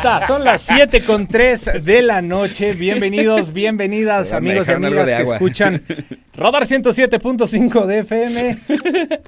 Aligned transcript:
Está, 0.00 0.26
son 0.26 0.44
las 0.44 0.62
7 0.62 1.04
con 1.04 1.26
3 1.26 1.84
de 1.84 2.00
la 2.00 2.22
noche. 2.22 2.72
Bienvenidos, 2.72 3.52
bienvenidas, 3.52 4.32
amigos 4.32 4.66
y 4.68 4.72
amigas 4.72 5.04
que 5.04 5.22
escuchan 5.24 5.82
Radar 6.32 6.62
107.5 6.62 7.84
de 7.84 7.98
FM. 7.98 8.58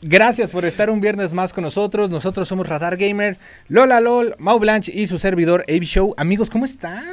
Gracias 0.00 0.48
por 0.48 0.64
estar 0.64 0.88
un 0.88 1.02
viernes 1.02 1.34
más 1.34 1.52
con 1.52 1.64
nosotros. 1.64 2.08
Nosotros 2.08 2.48
somos 2.48 2.66
Radar 2.66 2.96
Gamer, 2.96 3.36
Lola 3.68 4.00
LOL, 4.00 4.34
Mau 4.38 4.58
Blanche 4.58 4.90
y 4.94 5.08
su 5.08 5.18
servidor 5.18 5.62
Abe 5.68 5.84
Show. 5.84 6.14
Amigos, 6.16 6.48
¿cómo 6.48 6.64
están? 6.64 7.04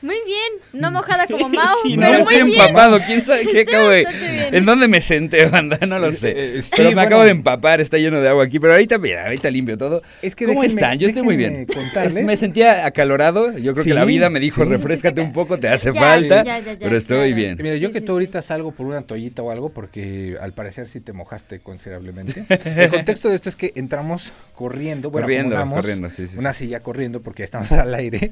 Muy 0.00 0.14
bien, 0.26 0.62
no 0.80 0.92
mojada 0.92 1.26
como 1.26 1.48
Mao, 1.48 1.74
Sí, 1.82 1.96
pero 1.98 2.18
no, 2.18 2.24
muy 2.24 2.34
estoy 2.34 2.50
bien. 2.50 2.60
empapado. 2.60 3.00
¿Quién 3.04 3.24
sabe 3.24 3.40
qué 3.46 3.60
Estoy 3.62 3.74
acabo 3.74 3.88
de.? 3.88 4.04
bastante 4.04 4.32
bien. 4.32 4.54
¿En 4.54 4.64
dónde 4.66 4.86
me 4.88 5.00
senté, 5.02 5.46
banda? 5.46 5.78
No 5.88 5.98
lo 5.98 6.12
sé. 6.12 6.58
Eh, 6.58 6.62
sí, 6.62 6.70
pero 6.76 6.90
me 6.90 6.94
bueno. 6.94 7.08
acabo 7.08 7.24
de 7.24 7.30
empapar, 7.30 7.80
está 7.80 7.98
lleno 7.98 8.20
de 8.20 8.28
agua 8.28 8.44
aquí. 8.44 8.58
Pero 8.60 8.74
ahorita, 8.74 8.98
mira, 8.98 9.24
ahorita 9.24 9.50
limpio 9.50 9.76
todo. 9.76 10.02
Es 10.22 10.36
que 10.36 10.46
¿Cómo 10.46 10.62
déjenme- 10.62 10.66
están? 10.74 10.98
Yo 10.98 11.06
estoy 11.08 11.22
muy 11.22 11.36
bien. 11.36 11.66
contarles. 11.66 12.24
Me 12.24 12.36
sentía 12.36 12.86
acalorado. 12.86 13.56
Yo 13.58 13.72
creo 13.72 13.82
Sí, 13.84 13.90
que 13.90 13.94
la 13.94 14.04
vida 14.04 14.30
me 14.30 14.38
dijo, 14.40 14.62
sí. 14.62 14.68
refrescate 14.68 15.20
un 15.20 15.32
poco, 15.32 15.58
te 15.58 15.68
hace 15.68 15.92
Ya, 15.92 16.00
falta. 16.00 16.44
ya, 16.44 16.58
ya, 16.60 16.72
ya, 16.74 16.78
pero 16.78 16.96
estoy 16.96 17.16
claro. 17.32 17.34
bien. 17.36 17.58
Mira, 17.60 17.74
yo 17.76 17.88
Sí, 17.88 17.92
que 17.94 17.98
sí, 18.00 18.04
tú 18.04 18.12
sí. 18.12 18.14
ahorita 18.14 18.42
salgo 18.42 18.70
por 18.72 18.86
una 18.86 19.02
toallita 19.02 19.42
o 19.42 19.50
algo 19.50 19.70
porque 19.70 20.36
al 20.40 20.52
parecer 20.52 20.88
sí 20.88 21.00
te 21.00 21.12
mojaste 21.12 21.58
considerablemente. 21.60 22.44
El 22.64 22.88
contexto 22.90 23.28
de 23.30 23.34
esto 23.34 23.48
es 23.48 23.56
que 23.56 23.72
entramos 23.74 24.32
corriendo, 24.54 25.10
bueno, 25.10 25.24
Corriendo, 25.26 25.56
corriendo, 25.70 26.10
sí, 26.10 26.26
sí, 26.26 26.38
Una 26.38 26.52
silla 26.52 26.80
corriendo 26.80 27.20
porque 27.22 27.42
estamos 27.42 27.70
al 27.72 27.94
aire, 27.94 28.30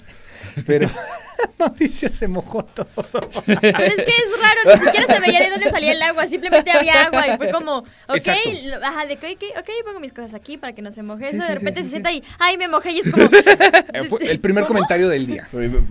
pero 0.66 0.88
Mauricio 1.58 2.08
se 2.08 2.28
mojó 2.28 2.64
todo. 2.64 2.86
Pero 3.46 3.58
es 3.60 3.96
que 3.96 4.02
es 4.02 4.40
raro, 4.40 4.76
ni 4.78 4.84
siquiera 4.86 5.14
se 5.14 5.20
veía 5.20 5.40
de 5.40 5.50
dónde 5.50 5.70
salía 5.70 5.92
el 5.92 6.02
agua, 6.02 6.26
simplemente 6.26 6.70
había 6.70 7.04
agua 7.04 7.26
y 7.28 7.36
fue 7.36 7.50
como, 7.50 7.78
ok, 7.78 8.16
Exacto. 8.16 8.40
ajá, 8.82 9.06
de 9.06 9.16
que, 9.16 9.32
ok, 9.32 9.44
ok, 9.58 9.70
pongo 9.84 10.00
mis 10.00 10.12
cosas 10.12 10.34
aquí 10.34 10.56
para 10.56 10.74
que 10.74 10.82
no 10.82 10.92
se 10.92 11.02
moje. 11.02 11.30
Sí, 11.30 11.36
Eso 11.36 11.46
sí, 11.46 11.52
de 11.52 11.58
repente 11.58 11.72
sí, 11.72 11.78
se 11.78 11.84
sí. 11.84 11.90
sienta 11.90 12.08
ahí, 12.10 12.22
ay, 12.38 12.56
me 12.56 12.68
mojé 12.68 12.90
y 12.92 12.98
es 13.00 13.10
como... 13.10 13.24
Eh, 13.26 14.08
el 14.30 14.40
primer 14.40 14.64
¿Cómo? 14.64 14.74
comentario 14.74 15.08
del 15.08 15.26
día. 15.26 15.46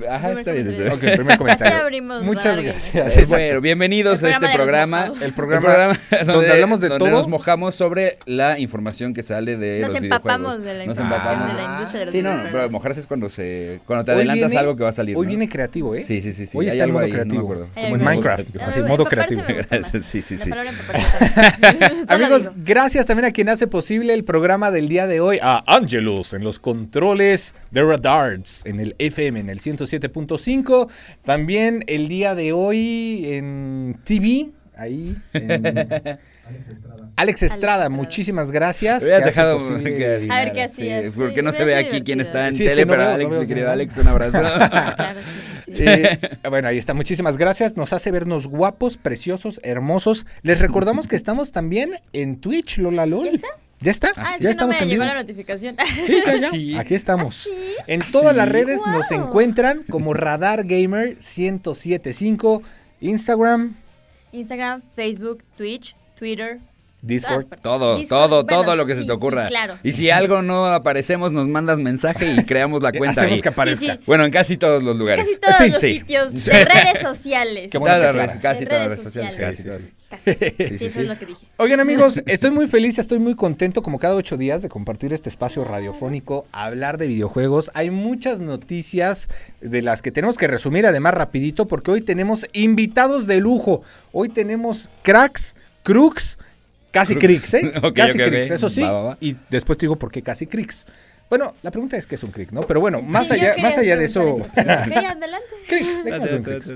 Ajá, 0.09 0.31
está 0.31 0.51
bien. 0.51 0.67
está 0.67 0.81
bien. 0.83 0.93
Ok, 0.93 1.03
el 1.03 1.15
primer 1.17 1.37
comentario. 1.37 1.77
abrimos 1.81 2.23
Muchas 2.23 2.59
gracias. 2.61 3.17
Eh, 3.17 3.25
bueno, 3.27 3.61
bienvenidos 3.61 4.21
El 4.23 4.29
a 4.29 4.35
este 4.35 4.49
programa. 4.53 5.11
El 5.21 5.33
programa 5.33 5.93
donde 6.25 6.51
hablamos 6.51 6.79
de 6.81 6.89
donde 6.89 7.05
todo. 7.05 7.17
nos 7.17 7.27
mojamos 7.27 7.75
sobre 7.75 8.17
la 8.25 8.59
información 8.59 9.13
que 9.13 9.23
sale 9.23 9.57
de 9.57 9.79
Nos 9.81 9.93
los 9.93 10.01
empapamos 10.01 10.57
videojuegos. 10.57 10.65
de 10.65 10.73
la 10.79 10.85
Nos 10.85 10.99
empapamos. 10.99 11.47
de 11.55 11.61
la 11.61 11.73
industria 11.73 11.99
de 11.99 12.05
los 12.05 12.11
Sí, 12.11 12.21
no, 12.21 12.29
no, 12.29 12.35
videojuegos. 12.35 12.61
pero 12.61 12.71
mojarse 12.71 12.99
es 12.99 13.07
cuando 13.07 13.29
se 13.29 13.81
cuando 13.85 14.03
te 14.05 14.11
Hoy 14.11 14.17
adelantas 14.17 14.51
viene- 14.51 14.59
algo 14.59 14.75
que 14.75 14.83
va 14.83 14.89
a 14.89 14.93
salir. 14.93 15.17
Hoy 15.17 15.25
¿no? 15.25 15.29
viene 15.29 15.44
creativo, 15.47 15.95
¿eh? 15.95 16.03
Sí, 16.03 16.21
sí, 16.21 16.31
sí, 16.31 16.45
sí. 16.45 16.57
Hoy 16.57 16.65
hay 16.67 16.73
está 16.73 16.83
algo 16.85 16.99
modo 16.99 17.05
ahí, 17.05 17.11
no 17.11 17.17
me 17.17 17.23
creativo. 17.23 17.43
acuerdo. 17.43 17.69
Como 17.75 17.95
en. 17.95 18.03
Minecraft, 18.03 18.55
No, 18.55 18.65
así, 18.65 18.79
me- 18.81 18.87
modo 18.87 19.05
creativo. 19.05 19.41
Sí, 20.01 20.21
sí, 20.21 20.37
sí. 20.37 20.49
Amigos, 22.07 22.49
gracias 22.55 23.05
también 23.05 23.25
a 23.25 23.31
quien 23.31 23.49
hace 23.49 23.67
posible 23.67 24.13
el 24.13 24.23
programa 24.23 24.71
del 24.71 24.87
día 24.89 25.07
de 25.07 25.19
hoy, 25.19 25.39
a 25.41 25.63
Angelus 25.67 26.33
en 26.33 26.43
los 26.43 26.59
controles 26.59 27.53
de 27.71 27.81
Radards, 27.83 28.61
en 28.65 28.79
el 28.79 28.95
FM, 28.99 29.39
en 29.39 29.49
el 29.49 29.59
107.5. 29.59 30.89
También 31.23 31.83
el 31.87 32.07
día 32.07 32.35
de 32.35 32.51
hoy 32.53 33.25
en 33.33 33.97
TV, 34.03 34.51
ahí. 34.77 35.15
en- 35.33 36.19
Alex 37.17 37.43
Estrada, 37.43 37.55
Estrada. 37.55 37.89
muchísimas 37.89 38.51
gracias. 38.51 39.03
Hubieras 39.03 39.23
que 39.23 39.29
hace 39.29 39.39
dejado 39.41 39.83
que 39.83 40.27
A 40.29 40.35
ver 40.43 40.53
qué 40.53 40.63
hacías, 40.63 41.03
sí, 41.05 41.11
sí, 41.11 41.15
porque 41.17 41.41
no 41.41 41.51
se 41.51 41.63
ve 41.63 41.75
aquí 41.75 42.01
quién 42.01 42.19
está 42.21 42.47
en 42.47 42.53
Sí, 42.53 42.63
es 42.65 42.69
tele, 42.71 42.81
que 42.81 42.85
no 42.85 42.91
pero 42.91 43.03
veo, 43.05 43.13
Alex, 43.15 43.37
mi 43.37 43.47
querido. 43.47 43.71
Alex, 43.71 43.97
un 43.97 44.07
abrazo. 44.07 44.41
Claro, 44.41 45.19
sí, 45.21 45.73
sí, 45.73 45.73
sí. 45.75 45.85
Sí, 45.85 46.27
bueno, 46.49 46.67
ahí 46.67 46.77
está. 46.77 46.93
Muchísimas 46.93 47.37
gracias. 47.37 47.77
Nos 47.77 47.93
hace 47.93 48.11
vernos 48.11 48.47
guapos, 48.47 48.97
preciosos, 48.97 49.59
hermosos. 49.63 50.25
Les 50.41 50.59
recordamos 50.59 51.07
que 51.07 51.15
estamos 51.15 51.51
también 51.51 51.99
en 52.13 52.35
Twitch, 52.41 52.77
Lola 52.79 53.05
Lol. 53.05 53.29
¿Ya 53.29 53.31
está? 53.31 53.47
¿Ya 53.81 53.91
está? 53.91 54.07
Ah, 54.17 54.29
es 54.35 54.41
ya 54.41 54.49
que 54.51 54.55
no 54.55 54.67
me 54.67 54.73
estamos 54.73 54.81
en 54.81 54.87
llegó 54.89 55.03
la 55.03 55.13
notificación. 55.15 55.75
Sí, 56.05 56.21
ya, 56.25 56.35
ya. 56.37 56.49
Sí. 56.49 56.77
Aquí 56.77 56.95
estamos. 56.95 57.47
¿Ah, 57.49 57.53
sí? 57.55 57.75
En 57.87 58.01
todas 58.11 58.31
Sí. 58.31 58.37
las 58.37 58.49
redes 58.49 58.81
nos 58.87 59.11
encuentran 59.11 59.83
como 59.89 60.13
Radar 60.13 60.63
Gamer 60.65 61.17
1075, 61.19 62.61
Instagram, 63.01 63.75
Instagram, 64.31 64.81
Facebook, 64.95 65.43
Twitch, 65.55 65.95
Twitter. 66.15 66.59
Discord. 67.01 67.45
Todo, 67.61 67.97
Discord, 67.97 68.09
todo, 68.29 68.43
bueno, 68.45 68.63
todo 68.63 68.75
lo 68.75 68.85
que 68.87 68.95
sí, 68.95 69.01
se 69.01 69.05
te 69.05 69.11
ocurra. 69.11 69.43
Sí, 69.43 69.49
claro. 69.49 69.77
Y 69.83 69.91
si 69.91 70.09
algo 70.09 70.41
no 70.41 70.65
aparecemos, 70.65 71.31
nos 71.31 71.47
mandas 71.47 71.77
mensaje 71.77 72.33
y 72.33 72.43
creamos 72.45 72.81
la 72.81 72.91
cuenta 72.97 73.21
Hacemos 73.21 73.35
ahí. 73.35 73.41
que 73.41 73.49
aparezca. 73.49 73.79
Sí, 73.85 73.91
sí. 73.91 73.99
Bueno, 74.07 74.25
en 74.25 74.31
casi 74.31 74.57
todos 74.57 74.81
los 74.81 74.95
lugares. 74.95 75.25
Casi 75.27 75.39
todos 75.39 75.55
Sí, 75.57 75.69
los 75.69 75.81
sí. 75.81 75.93
sitios 75.99 76.33
Sí. 76.33 76.49
de 76.49 76.65
redes 76.65 76.99
sociales. 77.01 77.67
Qué 77.71 77.77
bueno 77.77 78.11
que 78.11 78.39
casi 78.41 78.61
De 78.61 78.65
todas 78.65 78.81
las 78.81 78.87
redes 78.87 79.03
sociales. 79.03 79.35
Casi 79.35 79.63
todas. 79.63 79.81
Sí, 80.23 80.33
Sí, 80.65 80.77
sí, 80.77 80.85
eso 80.85 81.01
es 81.01 81.07
lo 81.07 81.17
que 81.19 81.25
dije. 81.25 81.45
Oigan 81.57 81.79
amigos, 81.81 82.21
estoy 82.25 82.49
muy 82.49 82.67
feliz, 82.67 82.97
estoy 82.99 83.19
muy 83.19 83.35
contento 83.35 83.81
como 83.81 83.99
cada 83.99 84.15
ocho 84.15 84.37
días 84.37 84.61
de 84.61 84.69
compartir 84.69 85.13
este 85.13 85.27
espacio 85.29 85.65
radiofónico, 85.65 86.45
hablar 86.53 86.97
de 86.97 87.07
videojuegos. 87.07 87.69
Hay 87.73 87.89
muchas 87.89 88.39
noticias 88.39 89.27
de 89.61 89.81
las 89.81 90.01
que 90.01 90.11
tenemos 90.11 90.37
que 90.37 90.47
resumir 90.47 90.85
además 90.85 91.15
rapidito 91.15 91.67
porque 91.67 91.91
hoy 91.91 92.01
tenemos 92.01 92.47
invitados 92.53 93.27
de 93.27 93.41
lujo. 93.41 93.81
Hoy 94.13 94.29
tenemos 94.29 94.89
cracks, 95.03 95.53
crooks, 95.85 96.37
casi 96.91 97.15
cricks, 97.15 97.53
¿eh? 97.53 97.71
Casi 97.95 98.17
cricks, 98.17 98.51
eso 98.51 98.69
sí. 98.69 98.81
Va, 98.81 98.91
va, 98.91 99.01
va. 99.03 99.17
Y 99.21 99.37
después 99.49 99.77
te 99.77 99.85
digo 99.85 99.95
por 99.95 100.11
qué 100.11 100.21
casi 100.21 100.47
cricks. 100.47 100.85
Bueno, 101.29 101.55
la 101.63 101.71
pregunta 101.71 101.97
es 101.97 102.05
qué 102.05 102.15
es 102.15 102.23
un 102.23 102.31
crick, 102.31 102.51
¿no? 102.51 102.61
Pero 102.61 102.79
bueno, 102.81 103.01
más 103.01 103.27
Sí, 103.27 103.33
allá, 103.33 103.55
más 103.59 103.77
allá 103.77 103.95
de 103.95 104.05
eso, 104.05 104.21
Ok, 104.33 104.47
adelante. 104.57 105.25
cricks, 105.67 106.43
cricks. 106.43 106.71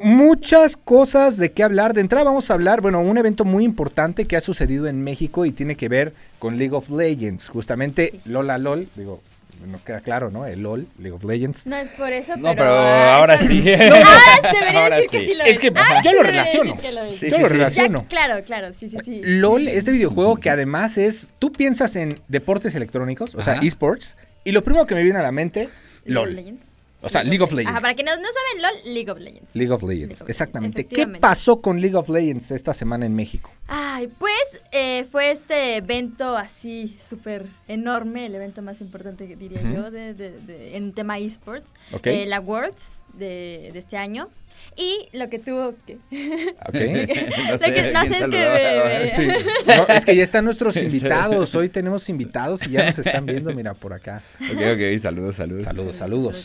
Muchas 0.00 0.76
cosas 0.76 1.36
de 1.36 1.50
qué 1.52 1.62
hablar. 1.62 1.92
De 1.94 2.00
entrada 2.00 2.24
vamos 2.24 2.50
a 2.50 2.54
hablar, 2.54 2.80
bueno, 2.80 3.00
un 3.00 3.18
evento 3.18 3.44
muy 3.44 3.64
importante 3.64 4.24
que 4.24 4.36
ha 4.36 4.40
sucedido 4.40 4.86
en 4.86 5.02
México 5.02 5.44
y 5.46 5.52
tiene 5.52 5.74
que 5.76 5.88
ver 5.88 6.12
con 6.38 6.58
League 6.58 6.74
of 6.74 6.88
Legends. 6.90 7.48
Justamente 7.48 8.10
Sí. 8.12 8.20
Lola 8.26 8.56
LOL, 8.58 8.86
digo, 8.96 9.20
nos 9.66 9.82
queda 9.84 10.00
claro, 10.00 10.30
¿no? 10.30 10.46
El 10.46 10.60
LOL, 10.62 10.86
League 10.98 11.12
of 11.16 11.24
Legends. 11.24 11.66
No 11.66 11.76
es 11.76 11.88
por 11.90 12.12
eso, 12.12 12.36
No, 12.36 12.42
pero... 12.42 12.56
pero 12.56 12.70
ah, 12.72 13.16
ahora 13.16 13.38
sí. 13.38 13.60
Ahora 13.72 14.00
debería 14.42 14.82
Ahora 14.82 14.96
decir 14.96 15.10
que 15.10 15.20
sí. 15.20 15.26
sí 15.26 15.34
lo 15.34 15.44
Es 15.44 15.58
que 15.58 15.68
Ahora 15.68 16.02
yo 16.02 16.10
sí 16.10 16.16
lo 16.16 16.22
relaciono. 16.22 16.78
que 16.80 16.92
lo 16.92 17.02
es. 17.04 17.18
Sí, 17.18 17.30
Yo 17.30 17.36
sí, 17.36 17.42
lo 17.42 17.48
sí. 17.48 17.52
Ya, 17.54 17.58
relaciono. 17.58 18.06
claro, 18.08 18.42
claro, 18.44 18.72
sí, 18.72 18.88
sí, 18.88 18.96
sí. 19.04 19.20
LOL, 19.24 19.68
este 19.68 19.92
videojuego 19.92 20.36
que 20.36 20.50
además 20.50 20.98
es, 20.98 21.30
tú 21.38 21.52
piensas 21.52 21.96
en 21.96 22.18
deportes 22.28 22.74
electrónicos, 22.74 23.34
o 23.34 23.42
sea, 23.42 23.54
esports, 23.62 24.16
y 24.44 24.52
lo 24.52 24.62
primero 24.64 24.86
que 24.86 24.94
me 24.94 25.02
viene 25.02 25.18
a 25.18 25.22
la 25.22 25.32
mente, 25.32 25.68
League 26.04 26.18
of 26.20 26.26
LOL. 26.26 26.34
Legends. 26.36 26.64
O 27.02 27.08
sea, 27.08 27.22
League 27.24 27.42
of 27.42 27.52
Legends. 27.52 27.70
Ajá, 27.70 27.80
para 27.80 27.94
quienes 27.94 28.18
no 28.18 28.24
saben 28.26 28.62
LOL, 28.84 28.94
League 28.94 29.10
of 29.10 29.18
Legends. 29.18 29.54
League 29.56 29.72
of 29.72 29.82
Legends, 29.82 29.90
League 30.00 30.04
of 30.04 30.10
Legends, 30.20 30.30
exactamente. 30.30 30.86
¿Qué 30.86 31.06
pasó 31.06 31.60
con 31.60 31.80
League 31.80 31.96
of 31.96 32.08
Legends 32.08 32.50
esta 32.50 32.74
semana 32.74 33.06
en 33.06 33.14
México? 33.14 33.50
Ay, 33.68 34.08
pues 34.18 34.62
eh, 34.72 35.06
fue 35.10 35.30
este 35.30 35.76
evento 35.76 36.36
así 36.36 36.96
súper 37.00 37.46
enorme, 37.68 38.26
el 38.26 38.34
evento 38.34 38.60
más 38.62 38.80
importante 38.80 39.26
diría 39.36 39.62
yo 39.62 39.90
de, 39.90 40.14
de- 40.14 40.38
de- 40.40 40.76
en 40.76 40.92
tema 40.92 41.18
esports, 41.18 41.74
Ok. 41.92 42.06
eh, 42.08 42.26
la 42.26 42.40
Worlds 42.40 42.98
de, 43.14 43.70
de 43.72 43.78
este 43.78 43.96
año. 43.96 44.28
Y 44.76 45.08
lo 45.12 45.28
que 45.28 45.38
tuvo 45.38 45.74
que... 45.86 45.94
¿Ok? 45.94 46.74
no 46.74 47.00
Lo 47.00 47.06
que- 47.06 47.30
no 47.50 47.58
sé, 47.58 47.66
es 47.66 47.72
que 47.72 47.92
saludaba. 47.92 48.84
me- 48.88 49.10
Sí. 49.10 49.28
No, 49.66 49.86
es 49.94 50.04
que 50.06 50.16
ya 50.16 50.22
están 50.22 50.44
nuestros 50.44 50.76
invitados. 50.82 51.54
Hoy 51.54 51.68
tenemos 51.68 52.08
invitados 52.08 52.66
y 52.66 52.70
ya 52.70 52.86
nos 52.86 52.98
están 52.98 53.26
viendo, 53.26 53.52
mira, 53.54 53.74
por 53.74 53.92
acá. 53.92 54.22
Ok, 54.40 54.56
ok, 54.74 55.00
saludos, 55.02 55.36
saludos. 55.36 55.64
Saludos, 55.64 55.96
saludos. 55.96 56.36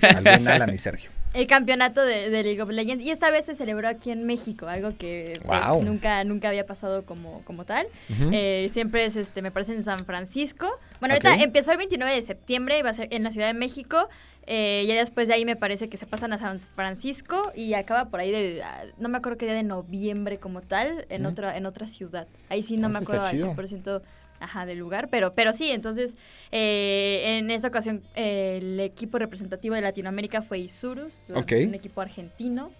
saludos. 0.00 0.16
Al 0.16 0.24
buen 0.24 0.48
Alan 0.48 0.74
y 0.74 0.78
Sergio. 0.78 1.10
el 1.34 1.46
campeonato 1.46 2.02
de, 2.02 2.30
de 2.30 2.42
League 2.44 2.62
of 2.62 2.70
Legends 2.70 3.02
y 3.04 3.10
esta 3.10 3.30
vez 3.30 3.44
se 3.46 3.54
celebró 3.54 3.88
aquí 3.88 4.10
en 4.10 4.24
México, 4.24 4.66
algo 4.68 4.96
que 4.96 5.40
pues, 5.44 5.60
nunca 5.82 6.22
nunca 6.24 6.48
había 6.48 6.64
pasado 6.66 7.04
como, 7.04 7.42
como 7.44 7.64
tal. 7.64 7.86
Eh, 8.32 8.68
siempre 8.70 9.04
es 9.04 9.16
este 9.16 9.42
me 9.42 9.50
parece 9.50 9.74
en 9.74 9.82
San 9.84 9.98
Francisco. 10.00 10.68
Bueno, 11.00 11.14
ahorita 11.14 11.42
empezó 11.42 11.72
el 11.72 11.78
29 11.78 12.14
de 12.14 12.22
septiembre 12.22 12.78
y 12.78 12.82
va 12.82 12.90
a 12.90 12.94
ser 12.94 13.08
en 13.10 13.22
la 13.24 13.30
Ciudad 13.30 13.48
de 13.48 13.54
México. 13.54 14.08
Eh, 14.46 14.84
ya 14.86 14.94
después 14.94 15.28
de 15.28 15.34
ahí 15.34 15.44
me 15.44 15.56
parece 15.56 15.88
que 15.88 15.96
se 15.96 16.06
pasan 16.06 16.32
a 16.32 16.38
San 16.38 16.60
Francisco 16.60 17.52
y 17.56 17.74
acaba 17.74 18.10
por 18.10 18.20
ahí 18.20 18.30
del 18.30 18.60
ah, 18.62 18.84
no 18.98 19.08
me 19.08 19.16
acuerdo 19.18 19.38
qué 19.38 19.46
día 19.46 19.54
de 19.54 19.62
noviembre 19.62 20.38
como 20.38 20.60
tal 20.60 21.06
en 21.08 21.24
otra 21.26 21.56
en 21.56 21.64
otra 21.66 21.88
ciudad. 21.88 22.26
Ahí 22.50 22.62
sí 22.62 22.76
no 22.76 22.86
Ah, 22.86 22.90
me 22.90 22.98
eso 22.98 23.04
acuerdo 23.04 23.24
al 23.24 23.30
chido. 23.32 23.54
100% 23.54 24.02
Ajá, 24.40 24.66
del 24.66 24.78
lugar, 24.78 25.08
pero, 25.10 25.32
pero 25.32 25.52
sí, 25.54 25.70
entonces 25.70 26.16
eh, 26.50 27.38
en 27.38 27.50
esta 27.50 27.68
ocasión 27.68 28.02
eh, 28.16 28.58
el 28.60 28.80
equipo 28.80 29.18
representativo 29.18 29.74
de 29.74 29.80
Latinoamérica 29.80 30.42
fue 30.42 30.58
Isurus, 30.58 31.24
un 31.30 31.74
equipo 31.74 32.00
argentino. 32.02 32.70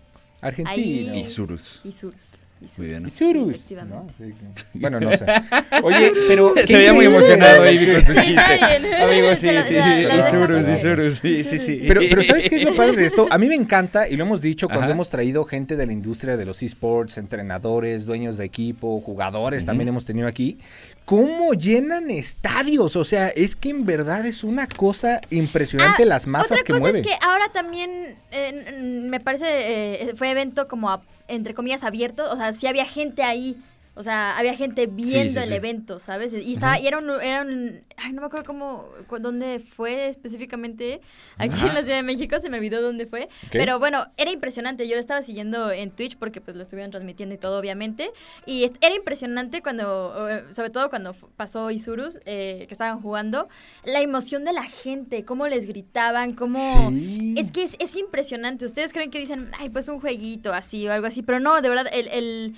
Argentino. 0.42 0.70
Ahí- 1.12 1.20
Isurus. 1.20 1.80
Isurus. 1.84 2.36
Isurus. 2.64 2.78
Muy 2.78 2.86
bien. 2.88 3.06
Isurus. 3.06 3.46
Sí, 3.46 3.74
efectivamente. 3.74 4.14
¿no? 4.18 4.54
Sí. 4.56 4.64
Bueno, 4.74 5.00
no 5.00 5.10
sé. 5.16 5.24
Oye, 5.82 6.12
pero. 6.28 6.54
Se 6.66 6.76
veía 6.76 6.92
muy 6.92 7.06
emocionado 7.06 7.70
Ivy 7.70 7.92
con 7.92 8.06
su 8.06 8.14
chiste. 8.14 8.30
está 8.30 8.78
bien. 8.78 8.94
Amigo, 9.02 9.36
sí, 9.36 9.48
sí, 9.66 9.76
Isurus, 10.18 10.68
Isurus, 10.68 11.14
sí, 11.18 11.44
sí, 11.44 11.58
sí. 11.58 11.84
Pero, 11.86 12.00
pero 12.08 12.22
¿sabes 12.22 12.48
qué 12.48 12.56
es 12.56 12.62
lo 12.64 12.74
padre 12.74 12.96
de 12.96 13.06
esto? 13.06 13.26
A 13.30 13.38
mí 13.38 13.46
me 13.48 13.54
encanta, 13.54 14.08
y 14.08 14.16
lo 14.16 14.24
hemos 14.24 14.40
dicho 14.40 14.66
cuando 14.68 14.84
Ajá. 14.84 14.92
hemos 14.92 15.10
traído 15.10 15.44
gente 15.44 15.76
de 15.76 15.86
la 15.86 15.92
industria 15.92 16.36
de 16.36 16.44
los 16.44 16.62
esports, 16.62 17.18
entrenadores, 17.18 18.06
dueños 18.06 18.36
de 18.36 18.44
equipo, 18.44 19.00
jugadores, 19.00 19.64
también 19.66 19.88
hemos 19.88 20.04
tenido 20.04 20.26
aquí, 20.28 20.58
cómo 21.04 21.52
llenan 21.54 22.10
estadios. 22.10 22.96
O 22.96 23.04
sea, 23.04 23.28
es 23.28 23.56
que 23.56 23.70
en 23.70 23.84
verdad 23.84 24.24
es 24.26 24.44
una 24.44 24.66
cosa 24.66 25.20
impresionante 25.30 26.02
Ah, 26.04 26.06
las 26.06 26.26
masas 26.26 26.52
Otra 26.52 26.64
que 26.64 26.72
cosa 26.72 26.80
mueve. 26.80 27.00
es 27.00 27.06
que 27.06 27.12
ahora 27.20 27.50
también 27.52 27.90
eh, 28.30 29.00
me 29.04 29.20
parece 29.20 29.44
eh, 29.46 30.12
fue 30.16 30.30
evento 30.30 30.66
como 30.68 30.90
a- 30.90 31.02
entre 31.28 31.54
comillas 31.54 31.84
abierto, 31.84 32.30
o 32.30 32.36
sea, 32.36 32.52
sí 32.52 32.66
había 32.66 32.84
gente 32.84 33.22
ahí 33.22 33.56
O 33.96 34.02
sea, 34.02 34.36
había 34.36 34.56
gente 34.56 34.86
viendo 34.86 35.40
el 35.40 35.52
evento, 35.52 36.00
¿sabes? 36.00 36.32
Y 36.32 36.54
estaba, 36.54 36.80
y 36.80 36.86
era 36.88 36.98
un, 36.98 37.08
era 37.22 37.42
un, 37.42 37.80
ay, 37.96 38.12
no 38.12 38.22
me 38.22 38.26
acuerdo 38.26 38.44
cómo, 38.44 38.88
dónde 39.20 39.60
fue 39.60 40.08
específicamente, 40.08 41.00
aquí 41.38 41.60
en 41.60 41.74
la 41.74 41.82
Ciudad 41.82 41.98
de 41.98 42.02
México, 42.02 42.40
se 42.40 42.50
me 42.50 42.58
olvidó 42.58 42.82
dónde 42.82 43.06
fue, 43.06 43.28
pero 43.52 43.78
bueno, 43.78 44.06
era 44.16 44.32
impresionante, 44.32 44.88
yo 44.88 44.94
lo 44.94 45.00
estaba 45.00 45.22
siguiendo 45.22 45.70
en 45.70 45.92
Twitch 45.92 46.16
porque 46.16 46.40
pues 46.40 46.56
lo 46.56 46.62
estuvieron 46.62 46.90
transmitiendo 46.90 47.36
y 47.36 47.38
todo, 47.38 47.58
obviamente, 47.58 48.10
y 48.46 48.64
era 48.80 48.96
impresionante 48.96 49.62
cuando, 49.62 50.28
eh, 50.28 50.44
sobre 50.50 50.70
todo 50.70 50.90
cuando 50.90 51.14
pasó 51.36 51.70
Isurus, 51.70 52.18
eh, 52.24 52.64
que 52.66 52.74
estaban 52.74 53.00
jugando, 53.00 53.48
la 53.84 54.00
emoción 54.00 54.44
de 54.44 54.52
la 54.52 54.64
gente, 54.64 55.24
cómo 55.24 55.46
les 55.46 55.66
gritaban, 55.66 56.34
cómo... 56.34 56.90
Es 57.36 57.52
que 57.52 57.62
es, 57.62 57.76
es 57.78 57.94
impresionante, 57.94 58.64
ustedes 58.64 58.92
creen 58.92 59.12
que 59.12 59.20
dicen, 59.20 59.52
ay, 59.56 59.70
pues 59.70 59.86
un 59.86 60.00
jueguito 60.00 60.52
así 60.52 60.88
o 60.88 60.92
algo 60.92 61.06
así, 61.06 61.22
pero 61.22 61.38
no, 61.38 61.60
de 61.62 61.68
verdad, 61.68 61.86
el, 61.92 62.08
el 62.08 62.54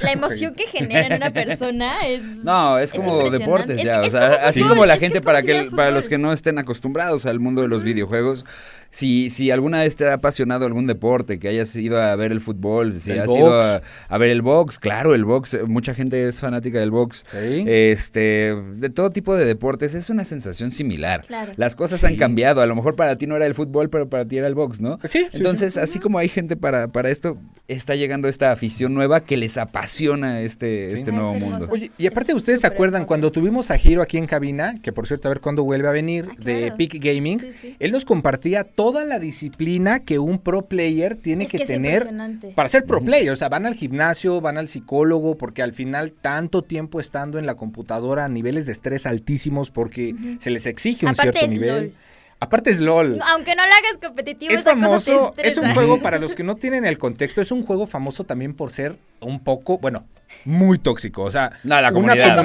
la 0.00 0.12
emoción 0.12 0.54
que 0.54 0.66
genera 0.66 1.06
en 1.06 1.12
una 1.14 1.32
persona 1.32 2.06
es. 2.06 2.22
No, 2.44 2.78
es 2.78 2.92
como 2.92 3.30
deportes 3.30 3.82
ya. 3.82 4.00
o 4.00 4.10
sea, 4.10 4.46
así 4.46 4.62
como 4.62 4.84
la 4.84 4.98
gente, 4.98 5.20
para, 5.22 5.42
que, 5.42 5.68
para 5.74 5.90
los 5.90 6.08
que 6.08 6.18
no 6.18 6.32
estén 6.32 6.58
acostumbrados 6.58 7.24
al 7.24 7.40
mundo 7.40 7.62
de 7.62 7.68
los 7.68 7.82
videojuegos, 7.82 8.44
si, 8.90 9.30
si 9.30 9.50
alguna 9.50 9.82
vez 9.82 9.96
te 9.96 10.06
ha 10.06 10.14
apasionado 10.14 10.66
algún 10.66 10.86
deporte, 10.86 11.38
que 11.38 11.48
hayas 11.48 11.74
ido 11.74 12.00
a 12.00 12.14
ver 12.16 12.32
el 12.32 12.40
fútbol, 12.40 12.98
si 13.00 13.12
has 13.12 13.28
ido 13.28 13.60
a, 13.60 13.80
ver 14.18 14.30
el 14.30 14.42
box, 14.42 14.78
claro, 14.78 15.14
el 15.14 15.24
box, 15.24 15.58
mucha 15.66 15.94
gente 15.94 16.28
es 16.28 16.38
fanática 16.38 16.78
del 16.78 16.90
box. 16.90 17.24
Este, 17.32 18.54
de 18.54 18.90
todo 18.90 19.10
tipo 19.10 19.34
de 19.34 19.46
deportes, 19.46 19.94
es 19.94 20.10
una 20.10 20.24
sensación 20.24 20.70
similar. 20.70 21.24
Las 21.56 21.76
cosas 21.76 22.04
han 22.04 22.16
cambiado, 22.16 22.60
a 22.60 22.66
lo 22.66 22.76
mejor 22.76 22.94
para 22.94 23.16
ti 23.16 23.26
no 23.26 23.36
era 23.36 23.46
el 23.46 23.54
fútbol, 23.54 23.90
pero 23.90 24.08
para 24.08 24.26
ti 24.26 24.38
era 24.38 24.46
el 24.46 24.54
box, 24.54 24.80
¿no? 24.80 24.98
Sí. 25.08 25.26
Entonces, 25.32 25.76
así 25.76 25.98
como 25.98 26.18
hay 26.18 26.28
gente 26.28 26.56
para, 26.56 26.88
para 26.88 27.10
esto, 27.10 27.36
está 27.66 27.96
llegando 27.96 28.28
esta 28.28 28.52
afición 28.52 28.94
nueva 28.94 29.24
que 29.24 29.36
les 29.36 29.56
apasiona 29.74 30.40
este, 30.40 30.94
este 30.94 31.10
nuevo 31.10 31.34
mundo. 31.34 31.68
Oye, 31.70 31.90
y 31.98 32.06
aparte 32.06 32.32
ustedes 32.32 32.60
se 32.60 32.66
acuerdan 32.66 33.06
cuando 33.06 33.32
tuvimos 33.32 33.72
a 33.72 33.76
Giro 33.76 34.02
aquí 34.02 34.18
en 34.18 34.26
cabina, 34.26 34.74
que 34.80 34.92
por 34.92 35.06
cierto 35.06 35.28
a 35.28 35.30
ver 35.30 35.40
cuándo 35.40 35.64
vuelve 35.64 35.88
a 35.88 35.90
venir, 35.90 36.28
ah, 36.30 36.34
de 36.38 36.72
Peak 36.76 36.98
Gaming, 37.00 37.40
él 37.80 37.90
nos 37.90 38.04
compartía 38.04 38.62
toda 38.64 39.04
la 39.04 39.18
disciplina 39.18 40.00
que 40.00 40.20
un 40.20 40.38
pro 40.38 40.66
player 40.66 41.16
tiene 41.16 41.46
que, 41.46 41.58
tener 41.58 42.08
para 42.54 42.68
ser 42.68 42.84
pro 42.84 43.00
player. 43.00 43.32
O 43.32 43.36
sea, 43.36 43.48
van 43.48 43.66
al 43.66 43.74
gimnasio, 43.74 44.40
van 44.40 44.58
al 44.58 44.68
psicólogo, 44.68 45.36
porque 45.36 45.62
al 45.62 45.72
final 45.72 46.12
tanto 46.12 46.62
tiempo 46.62 47.00
estando 47.00 47.38
en 47.40 47.46
la 47.46 47.56
computadora 47.56 48.26
a 48.26 48.28
niveles 48.28 48.66
de 48.66 48.72
estrés 48.72 49.06
altísimos 49.06 49.70
porque 49.70 50.14
se 50.38 50.50
les 50.50 50.66
exige 50.66 51.06
un 51.06 51.16
cierto 51.16 51.46
nivel. 51.48 51.94
Aparte 52.40 52.70
es 52.70 52.80
LOL. 52.80 53.18
Aunque 53.28 53.54
no 53.54 53.64
lo 53.64 53.72
hagas 53.72 53.98
competitivo, 54.02 54.52
es 54.52 54.62
famoso. 54.62 55.34
es 55.36 55.56
un 55.56 55.72
juego 55.74 55.98
para 56.02 56.18
los 56.18 56.34
que 56.34 56.42
no 56.42 56.56
tienen 56.56 56.84
el 56.84 56.98
contexto. 56.98 57.40
Es 57.40 57.50
un 57.50 57.64
juego 57.64 57.86
famoso 57.86 58.24
también 58.24 58.54
por 58.54 58.70
ser 58.70 58.96
un 59.20 59.40
poco, 59.40 59.78
bueno, 59.78 60.04
muy 60.44 60.78
tóxico. 60.78 61.22
O 61.22 61.30
sea, 61.30 61.52
una 61.64 61.92
comunidad, 61.92 62.38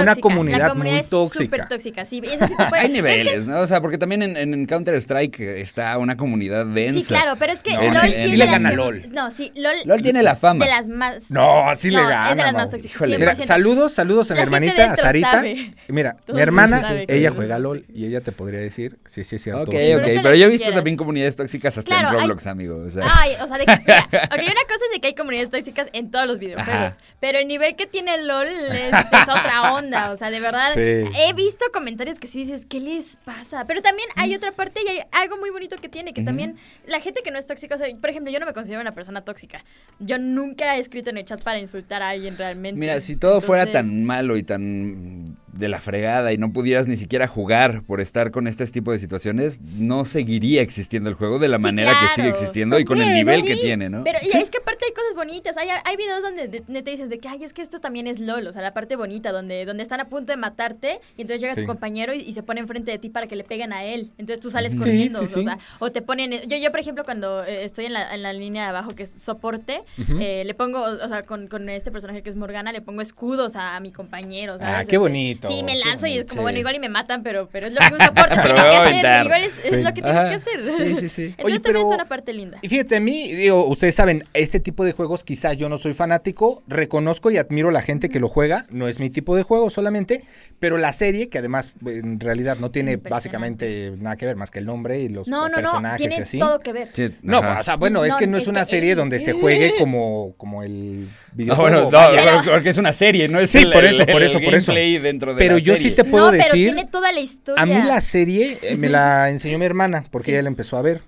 una 0.00 0.16
comunidad, 0.16 0.74
muy 0.74 1.02
tóxica. 1.08 1.68
tóxica, 1.68 2.04
sí. 2.04 2.22
Hay 2.72 2.88
niveles, 2.88 3.46
¿no? 3.46 3.60
O 3.60 3.66
sea, 3.66 3.80
porque 3.80 3.98
también 3.98 4.22
en, 4.22 4.66
Counter-Strike 4.66 5.40
está 5.40 5.98
una 5.98 6.16
comunidad 6.16 6.66
densa. 6.66 7.00
Sí, 7.00 7.06
claro, 7.06 7.34
pero 7.38 7.52
es 7.52 7.62
que 7.62 7.74
LOL 7.74 7.96
sí, 8.12 8.36
le 8.36 8.46
gana 8.46 8.72
LOL. 8.72 9.10
No, 9.10 9.30
sí, 9.30 9.52
LOL. 9.56 9.74
LOL 9.84 10.02
tiene 10.02 10.22
la 10.22 10.36
fama. 10.36 10.64
De 10.64 10.70
las 10.70 10.88
más. 10.88 11.30
No, 11.30 11.64
sí 11.76 11.90
le 11.90 12.00
gana. 12.00 12.30
Es 12.30 12.36
de 12.36 12.42
las 12.42 12.52
más 12.54 12.70
tóxicas. 12.70 13.46
saludos, 13.46 13.92
saludos 13.92 14.30
a 14.30 14.34
mi 14.34 14.40
hermanita, 14.40 14.92
a 14.92 14.96
Sarita. 14.96 15.42
Mira, 15.88 16.16
mi 16.28 16.40
hermana, 16.40 16.82
ella 17.08 17.32
juega 17.34 17.58
LOL 17.58 17.84
y 17.92 18.06
ella 18.06 18.20
te 18.20 18.32
podría 18.32 18.60
decir, 18.60 18.98
sí, 19.08 19.24
sí, 19.24 19.36
es 19.36 19.42
cierto. 19.42 19.62
Ok, 19.62 19.74
ok, 19.96 20.22
pero 20.22 20.34
yo 20.34 20.46
he 20.46 20.48
visto 20.48 20.72
también 20.72 20.96
comunidades 20.96 21.36
tóxicas 21.36 21.76
hasta 21.78 22.00
en 22.00 22.08
Roblox, 22.08 22.46
amigo. 22.46 22.78
O 22.78 22.90
sea. 22.90 23.04
Ay, 23.14 23.32
o 23.42 23.48
sea, 23.48 23.58
de 23.58 23.66
que, 23.66 23.76
mira, 23.76 24.08
ok, 24.10 24.42
una 24.42 24.64
cosa 24.68 24.84
es 24.86 24.94
de 24.94 25.00
que 25.00 25.06
hay 25.08 25.14
comunidades 25.14 25.50
tóxicas 25.50 25.88
en 25.92 26.10
todos 26.10 26.26
los 26.26 26.38
videojuegos, 26.38 26.98
pero 27.22 27.38
el 27.38 27.46
nivel 27.46 27.76
que 27.76 27.86
tiene 27.86 28.20
LOL 28.20 28.48
es, 28.48 28.92
otra 29.22 29.74
onda. 29.74 30.10
O 30.10 30.16
sea, 30.16 30.28
de 30.28 30.40
verdad, 30.40 30.76
he 30.76 31.32
visto 31.36 31.64
comentarios 31.72 32.18
que 32.18 32.26
sí 32.26 32.40
dices, 32.40 32.66
¿qué 32.68 32.80
les 32.80 33.16
pasa? 33.24 33.64
Pero 33.64 33.80
también 33.80 34.08
hay 34.16 34.34
otra 34.34 34.50
parte 34.50 34.80
y 34.84 34.90
hay 34.90 34.98
algo 35.12 35.38
muy 35.38 35.50
bonito 35.50 35.76
que 35.76 35.88
tiene, 35.88 36.14
que 36.14 36.24
también 36.24 36.56
la 36.84 36.98
gente 36.98 37.20
que 37.22 37.30
no 37.30 37.38
es 37.38 37.46
tóxica, 37.46 37.76
o 37.76 37.78
sea, 37.78 37.86
por 37.94 38.10
ejemplo, 38.10 38.32
yo 38.32 38.40
no 38.40 38.46
me 38.46 38.52
considero 38.52 38.80
una 38.80 38.92
persona 38.92 39.24
tóxica. 39.24 39.64
Yo 40.00 40.18
nunca 40.18 40.76
he 40.76 40.80
escrito 40.80 41.10
en 41.10 41.18
el 41.18 41.24
chat 41.24 41.40
para 41.40 41.60
insultar 41.60 42.02
a 42.02 42.08
alguien 42.08 42.36
realmente. 42.36 42.80
Mira, 42.80 43.00
si 43.00 43.14
todo 43.14 43.40
fuera 43.40 43.70
tan 43.70 44.02
malo 44.02 44.36
y 44.36 44.42
tan 44.42 45.36
de 45.52 45.68
la 45.68 45.78
fregada 45.78 46.32
y 46.32 46.38
no 46.38 46.52
pudieras 46.52 46.88
ni 46.88 46.96
siquiera 46.96 47.26
jugar 47.28 47.82
por 47.82 48.00
estar 48.00 48.30
con 48.30 48.46
este 48.46 48.66
tipo 48.66 48.92
de 48.92 48.98
situaciones, 48.98 49.60
no 49.78 50.04
seguiría 50.04 50.62
existiendo 50.62 51.10
el 51.10 51.14
juego 51.14 51.38
de 51.38 51.48
la 51.48 51.58
manera 51.58 51.92
que 52.00 52.08
sigue 52.14 52.28
existiendo 52.28 52.78
y 52.78 52.84
con 52.84 53.00
el 53.00 53.12
nivel 53.12 53.44
que 53.44 53.56
tiene, 53.56 53.90
¿no? 53.90 54.04
Pero 54.04 54.18
es 54.20 54.50
que 54.50 54.58
aparte 54.58 54.84
hay 54.86 54.92
cosas 54.92 55.14
bonitas, 55.14 55.56
hay, 55.56 55.68
hay 55.84 55.96
videos 55.96 56.22
donde 56.22 56.48
te 56.48 56.90
dices 56.90 57.08
de 57.08 57.18
que, 57.18 57.28
ay, 57.28 57.44
es 57.44 57.52
que 57.52 57.62
esto 57.62 57.80
también 57.80 58.06
es 58.06 58.20
LOL, 58.20 58.46
o 58.46 58.52
sea, 58.52 58.62
la 58.62 58.72
parte 58.72 58.96
bonita, 58.96 59.32
donde, 59.32 59.64
donde 59.64 59.82
están 59.82 60.00
a 60.00 60.08
punto 60.08 60.32
de 60.32 60.36
matarte 60.36 61.00
y 61.16 61.22
entonces 61.22 61.40
llega 61.40 61.54
tu 61.54 61.66
compañero 61.66 62.14
y, 62.14 62.32
se 62.32 62.42
pone 62.42 62.60
enfrente 62.60 62.90
de 62.90 62.98
ti 62.98 63.10
para 63.10 63.26
que 63.26 63.36
le 63.36 63.44
peguen 63.44 63.72
a 63.72 63.84
él, 63.84 64.10
entonces 64.16 64.40
tú 64.40 64.50
sales 64.50 64.74
corriendo, 64.74 65.20
o, 65.20 65.26
sea, 65.26 65.58
o 65.80 65.92
te 65.92 66.00
ponen, 66.00 66.32
yo, 66.48 66.56
yo 66.56 66.70
por 66.70 66.80
ejemplo, 66.80 67.04
cuando 67.04 67.44
eh, 67.44 67.64
estoy 67.64 67.86
en 67.86 67.92
la, 67.92 68.14
en 68.14 68.22
la, 68.22 68.32
línea 68.32 68.62
de 68.62 68.68
abajo 68.70 68.94
que 68.94 69.02
es 69.02 69.10
soporte, 69.10 69.82
eh, 70.18 70.42
le 70.46 70.54
pongo, 70.54 70.82
o 70.82 71.08
sea, 71.08 71.24
con, 71.24 71.46
con, 71.48 71.68
este 71.68 71.90
personaje 71.90 72.22
que 72.22 72.30
es 72.30 72.36
Morgana, 72.36 72.72
le 72.72 72.80
pongo 72.80 73.02
escudos 73.02 73.54
a, 73.56 73.78
mi 73.80 73.92
compañero, 73.92 74.58
¿sabes? 74.58 74.86
Ah, 74.86 74.88
qué 74.88 74.98
bonito. 74.98 75.41
Sí, 75.48 75.62
me 75.62 75.76
lanzo 75.76 76.06
y 76.06 76.18
es 76.18 76.26
como, 76.26 76.42
bueno, 76.42 76.58
igual 76.58 76.76
y 76.76 76.78
me 76.78 76.88
matan, 76.88 77.22
pero, 77.22 77.48
pero 77.50 77.66
es 77.66 77.72
lo 77.72 77.80
que 77.80 77.94
un 77.94 78.00
soporte 78.00 78.34
tiene 78.42 78.60
que 78.60 78.76
hacer. 78.76 79.24
Igual 79.26 79.44
es, 79.44 79.58
es 79.64 79.82
lo 79.82 79.94
que 79.94 80.02
tienes 80.02 80.26
que 80.26 80.34
hacer. 80.34 80.72
Sí, 80.76 80.94
sí, 80.96 81.08
sí. 81.08 81.22
Entonces 81.24 81.44
Oye, 81.44 81.60
también 81.60 81.84
está 81.84 81.94
una 81.96 82.08
parte 82.08 82.32
linda. 82.32 82.58
Y 82.62 82.68
fíjate, 82.68 82.96
a 82.96 83.00
mí, 83.00 83.32
digo, 83.32 83.66
ustedes 83.66 83.94
saben, 83.94 84.24
este 84.34 84.60
tipo 84.60 84.84
de 84.84 84.92
juegos 84.92 85.24
quizás 85.24 85.56
yo 85.56 85.68
no 85.68 85.78
soy 85.78 85.94
fanático, 85.94 86.62
reconozco 86.66 87.30
y 87.30 87.36
admiro 87.38 87.68
a 87.68 87.72
la 87.72 87.82
gente 87.82 88.08
que 88.08 88.20
lo 88.20 88.28
juega, 88.28 88.66
no 88.70 88.88
es 88.88 89.00
mi 89.00 89.10
tipo 89.10 89.36
de 89.36 89.42
juego 89.42 89.70
solamente, 89.70 90.24
pero 90.58 90.78
la 90.78 90.92
serie, 90.92 91.28
que 91.28 91.38
además 91.38 91.72
en 91.84 92.20
realidad 92.20 92.56
no 92.58 92.70
tiene 92.70 92.96
básicamente 92.96 93.92
nada 93.98 94.16
que 94.16 94.26
ver 94.26 94.36
más 94.36 94.50
que 94.50 94.58
el 94.58 94.66
nombre 94.66 95.00
y 95.00 95.08
los 95.08 95.28
no, 95.28 95.48
no, 95.48 95.56
personajes 95.56 95.92
no, 95.92 95.96
tiene 95.96 96.16
y 96.16 96.20
así. 96.20 96.38
todo 96.38 96.58
que 96.60 96.72
ver. 96.72 96.88
no, 97.22 97.40
o 97.58 97.62
sea, 97.62 97.76
bueno, 97.76 98.04
es 98.04 98.14
que 98.16 98.26
no 98.26 98.36
es 98.36 98.46
una 98.46 98.64
serie 98.64 98.94
donde 98.94 99.20
se 99.20 99.32
juegue 99.40 99.74
como, 99.78 100.34
como 100.36 100.62
el. 100.62 101.08
Ah, 101.48 101.54
bueno, 101.54 101.90
no, 101.90 102.50
porque 102.50 102.70
es 102.70 102.78
una 102.78 102.92
serie, 102.92 103.26
no 103.26 103.38
es 103.38 103.50
sí, 103.50 103.64
por 103.64 103.84
eso, 103.84 104.04
por 104.04 104.22
eso, 104.22 104.38
por 104.40 104.54
eso. 104.54 104.72
dentro 104.72 105.34
de 105.34 105.38
Pero 105.38 105.56
yo 105.58 105.76
sí 105.76 105.90
te 105.90 106.04
puedo 106.04 106.30
decir. 106.30 106.50
Pero 106.52 106.64
tiene 106.64 106.84
toda 106.86 107.10
la 107.12 107.20
historia. 107.20 107.62
A 107.62 107.66
mí 107.66 107.86
la 107.86 108.00
serie 108.00 108.58
eh, 108.62 108.76
me 108.76 108.88
la 108.88 109.30
enseñó 109.30 109.58
mi 109.58 109.64
hermana 109.64 110.04
porque 110.10 110.32
ella 110.32 110.42
la 110.42 110.48
empezó 110.48 110.76
a 110.76 110.82
ver. 110.82 111.02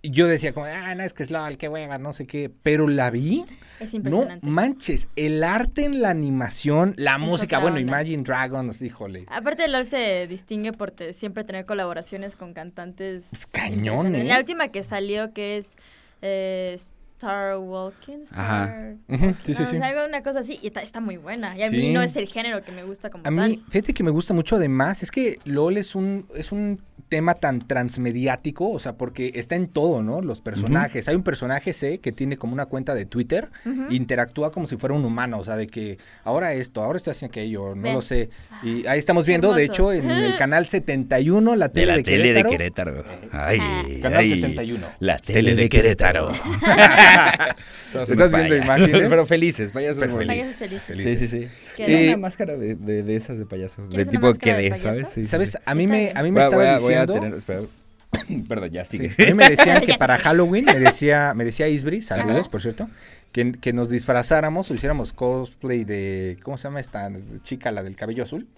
Y 0.00 0.10
yo 0.12 0.28
decía 0.28 0.52
como, 0.52 0.66
ah, 0.66 0.94
no, 0.94 1.02
es 1.02 1.12
que 1.12 1.24
es 1.24 1.32
LOL, 1.32 1.58
qué 1.58 1.68
hueva, 1.68 1.98
no 1.98 2.12
sé 2.12 2.24
qué. 2.24 2.52
Pero 2.62 2.86
la 2.86 3.10
vi. 3.10 3.44
Es 3.80 3.94
impresionante. 3.94 4.46
No 4.46 4.52
manches, 4.52 5.08
el 5.16 5.42
arte 5.42 5.84
en 5.84 6.00
la 6.00 6.10
animación, 6.10 6.94
la 6.96 7.18
música, 7.18 7.58
bueno, 7.58 7.80
Imagine 7.80 8.22
Dragons, 8.22 8.80
híjole. 8.80 9.24
Aparte 9.26 9.66
LOL 9.66 9.84
se 9.84 10.28
distingue 10.28 10.72
por 10.72 10.94
siempre 11.12 11.42
tener 11.42 11.64
colaboraciones 11.64 12.36
con 12.36 12.54
cantantes. 12.54 13.26
Pues 13.30 13.46
cañones. 13.46 14.24
La 14.24 14.38
última 14.38 14.68
que 14.68 14.84
salió 14.84 15.32
que 15.32 15.56
es... 15.56 15.76
Eh, 16.22 16.76
Star 17.18 17.58
Walking. 17.58 18.22
Star... 18.22 18.94
sí, 19.42 19.54
sí, 19.54 19.66
sí. 19.66 19.76
Algo, 19.76 20.06
una 20.06 20.22
cosa 20.22 20.38
así. 20.38 20.56
Y 20.62 20.68
está, 20.68 21.00
muy 21.00 21.16
buena. 21.16 21.58
Y 21.58 21.64
a 21.64 21.70
mí 21.70 21.88
no 21.88 22.00
es 22.00 22.14
el 22.14 22.28
género 22.28 22.62
que 22.62 22.70
me 22.70 22.84
gusta 22.84 23.10
como 23.10 23.26
a 23.26 23.30
mí, 23.30 23.60
fíjate 23.70 23.92
que 23.92 24.04
me 24.04 24.12
gusta 24.12 24.34
mucho 24.34 24.54
además. 24.54 25.02
Es 25.02 25.10
que 25.10 25.40
LOL 25.44 25.78
es 25.78 25.96
un, 25.96 26.28
es 26.36 26.52
un 26.52 26.80
tema 27.08 27.34
tan 27.34 27.66
transmediático, 27.66 28.70
o 28.70 28.78
sea, 28.78 28.94
porque 28.96 29.32
está 29.34 29.56
en 29.56 29.68
todo, 29.68 30.02
¿no? 30.02 30.20
Los 30.20 30.40
personajes. 30.40 31.08
Hay 31.08 31.16
un 31.16 31.22
personaje, 31.22 31.72
sé, 31.72 31.98
que 31.98 32.12
tiene 32.12 32.36
como 32.36 32.52
una 32.52 32.66
cuenta 32.66 32.94
de 32.94 33.06
Twitter, 33.06 33.48
interactúa 33.90 34.52
como 34.52 34.66
si 34.66 34.76
fuera 34.76 34.94
un 34.94 35.04
humano, 35.04 35.38
o 35.38 35.44
sea, 35.44 35.56
de 35.56 35.66
que 35.66 35.98
ahora 36.24 36.52
esto, 36.52 36.82
ahora 36.82 36.96
está 36.96 37.12
haciendo 37.12 37.32
aquello, 37.32 37.74
no 37.74 37.94
lo 37.94 38.02
sé. 38.02 38.30
Y 38.62 38.86
ahí 38.86 38.98
estamos 38.98 39.26
viendo, 39.26 39.54
de 39.54 39.64
hecho, 39.64 39.92
en 39.92 40.10
el 40.10 40.36
canal 40.36 40.66
71, 40.66 41.56
la 41.56 41.68
tele 41.70 41.92
de, 41.92 41.98
la 41.98 42.02
tele 42.02 42.32
de 42.32 42.44
Querétaro. 42.44 43.04
Ay, 43.32 43.58
canal 44.02 44.28
71. 44.28 44.86
La 45.00 45.18
tele 45.18 45.54
de 45.54 45.68
Querétaro. 45.68 46.32
Estás 47.92 48.32
viendo 48.32 48.56
imágenes. 48.56 49.08
Pero 49.08 49.26
felices, 49.26 49.72
payasos 49.72 50.04
felices. 50.04 50.70
Sí, 50.96 51.16
sí, 51.16 51.26
sí. 51.26 51.48
Eh, 51.78 52.08
una 52.08 52.16
máscara 52.18 52.56
de, 52.56 52.74
de, 52.74 53.16
esas 53.16 53.38
de 53.38 53.46
payaso, 53.46 53.86
del 53.86 54.08
tipo 54.08 54.34
que 54.34 54.52
de, 54.54 54.76
¿sabes? 54.76 55.18
¿Sabes? 55.24 55.58
A 55.64 55.74
mí 55.74 55.86
me, 55.86 56.12
a 56.14 56.22
mí 56.22 56.32
me 56.32 56.42
estaba 56.42 56.74
diciendo... 56.74 56.97
perdón, 58.48 58.70
ya 58.70 58.84
sigue. 58.84 59.14
A 59.22 59.26
mí 59.26 59.34
me 59.34 59.50
decían 59.50 59.80
que 59.86 59.94
para 59.94 60.16
Halloween, 60.18 60.64
me 60.64 60.78
decía, 60.78 61.32
me 61.34 61.44
decía 61.44 61.68
Isbri, 61.68 62.02
saludos, 62.02 62.48
por 62.48 62.62
cierto, 62.62 62.88
que, 63.32 63.52
que 63.52 63.72
nos 63.72 63.90
disfrazáramos 63.90 64.70
o 64.70 64.74
hiciéramos 64.74 65.12
cosplay 65.12 65.84
de, 65.84 66.38
¿cómo 66.42 66.58
se 66.58 66.64
llama 66.64 66.80
esta 66.80 67.10
chica, 67.42 67.70
la 67.70 67.82
del 67.82 67.96
cabello 67.96 68.22
azul? 68.22 68.48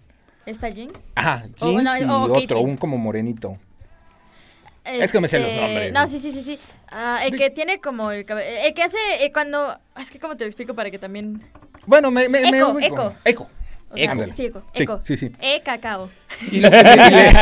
¿Esta 0.47 0.71
Jinx? 0.71 1.13
Ajá, 1.15 1.47
Jinx 1.57 2.01
y 2.01 2.05
otro, 2.05 2.61
un 2.61 2.77
como 2.77 2.97
morenito. 2.97 3.59
es 4.85 5.13
que 5.13 5.21
me 5.21 5.29
sé 5.29 5.39
los 5.39 5.49
este, 5.49 5.61
nombres. 5.61 5.93
No, 5.93 6.07
sí, 6.07 6.19
sí, 6.19 6.33
sí, 6.33 6.43
sí. 6.43 6.59
Ah, 6.89 7.21
el 7.25 7.37
que 7.37 7.51
tiene 7.51 7.81
como 7.81 8.11
el 8.11 8.25
cabello, 8.25 8.49
el 8.65 8.75
que 8.75 8.83
hace 8.83 8.99
eh, 9.21 9.33
cuando, 9.33 9.79
es 10.01 10.11
que 10.11 10.19
cómo 10.19 10.37
te 10.37 10.45
lo 10.45 10.49
explico 10.49 10.75
para 10.75 10.91
que 10.91 10.99
también 10.99 11.43
bueno, 11.87 12.11
me, 12.11 12.29
me, 12.29 12.41
eco, 12.49 12.79
eco. 12.81 13.15
Eco. 13.25 13.51
Eco. 13.97 14.25
Sí, 14.35 14.47
eco. 14.47 14.63
eco. 14.75 15.01
Sí, 15.03 15.17
sí, 15.17 15.31
E 15.41 15.61
cacao. 15.63 16.09
Y 16.51 16.61
lo 16.61 16.71
que 16.71 16.83
me, 16.85 17.33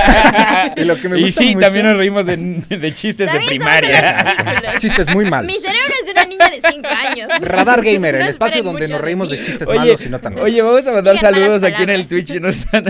y 0.83 0.85
lo 0.85 0.97
que 1.01 1.09
me 1.09 1.21
y 1.21 1.31
sí, 1.31 1.55
también 1.55 1.87
nos 1.87 1.97
reímos 1.97 2.25
de, 2.27 2.37
de 2.37 2.95
chistes 2.95 3.33
de 3.33 3.39
primaria. 3.41 4.25
chistes 4.79 5.13
muy 5.15 5.29
malos. 5.29 5.47
Mi 5.53 5.61
cerebro 5.61 5.95
es 6.01 6.07
de 6.07 6.13
una 6.13 6.25
niña 6.25 6.51
de 6.51 6.61
5 6.61 6.89
años. 6.89 7.29
Radar 7.41 7.85
Gamer, 7.85 8.17
el 8.17 8.29
espacio 8.29 8.63
donde 8.63 8.89
nos 8.89 9.01
reímos 9.01 9.31
de 9.31 9.41
chistes 9.41 9.69
malos 9.69 10.05
y 10.05 10.09
no 10.09 10.21
tan 10.21 10.39
Oye, 10.39 10.63
vamos 10.63 10.87
a 10.87 10.93
mandar 10.93 11.19
saludos 11.19 11.63
aquí 11.63 11.83
en 11.83 11.91
el 11.91 12.09
Twitch. 12.09 12.41
No 12.41 12.49
están... 12.49 12.85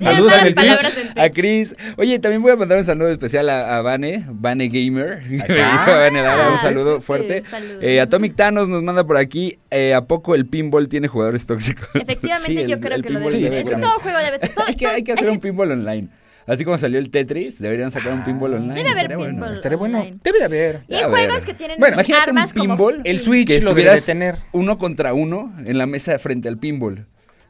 saludos 0.00 0.32
en 0.40 0.46
el 0.46 0.54
Twitch. 0.54 1.18
A 1.18 1.30
Chris. 1.30 1.76
Oye, 1.96 2.18
también 2.18 2.42
voy 2.42 2.52
a 2.52 2.56
mandar 2.56 2.78
un 2.78 2.84
saludo 2.84 3.10
especial 3.10 3.48
a, 3.48 3.76
a 3.76 3.82
Vane, 3.82 4.24
Vane 4.28 4.68
Gamer. 4.68 5.22
Vane 5.86 6.22
Lara, 6.22 6.50
un 6.50 6.58
saludo 6.58 7.00
fuerte. 7.00 7.42
Eh, 7.80 8.00
Atomic 8.00 8.34
Thanos 8.34 8.68
nos 8.68 8.82
manda 8.82 9.04
por 9.06 9.16
aquí. 9.16 9.58
Eh, 9.70 9.94
¿A 9.94 10.04
poco 10.04 10.34
el 10.34 10.46
pinball 10.46 10.88
tiene 10.88 11.08
jugadores 11.08 11.46
tóxicos? 11.46 11.88
Efectivamente, 12.06 12.68
yo 12.68 12.80
creo 12.80 13.02
que 13.02 13.10
lo 13.10 13.20
debe. 13.20 13.60
Es 13.60 13.68
que 13.68 13.76
todo 13.76 13.98
juego 14.00 14.18
debe. 14.18 14.40
hay, 14.66 14.74
que, 14.74 14.86
hay 14.86 15.02
que 15.02 15.12
hacer 15.12 15.30
un 15.30 15.40
pinball 15.40 15.70
online. 15.72 16.08
Así 16.46 16.64
como 16.64 16.78
salió 16.78 17.00
el 17.00 17.10
Tetris, 17.10 17.58
deberían 17.58 17.90
sacar 17.90 18.12
un 18.12 18.22
pinball 18.22 18.54
ah, 18.54 18.56
online. 18.56 18.74
Debe 18.74 18.90
haber 18.90 19.08
pinball. 19.08 19.34
Bueno. 19.34 19.52
Estaría 19.52 19.78
bueno. 19.78 20.06
Debe 20.22 20.38
de 20.38 20.44
haber. 20.44 20.80
Y 20.86 20.94
hay 20.94 21.04
juegos 21.04 21.44
que 21.44 21.54
tienen 21.54 21.78
bueno, 21.78 21.96
armas 22.22 22.52
un 22.54 22.62
pinball, 22.62 23.00
el 23.04 23.18
Switch 23.18 23.62
lo 23.62 23.74
debe 23.74 24.00
tener. 24.00 24.36
Uno 24.52 24.78
contra 24.78 25.12
uno 25.12 25.52
en 25.64 25.76
la 25.76 25.86
mesa 25.86 26.16
frente 26.18 26.48
al 26.48 26.58
pinball 26.58 27.06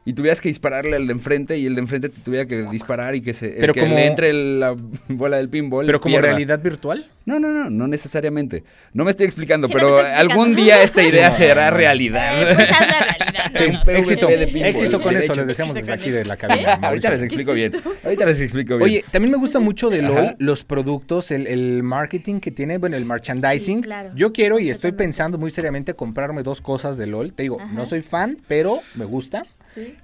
y 0.07 0.13
tuvieras 0.13 0.39
que 0.39 0.47
dispararle 0.47 0.95
al 0.95 1.05
de 1.05 1.11
enfrente 1.11 1.57
y 1.57 1.65
el 1.65 1.75
de 1.75 1.81
enfrente 1.81 2.07
te 2.07 2.21
tuviera 2.21 2.45
que 2.45 2.63
disparar 2.71 3.13
y 3.15 3.19
que 3.19 3.33
se 3.33 3.49
pero 3.59 3.73
que 3.73 3.85
le 3.85 4.05
entre 4.05 4.31
la 4.31 4.73
bola 5.09 5.35
del 5.35 5.49
pinball. 5.49 5.85
Pero 5.85 5.99
como 5.99 6.17
realidad 6.21 6.61
virtual? 6.61 7.11
No, 7.25 7.41
no, 7.41 7.49
no, 7.49 7.69
no 7.69 7.87
necesariamente. 7.89 8.63
No 8.93 9.03
me 9.03 9.11
estoy 9.11 9.25
explicando, 9.25 9.67
pero 9.67 9.99
algún 9.99 10.55
día 10.55 10.81
esta 10.81 11.03
idea 11.03 11.29
será 11.33 11.71
realidad. 11.71 12.41
Eh, 12.41 12.55
pues 12.55 12.71
haz 12.71 12.87
la 12.87 12.99
realidad. 12.99 13.36
Sí, 13.57 13.91
éxito, 13.91 14.29
éxito 14.29 15.01
con 15.01 15.15
eso, 15.15 15.33
les 15.33 15.47
deseamos 15.47 15.75
desde 15.75 15.93
aquí 15.93 16.09
de 16.09 16.25
la 16.25 16.37
cabina. 16.37 16.73
Ahorita 16.75 17.09
les 17.09 17.23
explico 17.23 17.53
bien. 17.53 17.73
Ahorita 18.03 18.25
les 18.25 18.41
explico 18.41 18.77
bien. 18.77 18.83
Oye, 18.83 19.05
también 19.11 19.31
me 19.31 19.37
gusta 19.37 19.59
mucho 19.59 19.89
de 19.89 20.01
LOL 20.01 20.35
los 20.39 20.63
productos, 20.63 21.31
el, 21.31 21.47
el, 21.47 21.83
marketing 21.83 22.39
que 22.39 22.51
tiene, 22.51 22.77
bueno, 22.77 22.97
el 22.97 23.05
merchandising. 23.05 23.85
Yo 24.15 24.33
quiero 24.33 24.59
y 24.59 24.69
estoy 24.69 24.91
pensando 24.91 25.37
muy 25.37 25.51
seriamente 25.51 25.93
comprarme 25.93 26.43
dos 26.43 26.61
cosas 26.61 26.97
de 26.97 27.07
LOL. 27.07 27.33
Te 27.33 27.43
digo, 27.43 27.57
no 27.73 27.85
soy 27.85 28.01
fan, 28.01 28.37
pero 28.47 28.79
me 28.95 29.05
gusta. 29.05 29.45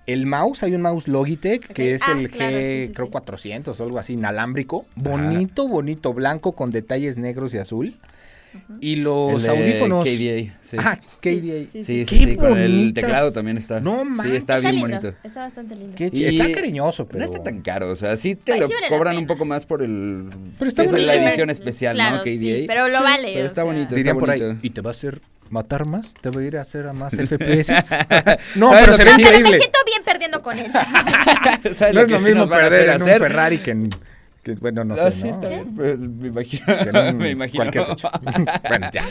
El 0.06 0.26
mouse, 0.26 0.64
hay 0.64 0.76
un 0.76 0.82
mouse 0.82 1.08
Logitech 1.08 1.68
que 1.74 1.96
es 1.96 2.04
ah, 2.08 2.12
el 2.12 2.32
G, 2.32 2.94
creo 2.94 3.10
400 3.10 3.80
o 3.80 3.84
algo 3.84 3.98
así, 3.98 4.14
inalámbrico. 4.14 4.86
Bonito, 4.96 5.68
bonito, 5.68 6.14
blanco 6.14 6.52
con 6.52 6.70
detalles 6.70 7.18
negros 7.18 7.54
y 7.54 7.58
azul. 7.58 7.96
Y 8.80 8.96
los 8.98 9.48
audífonos. 9.48 10.06
KDA, 10.06 10.58
sí. 10.62 10.78
Ah, 10.80 10.98
KDA. 11.22 11.68
Sí, 11.72 11.84
sí, 11.84 12.06
sí, 12.06 12.36
con 12.36 12.58
el 12.58 12.94
teclado 12.94 13.32
también 13.32 13.58
está. 13.58 13.80
No 13.80 14.04
Sí, 14.22 14.36
está, 14.36 14.60
bien 14.60 14.80
bonito. 14.80 15.14
Está 15.24 15.42
bastante 15.42 15.76
lindo. 15.76 15.96
está 15.98 16.52
cariñoso, 16.52 17.08
pero. 17.08 17.20
No 17.20 17.26
está 17.26 17.44
tan 17.44 17.62
caro, 17.62 17.90
o 17.90 17.96
sea, 17.96 18.16
sí 18.16 18.36
te 18.36 18.58
lo 18.58 18.68
cobran 18.90 19.18
un 19.18 19.28
poco 19.28 19.46
más 19.46 19.66
por 19.66 19.82
el. 19.82 20.30
Pero 20.58 20.70
está 20.70 20.84
es 20.84 20.92
la 20.92 21.16
edición 21.16 21.50
especial, 21.50 21.98
¿no? 21.98 22.22
KDA. 22.22 22.68
pero 22.68 22.88
lo 22.88 23.02
vale. 23.02 23.32
Pero 23.34 23.46
está 23.46 23.64
bonito. 23.64 23.96
Dirían 23.96 24.18
por 24.18 24.30
ahí. 24.30 24.60
Y 24.62 24.70
te 24.72 24.82
va 24.82 24.90
a 24.90 24.92
hacer 24.92 25.22
matar 25.54 25.86
más, 25.86 26.14
te 26.20 26.30
voy 26.30 26.46
a 26.46 26.48
ir 26.48 26.58
a 26.58 26.62
hacer 26.62 26.88
a 26.88 26.94
más 26.94 27.14
FPS. 27.16 27.70
no, 28.56 28.72
pero 28.72 28.94
se 28.94 29.04
ve 29.04 29.12
increíble. 29.12 29.44
Pero 29.44 29.50
me 29.52 29.58
siento 29.60 29.80
bien 29.86 30.04
perdiendo 30.04 30.42
con 30.42 30.58
él. 30.58 30.72
no 31.94 32.02
es 32.02 32.10
lo 32.10 32.20
mismo 32.20 32.50
perder 32.50 32.90
en 32.90 33.02
un 33.02 33.08
Ferrari 33.08 33.60
que 33.60 33.72
en 33.72 33.90
que, 34.44 34.56
bueno, 34.56 34.84
no, 34.84 34.96
sé, 34.96 35.12
sí, 35.12 35.30
Está 35.30 35.50
bien, 35.50 35.74
pues, 35.74 35.98
me 35.98 36.28
imagino. 36.28 36.66
me 37.16 37.32
imagino. 37.32 37.64
bueno, 38.70 38.90
ya. 38.94 39.06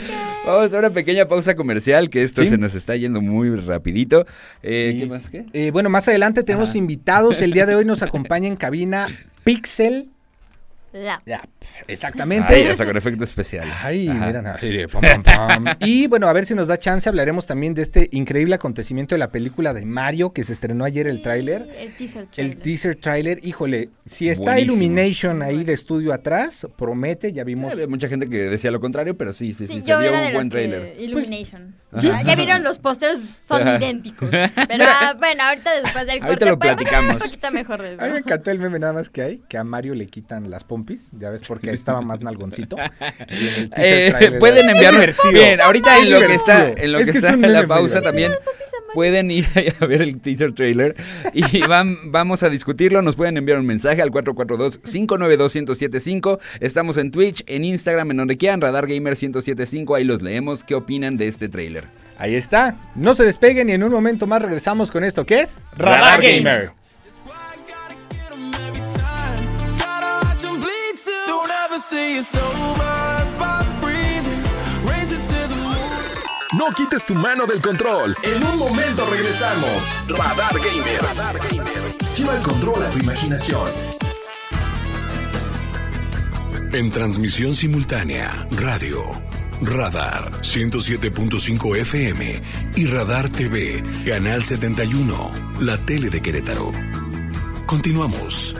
Vamos 0.45 0.73
a 0.73 0.79
una 0.79 0.91
pequeña 0.91 1.27
pausa 1.27 1.55
comercial, 1.55 2.09
que 2.09 2.21
esto 2.21 2.45
se 2.45 2.57
nos 2.57 2.75
está 2.75 2.95
yendo 2.95 3.19
muy 3.19 3.53
rapidito. 3.55 4.25
Eh, 4.61 4.95
¿Qué 4.99 5.05
más 5.07 5.29
qué? 5.29 5.45
Eh, 5.53 5.71
bueno, 5.71 5.89
más 5.89 6.07
adelante 6.07 6.43
tenemos 6.43 6.75
invitados. 6.75 7.41
El 7.41 7.51
día 7.51 7.65
de 7.65 7.75
hoy 7.75 7.83
nos 7.83 8.01
acompaña 8.03 8.47
en 8.47 8.55
cabina 8.55 9.07
Pixel 9.43 10.12
exactamente. 11.87 12.53
Ahí, 12.53 12.67
hasta 12.67 12.85
con 12.85 12.97
efecto 12.97 13.23
especial. 13.23 13.67
Ay, 13.81 14.09
mira, 14.09 14.57
pam, 14.91 15.01
pam, 15.01 15.23
pam. 15.23 15.65
Y 15.81 16.07
bueno, 16.07 16.27
a 16.27 16.33
ver 16.33 16.45
si 16.45 16.53
nos 16.53 16.67
da 16.67 16.77
chance, 16.77 17.09
hablaremos 17.09 17.47
también 17.47 17.73
de 17.73 17.81
este 17.81 18.09
increíble 18.11 18.55
acontecimiento 18.55 19.15
de 19.15 19.19
la 19.19 19.31
película 19.31 19.73
de 19.73 19.85
Mario 19.85 20.33
que 20.33 20.43
se 20.43 20.53
estrenó 20.53 20.85
ayer 20.85 21.07
el 21.07 21.21
tráiler. 21.21 21.67
El 21.77 21.93
teaser 21.93 22.27
trailer. 22.27 22.55
El 22.55 22.61
teaser 22.61 22.95
trailer, 22.95 23.45
híjole, 23.45 23.89
si 24.05 24.29
está 24.29 24.59
Illumination 24.59 25.41
ahí 25.41 25.63
de 25.63 25.73
estudio 25.73 26.13
atrás, 26.13 26.67
promete, 26.77 27.33
ya 27.33 27.43
vimos. 27.43 27.71
Había 27.71 27.87
mucha 27.87 28.07
gente 28.07 28.29
que 28.29 28.37
decía 28.37 28.71
lo 28.71 28.79
contrario, 28.79 29.17
pero 29.17 29.33
sí, 29.33 29.53
sí, 29.53 29.67
sí, 29.67 29.81
se 29.81 29.97
vio 29.97 30.11
un 30.11 30.33
buen 30.33 30.49
tráiler. 30.49 30.95
Illumination. 30.99 31.75
Pues, 31.91 32.03
ya 32.03 32.35
vieron 32.35 32.63
los 32.63 32.79
pósters, 32.79 33.19
son 33.45 33.67
idénticos. 33.67 34.27
Pero 34.67 34.83
ah, 34.87 35.15
bueno, 35.15 35.43
ahorita 35.43 35.79
después 35.79 36.07
del 36.07 36.19
corte. 36.21 36.27
Ahorita 36.27 36.45
lo 36.47 36.57
platicamos. 36.57 37.21
Un 37.21 37.53
mejor 37.53 37.83
de 37.83 37.93
eso. 37.93 38.01
A 38.01 38.07
mí 38.07 38.13
me 38.13 38.17
encantó 38.17 38.49
el 38.49 38.57
meme 38.57 38.79
nada 38.79 38.93
más 38.93 39.11
que 39.11 39.21
hay, 39.21 39.43
que 39.47 39.59
a 39.59 39.63
Mario 39.63 39.93
le 39.93 40.07
quitan 40.07 40.49
las 40.49 40.63
pompas 40.63 40.82
ya 41.17 41.29
ves, 41.29 41.41
porque 41.47 41.71
estaba 41.71 42.01
más 42.01 42.21
nalgoncito. 42.21 42.75
Eh, 43.77 44.37
pueden 44.39 44.69
enviarnos. 44.69 45.15
Bien, 45.31 45.61
ahorita 45.61 45.99
en 45.99 46.09
lo 46.09 46.19
que 46.19 46.35
está, 46.35 46.71
en 46.71 46.91
lo 46.91 46.99
que, 46.99 47.11
está 47.11 47.35
la 47.35 47.67
pausa 47.67 48.01
también 48.01 48.33
pueden 48.93 49.31
ir 49.31 49.47
a 49.79 49.85
ver 49.85 50.01
el 50.01 50.19
teaser 50.21 50.51
trailer 50.53 50.95
y 51.33 51.61
van, 51.67 52.11
vamos 52.11 52.43
a 52.43 52.49
discutirlo. 52.49 53.01
Nos 53.01 53.15
pueden 53.15 53.37
enviar 53.37 53.57
un 53.59 53.65
mensaje 53.65 54.01
al 54.01 54.11
442-592-1075. 54.11 56.39
Estamos 56.59 56.97
en 56.97 57.11
Twitch, 57.11 57.45
en 57.47 57.63
Instagram, 57.65 58.11
en 58.11 58.17
donde 58.17 58.37
quieran, 58.37 58.61
Radar 58.61 58.85
Gamer 58.87 59.17
1075. 59.19 59.95
Ahí 59.95 60.03
los 60.03 60.21
leemos. 60.21 60.63
¿Qué 60.63 60.75
opinan 60.75 61.17
de 61.17 61.27
este 61.27 61.49
trailer? 61.49 61.85
Ahí 62.17 62.35
está. 62.35 62.77
No 62.95 63.15
se 63.15 63.23
despeguen 63.23 63.69
y 63.69 63.71
en 63.73 63.83
un 63.83 63.91
momento 63.91 64.27
más 64.27 64.41
regresamos 64.41 64.91
con 64.91 65.03
esto 65.03 65.25
que 65.25 65.41
es 65.41 65.57
Radar, 65.75 66.21
Gamer. 66.21 66.71
No 76.63 76.71
quites 76.71 77.05
tu 77.05 77.15
mano 77.15 77.45
del 77.45 77.61
control. 77.61 78.15
En 78.23 78.41
un 78.41 78.57
momento 78.57 79.05
regresamos. 79.09 79.91
Radar 80.07 80.53
Gamer. 80.53 81.01
Radar 81.01 81.37
Gamer. 81.49 81.97
Lleva 82.15 82.37
el 82.37 82.43
control 82.43 82.83
a 82.83 82.89
tu 82.89 82.99
imaginación. 82.99 83.69
En 86.71 86.89
transmisión 86.89 87.53
simultánea, 87.53 88.47
radio, 88.51 89.03
Radar 89.61 90.41
107.5 90.41 91.77
FM 91.77 92.41
y 92.77 92.85
Radar 92.87 93.29
TV, 93.29 93.83
Canal 94.05 94.43
71, 94.45 95.57
la 95.59 95.77
tele 95.79 96.09
de 96.09 96.21
Querétaro. 96.21 96.71
Continuamos. 97.65 98.55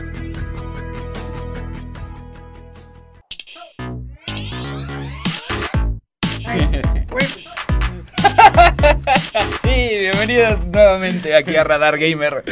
Bienvenidos 10.04 10.66
nuevamente 10.66 11.34
aquí 11.34 11.56
a 11.56 11.64
Radar 11.64 11.98
Gamer. 11.98 12.44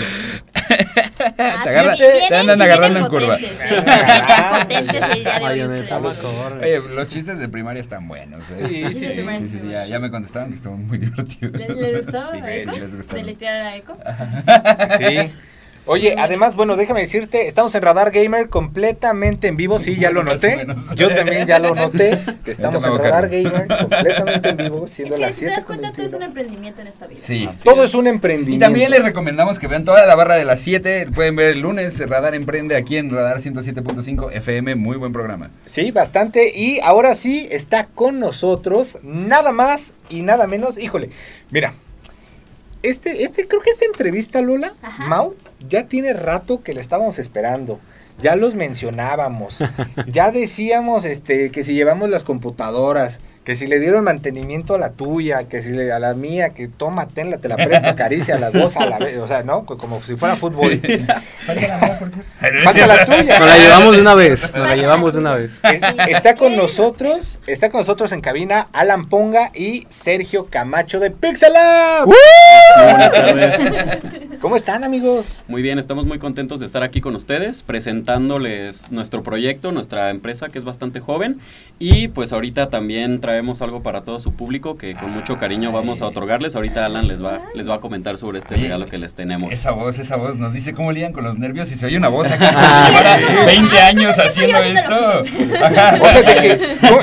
Ah, 1.39 1.95
te, 1.97 2.35
andan 2.35 2.63
agarrando 2.63 3.01
en 3.01 3.07
curva. 3.09 3.39
Oye, 6.61 6.81
los 6.95 7.09
chistes 7.09 7.39
de 7.39 7.49
primaria 7.49 7.81
están 7.81 8.09
buenos. 8.09 8.51
¿eh? 8.51 8.67
Sí, 8.93 9.49
sí, 9.49 9.59
sí, 9.59 9.69
ya, 9.69 9.99
me 9.99 10.11
contestaron 10.11 10.49
que 10.49 10.57
estaban 10.57 10.87
muy 10.87 10.99
divertidos. 10.99 11.53
¿Les, 11.53 12.07
gustó? 12.07 12.33
Sí, 12.73 12.81
les 12.81 12.97
gustó. 12.97 13.17
¿De 13.17 13.23
le 13.23 13.49
a 13.49 13.77
eco? 13.77 13.99
Sí. 14.99 15.33
Oye, 15.85 16.15
además, 16.17 16.55
bueno, 16.55 16.77
déjame 16.77 17.01
decirte, 17.01 17.49
estamos 17.49 17.75
en 17.75 17.83
Radar 17.83 18.13
Gamer 18.13 18.49
completamente 18.49 19.49
en 19.49 19.57
vivo, 19.57 19.81
sí, 19.81 19.97
ya 19.97 20.11
lo 20.11 20.23
noté. 20.25 20.65
Yo 20.95 21.13
también 21.13 21.47
ya 21.47 21.59
lo 21.59 21.75
noté, 21.75 22.21
que 22.45 22.53
estamos 22.53 22.85
en 22.85 22.95
Radar 22.97 23.29
Gamer 23.29 23.67
completamente 23.67 24.49
en 24.51 24.57
vivo, 24.59 24.87
siendo 24.87 25.17
las 25.17 25.35
7. 25.35 25.35
Si 25.35 25.45
te 25.45 25.51
das 25.51 25.65
cuenta, 25.65 25.93
todo 25.93 26.07
es 26.07 26.13
un 26.13 26.23
emprendimiento 26.23 26.81
en 26.81 26.87
esta 26.87 27.07
vida. 27.07 27.21
Sí. 27.21 27.49
todo 27.65 27.85
es. 27.85 27.95
un 27.95 28.07
emprendimiento. 28.07 28.57
Y 28.57 28.59
también 28.61 28.91
les 28.91 29.03
recomendamos 29.03 29.59
que 29.59 29.67
vean 29.67 29.85
toda 29.85 30.07
la 30.07 30.15
barra 30.15 30.37
de 30.37 30.45
las 30.45 30.61
7, 30.61 31.09
pueden 31.15 31.37
ver 31.37 31.49
el 31.49 31.61
lunes 31.61 32.09
Radar 32.09 32.35
Emprende 32.35 32.77
aquí 32.77 32.97
en 32.97 33.11
Radar 33.11 33.39
107.5 33.39 34.33
FM, 34.33 34.77
muy 34.77 34.97
buen 34.97 35.13
programa. 35.13 35.51
Sí, 35.67 35.91
bastante, 35.91 36.57
y 36.57 36.79
ahora 36.81 37.15
sí 37.17 37.49
está 37.51 37.87
con 37.87 38.21
nosotros, 38.21 38.99
nada 39.03 39.51
más 39.53 39.95
y 40.09 40.23
nada 40.23 40.47
menos, 40.47 40.79
híjole, 40.79 41.11
mira, 41.51 41.75
este, 42.83 43.23
este, 43.23 43.47
creo 43.47 43.63
que 43.63 43.71
esta 43.71 43.85
entrevista, 43.85 44.41
Lola, 44.41 44.75
Mau, 45.07 45.35
ya 45.69 45.87
tiene 45.87 46.13
rato 46.13 46.63
que 46.63 46.75
la 46.75 46.81
estábamos 46.81 47.19
esperando. 47.19 47.81
Ya 48.21 48.37
los 48.37 48.55
mencionábamos. 48.55 49.59
ya 50.07 50.31
decíamos 50.31 51.05
este, 51.05 51.51
que 51.51 51.65
si 51.65 51.75
llevamos 51.75 52.11
las 52.11 52.25
computadoras, 52.25 53.21
que 53.45 53.57
si 53.57 53.67
le 53.67 53.81
dieron 53.81 54.05
mantenimiento 54.05 54.77
a 54.77 54.79
la 54.79 54.93
tuya, 54.93 55.49
que 55.49 55.63
si 55.63 55.71
le, 55.71 55.91
a 55.91 55.99
la 55.99 56.15
mía, 56.15 56.51
que 56.51 56.69
toma, 56.69 57.09
tenla, 57.09 57.39
te 57.39 57.49
la 57.49 57.57
presto, 57.57 57.91
acaricia 57.91 58.37
a 58.37 58.39
las 58.39 58.53
dos 58.53 58.77
a 58.77 58.87
la 58.87 58.99
vez, 58.99 59.19
o 59.19 59.27
sea, 59.27 59.43
¿no? 59.43 59.67
Como 59.67 60.01
si 60.01 60.15
fuera 60.15 60.37
fútbol. 60.37 60.81
Falta 61.47 61.69
la 61.69 61.79
mía, 61.79 61.99
por 61.99 62.11
cierto. 62.11 62.31
Falta 62.65 62.87
la 62.87 63.05
tuya. 63.05 63.39
Nos 63.41 63.49
la 63.49 63.59
llevamos 63.59 63.97
de 63.97 64.03
una 64.03 64.15
vez, 64.15 64.55
nos 64.55 64.69
la 64.69 64.77
llevamos 64.77 65.15
de 65.15 65.21
una 65.21 65.35
vez. 65.35 65.61
Está 66.09 66.37
con 66.37 66.55
nosotros, 66.55 67.41
está 67.49 67.71
con 67.71 67.81
nosotros 67.81 68.13
en 68.13 68.21
cabina 68.21 68.69
Alan 68.73 69.09
Ponga 69.09 69.51
y 69.55 69.87
Sergio 69.89 70.47
Camacho 70.47 71.01
de 71.01 71.11
Pixelab. 71.11 72.07
Buenas 72.07 73.13
tardes. 73.13 73.57
¿Cómo 74.41 74.57
están, 74.57 74.85
amigos? 74.85 75.43
Muy 75.49 75.63
bien, 75.63 75.79
estamos 75.79 76.05
muy 76.05 76.19
contentos 76.19 76.61
de 76.61 76.67
estar 76.67 76.83
aquí 76.83 77.01
con 77.01 77.15
ustedes, 77.15 77.63
presentándoles 77.63 78.91
nuestro 78.91 79.23
proyecto, 79.23 79.73
nuestra 79.73 80.11
empresa 80.11 80.49
que 80.49 80.59
es 80.59 80.65
bastante 80.65 81.01
joven 81.01 81.41
y 81.79 82.09
pues 82.09 82.33
ahorita 82.33 82.69
también 82.69 83.21
traemos 83.21 83.32
traemos 83.33 83.63
algo 83.63 83.83
para 83.83 84.05
todo 84.05 84.21
su 84.21 84.35
público 84.35 84.77
que 84.77 84.95
con 84.95 85.11
mucho 85.11 85.39
cariño 85.39 85.73
vamos 85.73 86.03
a 86.03 86.07
otorgarles. 86.07 86.55
Ahorita 86.55 86.85
Alan 86.85 87.09
les 87.09 87.25
va, 87.25 87.41
les 87.55 87.67
va 87.67 87.77
a 87.77 87.81
comentar 87.81 88.19
sobre 88.19 88.39
este 88.39 88.57
regalo 88.57 88.85
que 88.85 88.99
les 88.99 89.15
tenemos. 89.15 89.51
Esa 89.51 89.71
voz, 89.71 89.99
esa 89.99 90.17
voz 90.17 90.37
nos 90.37 90.53
dice 90.53 90.75
cómo 90.75 90.93
lidian 90.93 91.15
con 91.15 91.25
los 91.25 91.39
nervios 91.39 91.73
y 91.73 91.77
se 91.77 91.87
oye 91.87 91.97
una 91.97 92.09
voz 92.09 92.31
acá. 92.31 92.51
Ah, 92.65 93.19
20 93.47 93.79
años 93.79 94.19
haciendo 94.19 94.59
esto. 94.59 95.23
O 95.23 96.13
sea, 96.13 96.23
de 96.23 96.35
que 96.43 96.59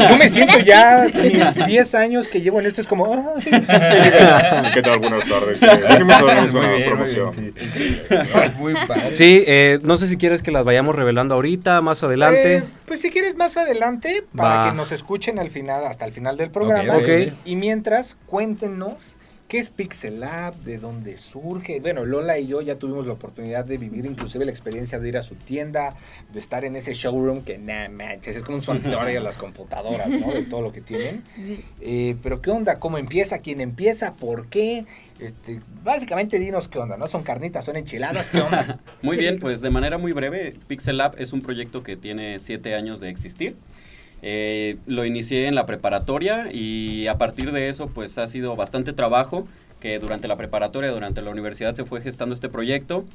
yo, 0.10 0.18
me 0.18 0.30
siento 0.30 0.60
ya 0.60 1.06
mis 1.14 1.66
10 1.66 1.96
años 1.96 2.28
que 2.28 2.42
llevo 2.42 2.60
en 2.60 2.68
esto 2.68 2.82
es 2.82 2.88
como... 2.88 3.36
¿Qué 3.40 4.82
tal? 4.82 5.00
Buenas 5.00 5.26
tardes. 5.26 5.60
una 6.02 6.20
promoción. 6.86 7.54
Muy 8.60 8.74
padre. 8.88 9.16
Sí, 9.16 9.44
eh, 9.48 9.80
no 9.84 9.98
sé 9.98 10.08
si 10.08 10.18
quieres 10.18 10.44
que 10.44 10.52
las 10.52 10.64
vayamos 10.64 10.96
revelando 10.96 11.36
ahorita, 11.36 11.82
más 11.82 12.04
adelante. 12.04 12.58
Eh, 12.58 12.64
pues 12.90 13.02
si 13.02 13.12
quieres 13.12 13.36
más 13.36 13.56
adelante, 13.56 14.26
para 14.36 14.66
que 14.66 14.76
nos 14.76 14.92
escuchen 14.92 15.38
al 15.38 15.52
final, 15.52 15.86
hasta 15.86 16.06
el 16.06 16.12
final 16.12 16.38
del 16.38 16.50
programa. 16.50 16.98
Y 17.46 17.56
mientras, 17.56 18.18
cuéntenos 18.26 19.16
¿Qué 19.50 19.58
es 19.58 19.72
Pixel 19.72 20.20
Lab? 20.20 20.56
¿De 20.58 20.78
dónde 20.78 21.18
surge? 21.18 21.80
Bueno, 21.80 22.06
Lola 22.06 22.38
y 22.38 22.46
yo 22.46 22.62
ya 22.62 22.78
tuvimos 22.78 23.08
la 23.08 23.14
oportunidad 23.14 23.66
de 23.66 23.80
vivir 23.80 24.06
inclusive 24.06 24.46
la 24.46 24.52
experiencia 24.52 25.00
de 25.00 25.10
ir 25.10 25.18
a 25.18 25.24
su 25.24 25.34
tienda, 25.34 25.96
de 26.32 26.40
estar 26.40 26.66
en 26.66 26.76
ese 26.76 26.94
showroom 26.94 27.42
que, 27.42 27.58
nah, 27.58 27.90
manches, 27.90 28.36
es 28.36 28.44
como 28.44 28.58
un 28.58 28.62
santuario 28.62 29.20
a 29.20 29.24
las 29.24 29.38
computadoras, 29.38 30.08
¿no? 30.08 30.32
De 30.32 30.44
todo 30.44 30.62
lo 30.62 30.72
que 30.72 30.82
tienen. 30.82 31.24
Eh, 31.82 32.16
pero 32.22 32.44
¿qué 32.44 32.52
onda? 32.52 32.78
¿Cómo 32.78 33.00
empieza? 33.00 33.40
¿Quién 33.40 33.60
empieza? 33.60 34.14
¿Por 34.14 34.50
qué? 34.50 34.86
Este, 35.18 35.62
básicamente 35.84 36.38
dinos 36.38 36.68
qué 36.68 36.78
onda, 36.78 36.96
¿no? 36.96 37.08
Son 37.08 37.24
carnitas, 37.24 37.66
son 37.66 37.76
enchiladas, 37.76 38.30
¿qué 38.30 38.42
onda? 38.42 38.78
muy 39.02 39.18
bien, 39.18 39.40
pues 39.40 39.62
de 39.62 39.72
manera 39.72 39.98
muy 39.98 40.12
breve, 40.12 40.58
Pixel 40.68 40.98
Lab 40.98 41.16
es 41.18 41.34
un 41.34 41.42
proyecto 41.42 41.82
que 41.82 41.98
tiene 41.98 42.38
siete 42.38 42.76
años 42.76 43.00
de 43.00 43.10
existir. 43.10 43.56
Eh, 44.22 44.78
lo 44.86 45.06
inicié 45.06 45.48
en 45.48 45.56
la 45.56 45.66
preparatoria 45.66 46.50
y 46.52 47.08
a 47.08 47.18
partir 47.18 47.52
de 47.52 47.70
eso 47.70 47.88
pues 47.88 48.18
ha 48.18 48.28
sido 48.28 48.56
bastante 48.56 48.94
trabajo 48.94 49.48
que 49.80 50.00
durante 50.00 50.28
la 50.28 50.36
preparatoria, 50.36 50.92
durante 50.92 51.22
la 51.22 51.32
universidad 51.32 51.74
se 51.74 51.86
fue 51.86 52.02
gestando 52.02 52.36
este 52.36 52.50
proyecto. 52.50 53.06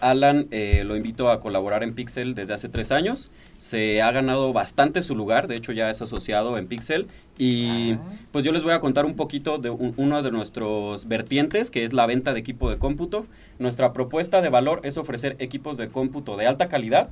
Alan 0.00 0.48
eh, 0.50 0.82
lo 0.84 0.96
invito 0.96 1.30
a 1.30 1.40
colaborar 1.40 1.82
en 1.82 1.94
Pixel 1.94 2.34
desde 2.34 2.54
hace 2.54 2.68
tres 2.68 2.90
años. 2.90 3.30
Se 3.58 4.02
ha 4.02 4.10
ganado 4.10 4.52
bastante 4.52 5.02
su 5.02 5.14
lugar, 5.14 5.48
de 5.48 5.56
hecho 5.56 5.72
ya 5.72 5.90
es 5.90 6.02
asociado 6.02 6.58
en 6.58 6.66
Pixel 6.66 7.06
y 7.36 7.96
pues 8.30 8.44
yo 8.44 8.52
les 8.52 8.62
voy 8.62 8.72
a 8.72 8.80
contar 8.80 9.06
un 9.06 9.14
poquito 9.14 9.58
de 9.58 9.70
uno 9.70 10.22
de 10.22 10.30
nuestros 10.30 11.08
vertientes, 11.08 11.70
que 11.70 11.84
es 11.84 11.92
la 11.92 12.06
venta 12.06 12.32
de 12.32 12.40
equipo 12.40 12.70
de 12.70 12.78
cómputo. 12.78 13.26
Nuestra 13.58 13.92
propuesta 13.92 14.40
de 14.40 14.48
valor 14.48 14.80
es 14.84 14.96
ofrecer 14.96 15.36
equipos 15.38 15.76
de 15.76 15.88
cómputo 15.88 16.36
de 16.36 16.46
alta 16.46 16.68
calidad 16.68 17.08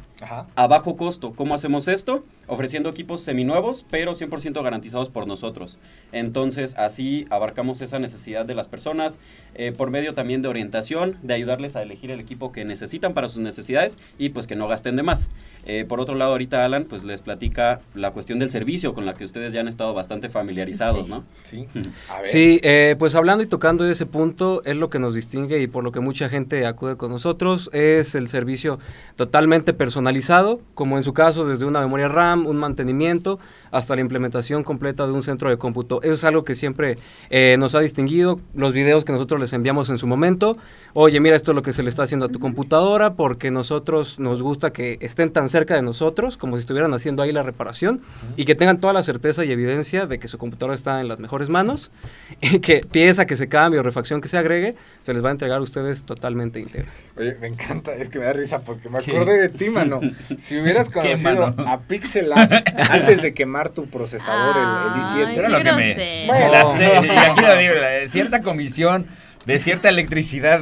a 0.54 0.66
bajo 0.66 0.96
costo. 0.96 1.32
¿Cómo 1.34 1.54
hacemos 1.54 1.88
esto? 1.88 2.24
Ofreciendo 2.46 2.90
equipos 2.90 3.22
seminuevos, 3.22 3.84
pero 3.90 4.12
100% 4.12 4.62
garantizados 4.62 5.08
por 5.10 5.26
nosotros. 5.26 5.78
Entonces, 6.12 6.74
así 6.76 7.26
abarcamos 7.30 7.80
esa 7.80 7.98
necesidad 7.98 8.44
de 8.44 8.54
las 8.54 8.68
personas 8.68 9.18
eh, 9.54 9.72
por 9.72 9.90
medio 9.90 10.14
también 10.14 10.42
de 10.42 10.48
orientación, 10.48 11.18
de 11.22 11.34
ayudarles 11.34 11.76
a 11.76 11.82
elegir 11.82 12.10
el 12.10 12.20
equipo 12.20 12.52
que 12.52 12.64
necesitan 12.64 13.14
para 13.14 13.28
sus 13.28 13.40
necesidades 13.40 13.98
y 14.18 14.30
pues 14.30 14.46
que 14.46 14.56
no 14.56 14.68
gasten 14.68 14.96
de 14.96 15.02
más. 15.02 15.30
Eh, 15.66 15.84
por 15.84 16.00
otro 16.00 16.14
lado, 16.14 16.32
ahorita 16.32 16.64
Alan 16.64 16.84
pues 16.84 17.04
les 17.04 17.22
platica 17.22 17.80
la 17.94 18.10
cuestión 18.10 18.38
del 18.38 18.50
servicio 18.50 18.92
con 18.94 19.06
la 19.06 19.14
que 19.14 19.24
ustedes 19.24 19.52
ya 19.52 19.60
han 19.60 19.68
estado 19.68 19.94
bastante 19.94 20.11
familiarizados, 20.20 21.08
¿no? 21.08 21.24
Sí. 21.42 21.68
Sí, 22.22 22.60
eh, 22.62 22.94
pues 22.98 23.14
hablando 23.14 23.42
y 23.42 23.46
tocando 23.46 23.88
ese 23.88 24.06
punto, 24.06 24.62
es 24.64 24.76
lo 24.76 24.90
que 24.90 24.98
nos 24.98 25.14
distingue 25.14 25.60
y 25.60 25.66
por 25.66 25.82
lo 25.82 25.92
que 25.92 26.00
mucha 26.00 26.28
gente 26.28 26.66
acude 26.66 26.96
con 26.96 27.10
nosotros, 27.10 27.68
es 27.72 28.14
el 28.14 28.28
servicio 28.28 28.78
totalmente 29.16 29.72
personalizado, 29.72 30.60
como 30.74 30.96
en 30.96 31.02
su 31.02 31.12
caso 31.12 31.46
desde 31.46 31.64
una 31.64 31.80
memoria 31.80 32.08
RAM, 32.08 32.46
un 32.46 32.56
mantenimiento, 32.56 33.38
hasta 33.70 33.94
la 33.94 34.02
implementación 34.02 34.62
completa 34.62 35.06
de 35.06 35.12
un 35.12 35.22
centro 35.22 35.50
de 35.50 35.56
cómputo. 35.56 36.02
Eso 36.02 36.12
es 36.12 36.24
algo 36.24 36.44
que 36.44 36.54
siempre 36.54 36.96
eh, 37.30 37.56
nos 37.58 37.74
ha 37.74 37.80
distinguido, 37.80 38.40
los 38.54 38.72
videos 38.72 39.04
que 39.04 39.12
nosotros 39.12 39.40
les 39.40 39.52
enviamos 39.52 39.90
en 39.90 39.98
su 39.98 40.06
momento. 40.06 40.56
Oye, 40.92 41.20
mira, 41.20 41.36
esto 41.36 41.52
es 41.52 41.56
lo 41.56 41.62
que 41.62 41.72
se 41.72 41.82
le 41.82 41.88
está 41.88 42.02
haciendo 42.02 42.26
a 42.26 42.28
tu 42.28 42.38
computadora, 42.38 43.14
porque 43.14 43.50
nosotros 43.50 44.18
nos 44.18 44.42
gusta 44.42 44.72
que 44.72 44.98
estén 45.00 45.30
tan 45.30 45.48
cerca 45.48 45.74
de 45.74 45.82
nosotros, 45.82 46.36
como 46.36 46.56
si 46.56 46.60
estuvieran 46.60 46.92
haciendo 46.94 47.22
ahí 47.22 47.32
la 47.32 47.42
reparación, 47.42 48.02
y 48.36 48.44
que 48.44 48.54
tengan 48.54 48.78
toda 48.80 48.92
la 48.92 49.02
certeza 49.02 49.44
y 49.44 49.50
evidencia 49.50 50.01
de 50.06 50.18
que 50.18 50.28
su 50.28 50.38
computadora 50.38 50.74
está 50.74 51.00
en 51.00 51.08
las 51.08 51.20
mejores 51.20 51.48
manos, 51.48 51.90
y 52.40 52.60
que 52.60 52.80
pieza 52.80 53.26
que 53.26 53.36
se 53.36 53.48
cambie 53.48 53.80
o 53.80 53.82
refacción 53.82 54.20
que 54.20 54.28
se 54.28 54.38
agregue, 54.38 54.74
se 55.00 55.12
les 55.14 55.24
va 55.24 55.28
a 55.28 55.32
entregar 55.32 55.58
a 55.58 55.62
ustedes 55.62 56.04
totalmente 56.04 56.60
íntegro. 56.60 56.88
Oye, 57.16 57.36
me 57.40 57.48
encanta, 57.48 57.94
es 57.94 58.08
que 58.08 58.18
me 58.18 58.24
da 58.24 58.32
risa 58.32 58.60
porque 58.60 58.88
me 58.88 58.98
acordé 58.98 59.36
de 59.38 59.48
ti, 59.48 59.70
mano. 59.70 60.00
Si 60.38 60.58
hubieras 60.58 60.88
conocido 60.88 61.54
a 61.66 61.80
Pixel 61.80 62.32
antes 62.32 63.22
de 63.22 63.34
quemar 63.34 63.70
tu 63.70 63.88
procesador, 63.88 64.56
el, 64.56 65.02
i7. 65.02 65.36
Era 65.36 65.48
lo 65.48 65.58
que 65.62 65.72
me. 65.72 66.26
Bueno. 66.26 66.52
La 66.52 66.66
sé, 66.66 66.86
aquí 66.86 67.40
lo 67.40 67.56
digo, 67.56 67.74
cierta 68.08 68.42
comisión 68.42 69.06
de 69.46 69.58
cierta 69.58 69.88
electricidad. 69.88 70.60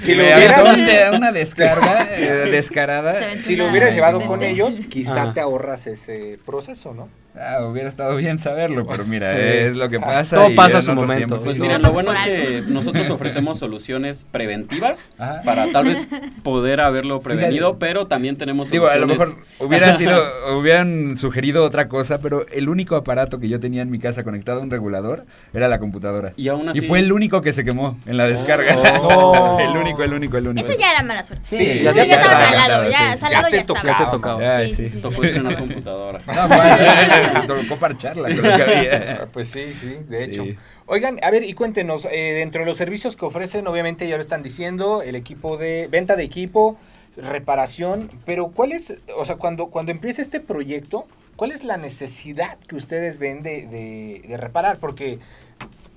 Si 0.00 0.14
lo 0.14 0.24
hubieras 0.24 1.14
una 1.14 1.32
descarga 1.32 2.08
eh, 2.16 2.48
descarada. 2.50 3.38
Si 3.38 3.56
lo 3.56 3.68
hubieras 3.68 3.94
llevado 3.94 4.24
con 4.26 4.42
ellos, 4.42 4.80
quizá 4.88 5.32
te 5.32 5.40
ahorras 5.40 5.86
ese 5.86 6.38
proceso, 6.44 6.94
¿no? 6.94 7.08
Ah, 7.34 7.64
hubiera 7.64 7.88
estado 7.88 8.14
bien 8.16 8.38
saberlo, 8.38 8.86
pero 8.86 9.06
mira, 9.06 9.32
es 9.38 9.74
lo 9.74 9.88
que 9.88 9.98
pasa. 9.98 10.36
Todo 10.36 10.54
pasa 10.54 10.78
a 10.78 10.82
su 10.82 10.92
momento. 10.92 11.42
Pues 11.42 11.58
mira, 11.58 11.78
lo 11.78 11.90
bueno 11.90 12.12
es 12.12 12.20
que 12.20 12.62
nosotros 12.68 13.08
ofrecemos 13.08 13.58
soluciones 13.58 14.26
preventivas 14.30 15.08
para 15.44 15.72
tal 15.72 15.86
vez 15.86 16.06
poder 16.42 16.82
haberlo 16.82 17.20
prevenido, 17.20 17.78
pero 17.78 18.06
también 18.06 18.36
tenemos 18.36 18.68
soluciones. 18.68 18.92
Digo, 18.92 19.04
a 19.04 19.06
lo 19.06 19.06
mejor 19.06 19.42
hubiera 19.60 19.94
sido, 19.94 20.18
hubieran 20.58 21.16
sugerido 21.16 21.64
otra 21.64 21.88
cosa, 21.88 22.18
pero 22.20 22.46
el 22.52 22.68
único 22.68 22.96
aparato 22.96 23.40
que 23.40 23.48
yo 23.48 23.58
tenía 23.58 23.80
en 23.80 23.90
mi 23.90 23.98
casa 23.98 24.24
conectado 24.24 24.60
a 24.60 24.62
un 24.62 24.70
regulador 24.70 25.24
era 25.54 25.68
la 25.68 25.78
computadora. 25.78 25.91
Y 26.36 26.48
aún 26.48 26.68
así. 26.68 26.80
Y 26.80 26.82
fue 26.82 27.00
el 27.00 27.12
único 27.12 27.42
que 27.42 27.52
se 27.52 27.64
quemó 27.64 27.98
en 28.06 28.16
la 28.16 28.26
descarga. 28.26 28.72
el 29.60 29.76
único, 29.76 30.02
el 30.02 30.12
único, 30.12 30.36
el 30.36 30.48
único. 30.48 30.68
Eso 30.68 30.78
ya 30.78 30.90
era 30.90 31.02
mala 31.02 31.24
suerte. 31.24 31.46
Sí, 31.46 31.82
ya, 31.82 31.90
estaba 31.90 32.36
salado, 32.36 32.90
ya, 32.90 33.16
salado 33.16 33.48
ya, 33.48 33.58
estaba. 33.58 33.82
Ya 33.82 33.98
te 33.98 34.10
tocaba. 34.10 34.62
Sí, 34.64 34.74
sí, 34.74 34.88
sí. 34.88 34.98
Tocó 34.98 35.22
estrenar 35.22 35.58
computadora. 35.58 36.20
tocó 37.46 37.76
parcharla, 37.76 38.28
creo 38.28 38.42
que 38.42 38.62
había. 38.62 39.28
Pues 39.32 39.48
sí, 39.48 39.72
sí, 39.72 39.98
de 40.08 40.24
hecho. 40.24 40.44
Oigan, 40.86 41.18
a 41.22 41.30
ver, 41.30 41.44
y 41.44 41.54
cuéntenos, 41.54 42.06
eh, 42.10 42.34
dentro 42.34 42.62
de 42.62 42.66
los 42.66 42.76
servicios 42.76 43.16
que 43.16 43.24
ofrecen, 43.24 43.66
obviamente 43.66 44.08
ya 44.08 44.16
lo 44.16 44.20
están 44.20 44.42
diciendo, 44.42 45.02
el 45.02 45.14
equipo 45.14 45.56
de, 45.56 45.88
venta 45.90 46.16
de 46.16 46.24
equipo, 46.24 46.76
reparación, 47.16 48.10
pero 48.26 48.48
¿cuál 48.48 48.72
es, 48.72 48.94
o 49.16 49.24
sea, 49.24 49.36
cuando, 49.36 49.66
cuando 49.66 49.92
empieza 49.92 50.22
este 50.22 50.40
proyecto, 50.40 51.06
cuál 51.36 51.52
es 51.52 51.62
la 51.62 51.76
necesidad 51.76 52.58
que 52.66 52.76
ustedes 52.76 53.18
ven 53.18 53.42
de, 53.42 53.66
de, 53.66 54.22
de 54.26 54.36
reparar? 54.36 54.78
Porque 54.78 55.18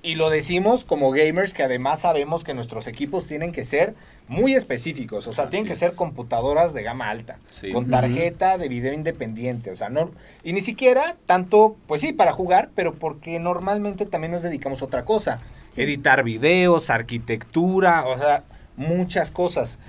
y 0.06 0.14
lo 0.14 0.30
decimos 0.30 0.84
como 0.84 1.10
gamers 1.10 1.52
que 1.52 1.64
además 1.64 2.02
sabemos 2.02 2.44
que 2.44 2.54
nuestros 2.54 2.86
equipos 2.86 3.26
tienen 3.26 3.50
que 3.50 3.64
ser 3.64 3.96
muy 4.28 4.54
específicos, 4.54 5.26
o 5.26 5.32
sea, 5.32 5.50
tienen 5.50 5.66
que 5.66 5.74
ser 5.74 5.96
computadoras 5.96 6.72
de 6.72 6.84
gama 6.84 7.10
alta, 7.10 7.40
con 7.72 7.90
tarjeta 7.90 8.56
de 8.56 8.68
video 8.68 8.92
independiente, 8.92 9.72
o 9.72 9.76
sea, 9.76 9.88
no 9.88 10.12
y 10.44 10.52
ni 10.52 10.60
siquiera 10.60 11.16
tanto, 11.26 11.76
pues 11.88 12.02
sí, 12.02 12.12
para 12.12 12.30
jugar, 12.30 12.70
pero 12.76 12.94
porque 12.94 13.40
normalmente 13.40 14.06
también 14.06 14.30
nos 14.30 14.44
dedicamos 14.44 14.80
a 14.80 14.84
otra 14.84 15.04
cosa, 15.04 15.40
editar 15.76 16.22
videos, 16.22 16.88
arquitectura, 16.88 18.06
o 18.06 18.16
sea, 18.16 18.44
muchas 18.76 19.32
cosas. 19.32 19.80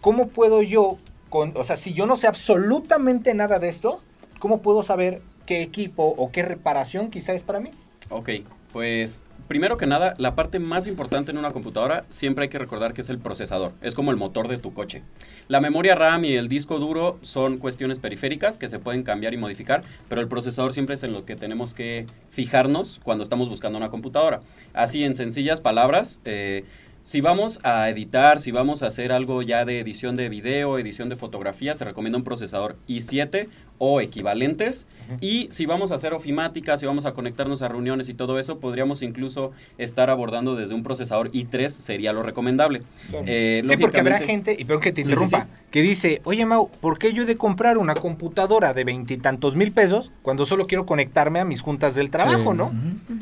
¿Cómo 0.00 0.28
puedo 0.28 0.62
yo 0.62 0.98
con, 1.30 1.52
o 1.56 1.64
sea, 1.64 1.74
si 1.74 1.94
yo 1.94 2.06
no 2.06 2.16
sé 2.16 2.28
absolutamente 2.28 3.34
nada 3.34 3.58
de 3.58 3.70
esto, 3.70 4.04
cómo 4.38 4.62
puedo 4.62 4.84
saber 4.84 5.20
qué 5.46 5.62
equipo 5.62 6.14
o 6.16 6.30
qué 6.30 6.44
reparación 6.44 7.10
quizá 7.10 7.32
es 7.32 7.42
para 7.42 7.58
mí? 7.58 7.72
Ok, 8.10 8.30
pues 8.72 9.22
primero 9.48 9.76
que 9.76 9.86
nada, 9.86 10.14
la 10.18 10.34
parte 10.34 10.58
más 10.58 10.86
importante 10.86 11.30
en 11.30 11.38
una 11.38 11.50
computadora 11.50 12.04
siempre 12.08 12.44
hay 12.44 12.48
que 12.48 12.58
recordar 12.58 12.94
que 12.94 13.00
es 13.02 13.08
el 13.08 13.18
procesador. 13.18 13.72
Es 13.82 13.94
como 13.94 14.10
el 14.10 14.16
motor 14.16 14.48
de 14.48 14.58
tu 14.58 14.72
coche. 14.72 15.02
La 15.48 15.60
memoria 15.60 15.94
RAM 15.94 16.24
y 16.24 16.34
el 16.34 16.48
disco 16.48 16.78
duro 16.78 17.18
son 17.22 17.58
cuestiones 17.58 17.98
periféricas 17.98 18.58
que 18.58 18.68
se 18.68 18.78
pueden 18.78 19.02
cambiar 19.02 19.34
y 19.34 19.36
modificar, 19.36 19.82
pero 20.08 20.20
el 20.20 20.28
procesador 20.28 20.72
siempre 20.72 20.94
es 20.94 21.02
en 21.02 21.12
lo 21.12 21.24
que 21.24 21.36
tenemos 21.36 21.74
que 21.74 22.06
fijarnos 22.30 23.00
cuando 23.02 23.24
estamos 23.24 23.48
buscando 23.48 23.78
una 23.78 23.90
computadora. 23.90 24.40
Así, 24.72 25.04
en 25.04 25.14
sencillas 25.14 25.60
palabras, 25.60 26.20
eh, 26.24 26.64
si 27.04 27.20
vamos 27.20 27.60
a 27.62 27.90
editar, 27.90 28.40
si 28.40 28.50
vamos 28.50 28.82
a 28.82 28.86
hacer 28.86 29.12
algo 29.12 29.42
ya 29.42 29.66
de 29.66 29.78
edición 29.78 30.16
de 30.16 30.30
video, 30.30 30.78
edición 30.78 31.10
de 31.10 31.16
fotografía, 31.16 31.74
se 31.74 31.84
recomienda 31.84 32.16
un 32.18 32.24
procesador 32.24 32.76
i7 32.88 33.48
o 33.76 34.00
equivalentes. 34.00 34.86
Y 35.20 35.48
si 35.50 35.66
vamos 35.66 35.92
a 35.92 35.96
hacer 35.96 36.14
ofimática, 36.14 36.78
si 36.78 36.86
vamos 36.86 37.04
a 37.04 37.12
conectarnos 37.12 37.60
a 37.60 37.68
reuniones 37.68 38.08
y 38.08 38.14
todo 38.14 38.38
eso, 38.38 38.58
podríamos 38.58 39.02
incluso 39.02 39.52
estar 39.76 40.08
abordando 40.08 40.56
desde 40.56 40.74
un 40.74 40.82
procesador 40.82 41.30
i3, 41.32 41.68
sería 41.68 42.14
lo 42.14 42.22
recomendable. 42.22 42.80
Eh, 43.26 43.62
sí, 43.66 43.76
porque 43.76 44.00
habrá 44.00 44.20
gente, 44.20 44.56
y 44.58 44.64
perdón 44.64 44.82
que 44.82 44.92
te 44.92 45.02
interrumpa, 45.02 45.46
que 45.70 45.82
dice, 45.82 46.22
oye 46.24 46.46
Mau, 46.46 46.70
¿por 46.80 46.98
qué 46.98 47.12
yo 47.12 47.24
he 47.24 47.26
de 47.26 47.36
comprar 47.36 47.76
una 47.76 47.92
computadora 47.92 48.72
de 48.72 48.84
veintitantos 48.84 49.56
mil 49.56 49.72
pesos 49.72 50.10
cuando 50.22 50.46
solo 50.46 50.66
quiero 50.66 50.86
conectarme 50.86 51.40
a 51.40 51.44
mis 51.44 51.60
juntas 51.60 51.94
del 51.94 52.08
trabajo, 52.08 52.54
no? 52.54 52.72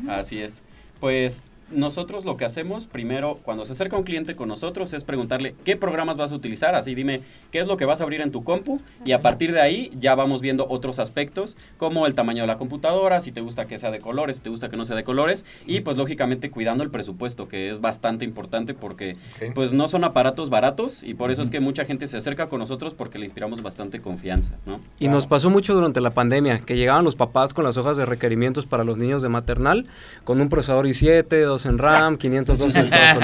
Así 0.07 0.39
es. 0.39 0.63
Pues 1.01 1.43
nosotros 1.71 2.25
lo 2.25 2.37
que 2.37 2.45
hacemos 2.45 2.85
primero, 2.85 3.39
cuando 3.43 3.65
se 3.65 3.71
acerca 3.71 3.97
un 3.97 4.03
cliente 4.03 4.35
con 4.35 4.47
nosotros, 4.47 4.93
es 4.93 5.03
preguntarle 5.03 5.55
qué 5.63 5.75
programas 5.75 6.17
vas 6.17 6.31
a 6.31 6.35
utilizar, 6.35 6.75
así 6.75 6.95
dime 6.95 7.21
qué 7.51 7.59
es 7.59 7.67
lo 7.67 7.77
que 7.77 7.85
vas 7.85 8.01
a 8.01 8.03
abrir 8.03 8.21
en 8.21 8.31
tu 8.31 8.43
compu 8.43 8.79
y 9.05 9.11
a 9.13 9.21
partir 9.21 9.51
de 9.51 9.61
ahí 9.61 9.91
ya 9.99 10.15
vamos 10.15 10.41
viendo 10.41 10.67
otros 10.69 10.99
aspectos 10.99 11.57
como 11.77 12.05
el 12.05 12.15
tamaño 12.15 12.43
de 12.43 12.47
la 12.47 12.57
computadora, 12.57 13.19
si 13.19 13.31
te 13.31 13.41
gusta 13.41 13.65
que 13.65 13.79
sea 13.79 13.91
de 13.91 13.99
colores, 13.99 14.37
si 14.37 14.43
te 14.43 14.49
gusta 14.49 14.69
que 14.69 14.77
no 14.77 14.85
sea 14.85 14.95
de 14.95 15.03
colores 15.03 15.45
y 15.65 15.81
pues 15.81 15.97
lógicamente 15.97 16.51
cuidando 16.51 16.83
el 16.83 16.91
presupuesto 16.91 17.47
que 17.47 17.69
es 17.69 17.81
bastante 17.81 18.25
importante 18.25 18.73
porque 18.73 19.17
pues 19.55 19.73
no 19.73 19.87
son 19.87 20.03
aparatos 20.03 20.49
baratos 20.49 21.03
y 21.03 21.13
por 21.13 21.31
eso 21.31 21.41
es 21.41 21.49
que 21.49 21.59
mucha 21.59 21.85
gente 21.85 22.07
se 22.07 22.17
acerca 22.17 22.49
con 22.49 22.59
nosotros 22.59 22.93
porque 22.93 23.17
le 23.17 23.25
inspiramos 23.25 23.61
bastante 23.61 24.01
confianza, 24.01 24.53
¿no? 24.65 24.79
Y 24.99 25.07
nos 25.07 25.27
pasó 25.27 25.49
mucho 25.49 25.73
durante 25.73 26.01
la 26.01 26.11
pandemia 26.11 26.59
que 26.59 26.75
llegaban 26.75 27.03
los 27.03 27.15
papás 27.15 27.53
con 27.53 27.63
las 27.63 27.77
hojas 27.77 27.97
de 27.97 28.05
requerimientos 28.05 28.65
para 28.65 28.83
los 28.83 28.97
niños 28.97 29.21
de 29.21 29.29
maternal 29.29 29.85
con 30.23 30.39
un 30.41 30.49
procesador 30.49 30.85
i7, 30.85 31.45
dos 31.45 31.62
en 31.65 31.77
RAM, 31.77 32.17
512 32.17 32.79
en 32.79 32.85
Estados 32.85 33.23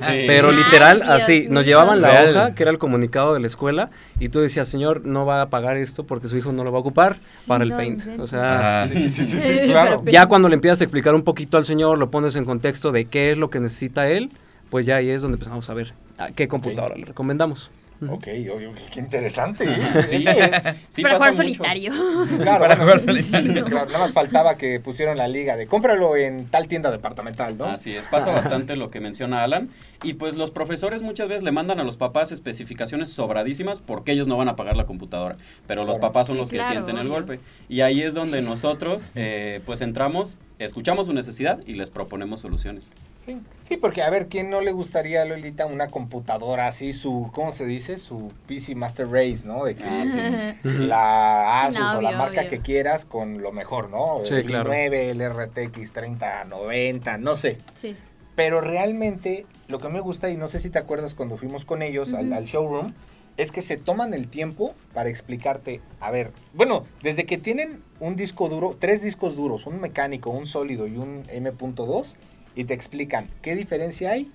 Pero 0.06 0.52
literal, 0.52 1.02
así, 1.02 1.46
nos 1.50 1.64
llevaban 1.64 2.00
la 2.00 2.22
hoja, 2.22 2.54
que 2.54 2.62
era 2.62 2.70
el 2.70 2.78
comunicado 2.78 3.34
de 3.34 3.40
la 3.40 3.46
escuela, 3.46 3.90
y 4.18 4.28
tú 4.28 4.40
decías, 4.40 4.68
señor, 4.68 5.04
no 5.06 5.26
va 5.26 5.42
a 5.42 5.50
pagar 5.50 5.76
esto 5.76 6.04
porque 6.04 6.28
su 6.28 6.36
hijo 6.36 6.52
no 6.52 6.64
lo 6.64 6.72
va 6.72 6.78
a 6.78 6.80
ocupar 6.80 7.16
para 7.46 7.64
el 7.64 7.72
paint. 7.72 8.02
O 8.18 8.26
sea, 8.26 8.88
ya 10.06 10.26
cuando 10.26 10.48
le 10.48 10.54
empiezas 10.54 10.80
a 10.80 10.84
explicar 10.84 11.14
un 11.14 11.22
poquito 11.22 11.56
al 11.56 11.64
señor, 11.64 11.98
lo 11.98 12.10
pones 12.10 12.36
en 12.36 12.44
contexto 12.44 12.92
de 12.92 13.06
qué 13.06 13.32
es 13.32 13.38
lo 13.38 13.50
que 13.50 13.60
necesita 13.60 14.08
él, 14.08 14.30
pues 14.70 14.86
ya 14.86 14.96
ahí 14.96 15.10
es 15.10 15.22
donde 15.22 15.36
empezamos 15.36 15.68
a 15.68 15.74
ver 15.74 15.94
a 16.18 16.30
qué 16.32 16.48
computadora 16.48 16.96
le 16.96 17.04
recomendamos. 17.06 17.70
Ok, 18.08 18.24
qué 18.24 19.00
interesante. 19.00 19.64
¿eh? 19.64 20.02
Sí, 20.06 20.24
es, 20.26 20.90
para 21.02 21.16
jugar 21.16 21.34
solitario. 21.34 21.92
Claro, 22.38 22.60
para 22.60 22.76
jugar 22.76 23.00
solitario. 23.00 23.68
nada 23.68 23.98
más 23.98 24.14
faltaba 24.14 24.56
que 24.56 24.80
pusieron 24.80 25.18
la 25.18 25.28
liga 25.28 25.56
de 25.56 25.66
cómpralo 25.66 26.16
en 26.16 26.46
tal 26.46 26.66
tienda 26.66 26.90
departamental, 26.90 27.58
¿no? 27.58 27.66
Así 27.66 27.94
es, 27.94 28.06
pasa 28.06 28.30
bastante 28.30 28.76
lo 28.76 28.90
que 28.90 29.00
menciona 29.00 29.44
Alan. 29.44 29.70
Y 30.02 30.14
pues 30.14 30.34
los 30.34 30.50
profesores 30.50 31.02
muchas 31.02 31.28
veces 31.28 31.42
le 31.42 31.52
mandan 31.52 31.78
a 31.78 31.84
los 31.84 31.96
papás 31.96 32.32
especificaciones 32.32 33.10
sobradísimas 33.10 33.80
porque 33.80 34.12
ellos 34.12 34.26
no 34.26 34.36
van 34.36 34.48
a 34.48 34.56
pagar 34.56 34.76
la 34.76 34.86
computadora. 34.86 35.36
Pero 35.66 35.82
los 35.82 35.98
papás 35.98 36.26
son 36.26 36.38
los 36.38 36.50
que 36.50 36.62
sienten 36.62 36.96
el 36.96 37.08
golpe. 37.08 37.40
Y 37.68 37.82
ahí 37.82 38.02
es 38.02 38.14
donde 38.14 38.40
nosotros, 38.40 39.10
eh, 39.14 39.60
pues 39.66 39.82
entramos, 39.82 40.38
escuchamos 40.58 41.06
su 41.06 41.12
necesidad 41.12 41.60
y 41.66 41.74
les 41.74 41.90
proponemos 41.90 42.40
soluciones. 42.40 42.94
Sí, 43.24 43.38
sí, 43.62 43.76
porque 43.76 44.02
a 44.02 44.08
ver, 44.08 44.28
¿quién 44.28 44.48
no 44.48 44.62
le 44.62 44.72
gustaría, 44.72 45.22
Lolita, 45.26 45.66
una 45.66 45.88
computadora 45.88 46.68
así, 46.68 46.94
su, 46.94 47.30
¿cómo 47.34 47.52
se 47.52 47.66
dice? 47.66 47.98
Su 47.98 48.32
PC 48.46 48.74
Master 48.74 49.08
Race, 49.10 49.42
¿no? 49.44 49.64
De 49.66 49.74
que 49.74 49.84
ah, 49.84 50.54
la 50.64 51.64
Asus 51.64 51.98
o 51.98 52.00
la 52.00 52.12
marca 52.12 52.48
que 52.48 52.60
quieras 52.60 53.04
con 53.04 53.42
lo 53.42 53.52
mejor, 53.52 53.90
¿no? 53.90 54.20
Sí, 54.24 54.32
el 54.32 54.44
claro. 54.46 54.72
i9, 54.72 54.94
el 54.94 55.30
RTX 55.30 55.92
3090, 55.92 57.18
no 57.18 57.36
sé. 57.36 57.58
Sí. 57.74 57.94
Pero 58.36 58.62
realmente 58.62 59.44
lo 59.68 59.78
que 59.78 59.90
me 59.90 60.00
gusta, 60.00 60.30
y 60.30 60.38
no 60.38 60.48
sé 60.48 60.58
si 60.58 60.70
te 60.70 60.78
acuerdas 60.78 61.12
cuando 61.12 61.36
fuimos 61.36 61.66
con 61.66 61.82
ellos 61.82 62.14
al, 62.14 62.32
al 62.32 62.46
showroom, 62.46 62.94
es 63.36 63.52
que 63.52 63.60
se 63.60 63.76
toman 63.76 64.14
el 64.14 64.28
tiempo 64.28 64.74
para 64.94 65.10
explicarte, 65.10 65.82
a 66.00 66.10
ver, 66.10 66.32
bueno, 66.54 66.84
desde 67.02 67.26
que 67.26 67.36
tienen 67.36 67.82
un 67.98 68.16
disco 68.16 68.48
duro, 68.48 68.76
tres 68.78 69.02
discos 69.02 69.36
duros, 69.36 69.66
un 69.66 69.78
mecánico, 69.78 70.30
un 70.30 70.46
sólido 70.46 70.86
y 70.86 70.96
un 70.96 71.22
M.2, 71.28 72.16
y 72.60 72.64
te 72.64 72.74
explican 72.74 73.26
qué 73.40 73.56
diferencia 73.56 74.10
hay 74.10 74.30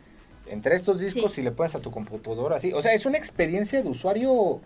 entre 0.47 0.75
estos 0.75 0.99
discos 0.99 1.33
si 1.33 1.43
le 1.43 1.51
pones 1.51 1.75
a 1.75 1.79
tu 1.79 1.91
computadora 1.91 2.57
así. 2.57 2.73
O 2.73 2.81
sea, 2.81 2.93
es 2.93 3.05
una 3.05 3.19
experiencia 3.19 3.83
de 3.83 3.87
usuario 3.87 4.61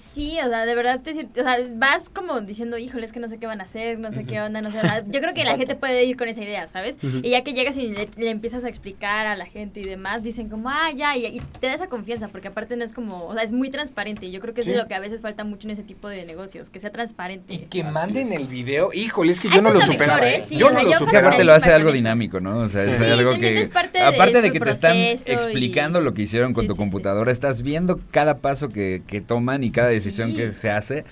Sí, 0.00 0.38
o 0.44 0.48
sea, 0.48 0.64
de 0.64 0.74
verdad 0.74 1.00
te 1.00 1.10
o 1.10 1.14
sea, 1.34 1.58
vas 1.74 2.08
como 2.08 2.40
diciendo, 2.40 2.78
híjole, 2.78 3.04
es 3.04 3.12
que 3.12 3.20
no 3.20 3.28
sé 3.28 3.38
qué 3.38 3.46
van 3.46 3.60
a 3.60 3.64
hacer, 3.64 3.98
no 3.98 4.10
sé 4.10 4.24
qué 4.24 4.40
onda, 4.40 4.62
no 4.62 4.70
sé. 4.70 4.78
yo 5.08 5.20
creo 5.20 5.34
que 5.34 5.44
la 5.44 5.56
gente 5.58 5.74
puede 5.74 6.04
ir 6.04 6.16
con 6.16 6.26
esa 6.28 6.42
idea, 6.42 6.66
¿sabes? 6.68 6.96
Y 7.02 7.30
ya 7.30 7.44
que 7.44 7.52
llegas 7.52 7.76
y 7.76 7.88
le, 7.88 8.30
empiezas 8.30 8.64
a 8.64 8.68
explicar 8.68 9.26
a 9.26 9.36
la 9.36 9.44
gente 9.44 9.80
y 9.80 9.84
demás, 9.84 10.22
dicen 10.22 10.48
como, 10.48 10.70
ah, 10.70 10.90
ya, 10.94 11.16
y, 11.16 11.40
te 11.60 11.66
da 11.66 11.74
esa 11.74 11.88
confianza, 11.88 12.28
porque 12.28 12.48
aparte 12.48 12.76
no 12.76 12.84
es 12.84 12.94
como, 12.94 13.26
o 13.26 13.34
sea, 13.34 13.42
es 13.42 13.52
muy 13.52 13.68
transparente. 13.68 14.26
Y 14.26 14.30
yo 14.30 14.40
creo 14.40 14.54
que 14.54 14.62
es 14.62 14.66
de 14.66 14.76
lo 14.76 14.88
que 14.88 14.94
a 14.94 15.00
veces 15.00 15.20
falta 15.20 15.44
mucho 15.44 15.68
en 15.68 15.72
ese 15.72 15.82
tipo 15.82 16.08
de 16.08 16.24
negocios, 16.24 16.70
que 16.70 16.80
sea 16.80 16.90
transparente. 16.90 17.54
Y 17.54 17.58
que 17.58 17.84
manden 17.84 18.32
el 18.32 18.46
video, 18.46 18.92
híjole, 18.94 19.32
es 19.32 19.40
que 19.40 19.50
yo 19.50 19.60
no 19.60 19.70
lo 19.70 19.82
superaba. 19.82 20.26
¿eh? 20.26 20.44
¿eh? 20.50 20.56
yo 20.56 20.70
no 20.70 20.82
lo 20.82 20.92
superaba. 20.92 21.28
aparte 21.28 21.44
lo 21.44 21.52
hace 21.52 21.72
algo 21.72 21.92
dinámico, 21.92 22.40
¿no? 22.40 22.60
O 22.60 22.68
sea, 22.68 22.84
es 22.84 23.00
algo 23.00 23.34
que. 23.34 23.68
aparte 24.02 24.40
de, 24.40 24.50
que 24.50 24.60
te 24.60 24.70
están 24.70 24.96
explicando 24.96 26.00
lo 26.00 26.14
que 26.14 26.22
hicieron 26.22 26.54
con 26.54 26.66
tu 26.66 26.74
computadora, 26.74 27.30
estás 27.30 27.62
viendo 27.62 28.00
cada 28.10 28.38
paso 28.38 28.70
que, 28.70 29.02
que 29.06 29.20
toman 29.20 29.62
y 29.62 29.70
cada 29.70 29.89
decisión 29.90 30.34
que 30.34 30.52
se 30.52 30.70
hace, 30.70 31.04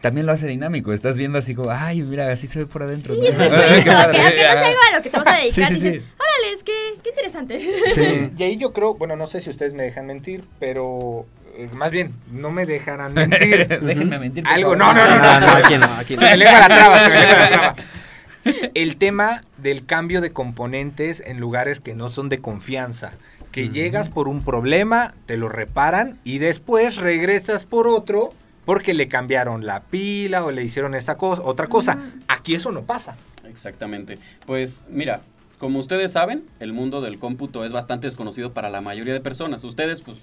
también 0.00 0.26
lo 0.26 0.32
hace 0.32 0.46
dinámico. 0.46 0.92
Estás 0.92 1.18
viendo 1.18 1.38
así 1.38 1.54
como, 1.54 1.70
ay, 1.70 2.02
mira, 2.02 2.30
así 2.32 2.46
se 2.46 2.60
ve 2.60 2.66
por 2.66 2.82
adentro. 2.82 3.14
Sí, 3.14 3.20
¿no? 3.36 3.44
es 3.44 3.84
que 3.84 3.90
algo 3.90 4.78
a 4.90 4.96
lo 4.96 5.02
que 5.02 5.10
te 5.10 5.16
vas 5.18 5.26
a 5.26 5.36
dedicar. 5.40 5.68
Sí, 5.68 5.74
dices, 5.74 6.02
órale, 6.18 6.52
es 6.54 6.62
que, 6.62 6.72
qué 7.02 7.10
interesante. 7.10 8.32
Y 8.38 8.42
ahí 8.42 8.56
yo 8.56 8.72
creo, 8.72 8.94
bueno, 8.94 9.16
no 9.16 9.26
sé 9.26 9.40
si 9.40 9.50
ustedes 9.50 9.74
me 9.74 9.82
dejan 9.82 10.06
mentir, 10.06 10.44
pero 10.58 11.26
eh, 11.54 11.68
más 11.72 11.90
bien, 11.90 12.14
no 12.32 12.50
me 12.50 12.66
dejarán 12.66 13.12
mentir. 13.12 13.68
Déjenme 13.68 14.18
mentir. 14.18 14.44
Algo, 14.46 14.76
no, 14.76 14.92
no, 14.94 15.06
no, 15.06 15.18
no. 15.18 15.40
no, 15.40 15.52
aquí 15.52 15.76
no, 15.76 15.86
aquí 15.86 16.14
no. 16.14 16.20
Se 16.20 16.36
me 16.36 16.36
la 16.36 16.66
traba, 16.66 17.04
se 17.04 17.10
me 17.10 17.14
la 17.14 17.48
traba. 17.48 17.76
El 18.72 18.96
tema 18.96 19.42
del 19.58 19.84
cambio 19.84 20.22
de 20.22 20.32
componentes 20.32 21.22
en 21.26 21.38
lugares 21.38 21.80
que 21.80 21.94
no 21.94 22.08
son 22.08 22.30
de 22.30 22.40
confianza 22.40 23.12
que 23.52 23.68
llegas 23.68 24.08
por 24.08 24.28
un 24.28 24.42
problema, 24.42 25.14
te 25.26 25.36
lo 25.36 25.48
reparan 25.48 26.18
y 26.24 26.38
después 26.38 26.96
regresas 26.96 27.66
por 27.66 27.88
otro 27.88 28.30
porque 28.64 28.94
le 28.94 29.08
cambiaron 29.08 29.66
la 29.66 29.82
pila 29.82 30.44
o 30.44 30.50
le 30.50 30.62
hicieron 30.62 30.94
esta 30.94 31.16
cosa, 31.16 31.42
otra 31.42 31.66
cosa. 31.66 31.98
Aquí 32.28 32.54
eso 32.54 32.70
no 32.70 32.82
pasa. 32.82 33.16
Exactamente. 33.48 34.18
Pues 34.46 34.86
mira, 34.88 35.22
como 35.58 35.78
ustedes 35.78 36.12
saben, 36.12 36.44
el 36.60 36.72
mundo 36.72 37.00
del 37.00 37.18
cómputo 37.18 37.64
es 37.64 37.72
bastante 37.72 38.06
desconocido 38.06 38.52
para 38.52 38.70
la 38.70 38.80
mayoría 38.80 39.12
de 39.12 39.20
personas. 39.20 39.64
Ustedes 39.64 40.00
pues 40.00 40.18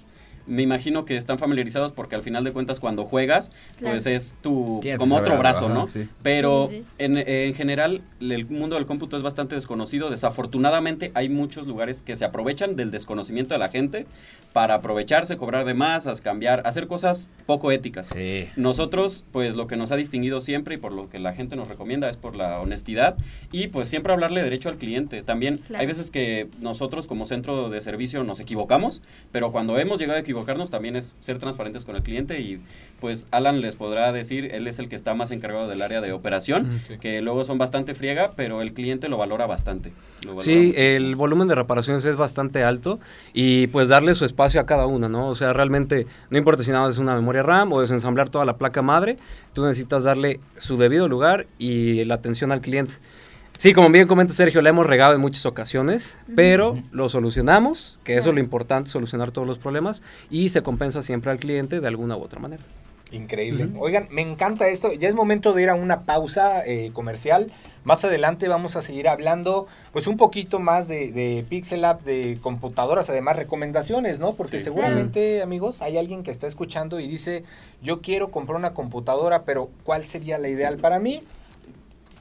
me 0.48 0.62
imagino 0.62 1.04
que 1.04 1.16
están 1.16 1.38
familiarizados 1.38 1.92
porque 1.92 2.14
al 2.14 2.22
final 2.22 2.44
de 2.44 2.52
cuentas 2.52 2.80
cuando 2.80 3.04
juegas, 3.04 3.52
pues 3.80 4.06
es 4.06 4.34
tu 4.42 4.80
como 4.98 5.16
otro 5.16 5.38
brazo, 5.38 5.68
¿no? 5.68 5.84
Pero 6.22 6.70
En, 6.98 7.16
en, 7.16 7.54
general 7.54 8.02
el 8.20 8.46
mundo 8.46 8.76
del 8.76 8.86
cómputo 8.86 9.16
es 9.16 9.22
bastante 9.22 9.54
desconocido. 9.54 10.10
Desafortunadamente 10.10 11.12
hay 11.14 11.28
muchos 11.28 11.66
lugares 11.66 12.02
que 12.02 12.16
se 12.16 12.24
aprovechan 12.24 12.76
del 12.76 12.90
desconocimiento 12.90 13.54
de 13.54 13.58
la 13.58 13.68
gente 13.68 14.06
para 14.52 14.74
aprovecharse, 14.74 15.36
cobrar 15.36 15.64
de 15.64 15.74
más, 15.74 16.06
cambiar, 16.20 16.62
hacer 16.64 16.86
cosas 16.86 17.28
poco 17.46 17.70
éticas. 17.70 18.14
Nosotros, 18.56 19.24
pues 19.30 19.54
lo 19.54 19.66
que 19.66 19.76
nos 19.76 19.92
ha 19.92 19.96
distinguido 19.96 20.40
siempre 20.40 20.76
y 20.76 20.78
por 20.78 20.92
lo 20.92 21.08
que 21.08 21.18
la 21.18 21.34
gente 21.34 21.56
nos 21.56 21.68
recomienda 21.68 22.08
es 22.08 22.16
por 22.16 22.36
la 22.36 22.60
honestidad 22.60 23.16
y 23.52 23.68
pues 23.68 23.88
siempre 23.88 24.12
hablarle 24.12 24.42
derecho 24.42 24.68
al 24.68 24.76
cliente. 24.76 25.22
También 25.22 25.60
hay 25.76 25.86
veces 25.86 26.10
que 26.10 26.48
nosotros 26.60 27.06
como 27.06 27.26
centro 27.26 27.70
de 27.70 27.80
servicio 27.80 28.24
nos 28.24 28.40
equivocamos, 28.40 29.02
pero 29.32 29.52
cuando 29.52 29.78
hemos 29.78 29.98
llegado 29.98 30.18
a 30.18 30.22
equivocarnos, 30.38 30.70
también 30.70 30.96
es 30.96 31.16
ser 31.20 31.38
transparentes 31.38 31.84
con 31.84 31.96
el 31.96 32.02
cliente 32.02 32.40
y 32.40 32.60
pues 33.00 33.26
Alan 33.30 33.60
les 33.60 33.76
podrá 33.76 34.12
decir, 34.12 34.50
él 34.52 34.66
es 34.66 34.78
el 34.78 34.88
que 34.88 34.96
está 34.96 35.14
más 35.14 35.30
encargado 35.30 35.68
del 35.68 35.82
área 35.82 36.00
de 36.00 36.12
operación, 36.12 36.80
que 37.00 37.20
luego 37.20 37.44
son 37.44 37.58
bastante 37.58 37.94
friega, 37.94 38.32
pero 38.36 38.62
el 38.62 38.72
cliente 38.72 39.08
lo 39.08 39.16
valora 39.16 39.46
bastante. 39.46 39.92
sí, 40.40 40.74
el 40.76 41.16
volumen 41.16 41.48
de 41.48 41.54
reparaciones 41.54 42.04
es 42.04 42.16
bastante 42.16 42.64
alto 42.64 42.98
y 43.32 43.66
pues 43.68 43.88
darle 43.88 44.14
su 44.14 44.24
espacio 44.24 44.60
a 44.60 44.66
cada 44.66 44.86
una, 44.86 45.08
¿no? 45.08 45.28
O 45.28 45.34
sea, 45.34 45.52
realmente 45.52 46.06
no 46.30 46.38
importa 46.38 46.62
si 46.62 46.70
nada 46.70 46.84
más 46.84 46.94
es 46.94 46.98
una 46.98 47.14
memoria 47.14 47.42
RAM 47.42 47.72
o 47.72 47.80
desensamblar 47.80 48.28
toda 48.28 48.44
la 48.44 48.56
placa 48.56 48.82
madre, 48.82 49.18
tú 49.52 49.64
necesitas 49.64 50.04
darle 50.04 50.40
su 50.56 50.76
debido 50.76 51.08
lugar 51.08 51.46
y 51.58 52.04
la 52.04 52.14
atención 52.14 52.52
al 52.52 52.60
cliente. 52.60 52.94
Sí, 53.58 53.72
como 53.72 53.90
bien 53.90 54.06
comenta 54.06 54.32
Sergio, 54.32 54.62
le 54.62 54.70
hemos 54.70 54.86
regado 54.86 55.14
en 55.14 55.20
muchas 55.20 55.44
ocasiones, 55.44 56.16
pero 56.36 56.78
lo 56.92 57.08
solucionamos, 57.08 57.98
que 58.04 58.16
eso 58.16 58.28
es 58.28 58.34
lo 58.36 58.40
importante, 58.40 58.88
solucionar 58.88 59.32
todos 59.32 59.48
los 59.48 59.58
problemas, 59.58 60.00
y 60.30 60.50
se 60.50 60.62
compensa 60.62 61.02
siempre 61.02 61.32
al 61.32 61.40
cliente 61.40 61.80
de 61.80 61.88
alguna 61.88 62.16
u 62.16 62.22
otra 62.22 62.38
manera. 62.38 62.62
Increíble. 63.10 63.68
Oigan, 63.80 64.06
me 64.12 64.22
encanta 64.22 64.68
esto. 64.68 64.92
Ya 64.92 65.08
es 65.08 65.14
momento 65.16 65.54
de 65.54 65.62
ir 65.62 65.70
a 65.70 65.74
una 65.74 66.02
pausa 66.02 66.64
eh, 66.64 66.90
comercial. 66.92 67.50
Más 67.82 68.04
adelante 68.04 68.46
vamos 68.46 68.76
a 68.76 68.82
seguir 68.82 69.08
hablando, 69.08 69.66
pues 69.92 70.06
un 70.06 70.16
poquito 70.16 70.60
más 70.60 70.86
de, 70.86 71.10
de 71.10 71.44
Pixel 71.48 71.84
App, 71.84 72.04
de 72.04 72.38
computadoras, 72.40 73.10
además 73.10 73.34
recomendaciones, 73.34 74.20
¿no? 74.20 74.34
Porque 74.34 74.60
seguramente, 74.60 75.42
amigos, 75.42 75.82
hay 75.82 75.96
alguien 75.96 76.22
que 76.22 76.30
está 76.30 76.46
escuchando 76.46 77.00
y 77.00 77.08
dice, 77.08 77.42
yo 77.82 78.02
quiero 78.02 78.30
comprar 78.30 78.56
una 78.56 78.72
computadora, 78.72 79.42
pero 79.42 79.68
¿cuál 79.82 80.04
sería 80.04 80.38
la 80.38 80.48
ideal 80.48 80.76
para 80.76 81.00
mí? 81.00 81.24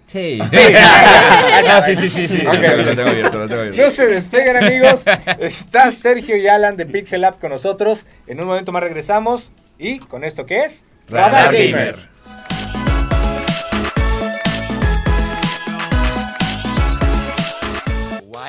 Sí. 0.07 0.39
Sí. 0.53 1.97
sí, 1.97 1.97
sí, 2.11 2.29
sí, 2.29 2.39
Lo 2.39 2.53
tengo 2.53 3.09
abierto, 3.09 3.39
lo 3.39 3.49
tengo 3.49 3.63
abierto. 3.63 3.83
No 3.83 3.91
se 3.91 4.07
despeguen, 4.07 4.57
amigos. 4.57 5.03
Está 5.39 5.91
Sergio 5.93 6.37
y 6.37 6.47
Alan 6.47 6.77
de 6.77 6.85
Pixel 6.87 7.25
App 7.25 7.41
con 7.41 7.51
nosotros. 7.51 8.07
En 8.27 8.41
un 8.41 8.47
momento 8.47 8.73
más 8.73 8.83
regresamos. 8.83 9.53
Y 9.79 9.99
con 9.99 10.25
esto 10.25 10.47
que 10.47 10.65
es 10.65 10.85
Radar, 11.09 11.53
Gamer. 11.53 12.14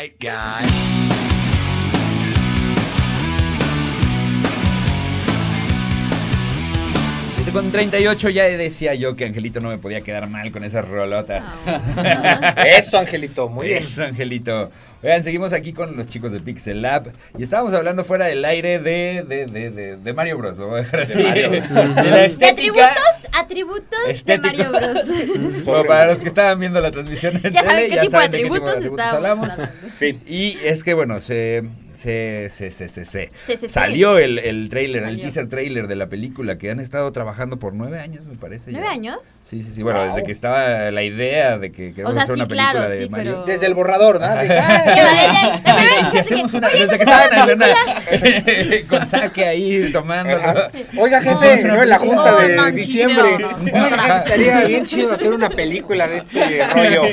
White 0.05 0.19
guy. 0.19 0.94
Con 7.55 7.71
38 7.71 8.29
ya 8.31 8.43
decía 8.43 8.95
yo 8.95 9.15
que 9.15 9.23
Angelito 9.23 9.61
no 9.61 9.69
me 9.69 9.77
podía 9.77 10.01
quedar 10.01 10.27
mal 10.27 10.51
con 10.51 10.65
esas 10.65 10.85
rolotas. 10.85 11.67
Eso, 12.67 12.99
Angelito, 12.99 13.47
muy 13.47 13.67
bien. 13.67 13.79
Eso, 13.79 14.03
Angelito. 14.03 14.69
Vean, 15.01 15.23
seguimos 15.23 15.53
aquí 15.53 15.71
con 15.71 15.95
los 15.95 16.07
chicos 16.07 16.33
de 16.33 16.41
Pixel 16.41 16.81
Lab 16.81 17.13
y 17.37 17.43
estábamos 17.43 17.73
hablando 17.73 18.03
fuera 18.03 18.25
del 18.25 18.43
aire 18.43 18.79
de, 18.79 19.23
de, 19.23 19.45
de, 19.45 19.95
de, 19.95 20.13
Mario 20.13 20.37
Bros. 20.37 20.57
Lo 20.57 20.67
voy 20.67 20.79
a 20.79 20.83
dejar 20.83 20.99
así. 20.99 21.23
De, 21.23 21.63
la 21.71 22.25
estética. 22.25 22.89
atributos, 22.89 23.29
atributos 23.31 24.25
de 24.25 24.37
Mario 24.37 24.71
Bros. 24.71 25.85
para 25.87 26.07
los 26.07 26.19
que 26.19 26.27
estaban 26.27 26.59
viendo 26.59 26.81
la 26.81 26.91
transmisión 26.91 27.39
en 27.41 27.53
ya 27.53 27.63
saben 27.63 27.89
qué 27.89 27.99
tipo 27.99 28.17
de 28.17 28.25
atributos, 28.25 29.13
hablamos. 29.13 29.53
Sí. 29.97 30.19
Y 30.25 30.57
es 30.61 30.83
que 30.83 30.93
bueno, 30.93 31.21
se 31.21 31.63
se, 31.95 32.49
se, 32.49 32.71
se, 32.71 32.87
se, 32.87 33.05
se. 33.05 33.31
Salió 33.67 34.17
el, 34.17 34.39
el 34.39 34.69
trailer, 34.69 35.03
el 35.03 35.19
teaser 35.19 35.47
trailer 35.47 35.87
de 35.87 35.95
la 35.95 36.07
película 36.07 36.57
que 36.57 36.69
han 36.69 36.79
estado 36.79 37.11
trabajando 37.11 37.57
por 37.57 37.73
nueve 37.73 37.99
años, 37.99 38.27
me 38.27 38.35
parece. 38.35 38.71
¿Nueve 38.71 38.87
años? 38.87 39.19
Sí, 39.23 39.61
sí, 39.61 39.71
sí. 39.71 39.83
Bueno, 39.83 40.03
desde 40.03 40.23
que 40.23 40.31
estaba 40.31 40.91
la 40.91 41.03
idea 41.03 41.57
de 41.57 41.71
que 41.71 41.93
queremos 41.93 42.17
hacer 42.17 42.35
una 42.35 42.47
película 42.47 42.89
de 42.89 43.09
Mario. 43.09 43.43
Desde 43.45 43.65
el 43.65 43.73
borrador, 43.73 44.19
¿no? 44.19 44.27
si 46.11 46.17
hacemos 46.17 46.53
una. 46.53 46.69
Desde 46.69 46.97
que 46.97 47.03
estaba 47.03 47.25
en 47.25 47.59
la 47.59 47.67
con 48.89 49.07
saque 49.07 49.45
ahí 49.45 49.91
tomando. 49.91 50.37
Oiga, 50.97 51.21
jefe, 51.21 51.63
no 51.67 51.81
en 51.81 51.89
la 51.89 51.99
junta 51.99 52.35
de 52.41 52.71
diciembre. 52.71 53.37
Estaría 54.17 54.61
bien 54.65 54.85
chido 54.85 55.13
hacer 55.13 55.33
una 55.33 55.49
película 55.49 56.07
de 56.07 56.17
este 56.17 56.67
rollo. 56.73 57.03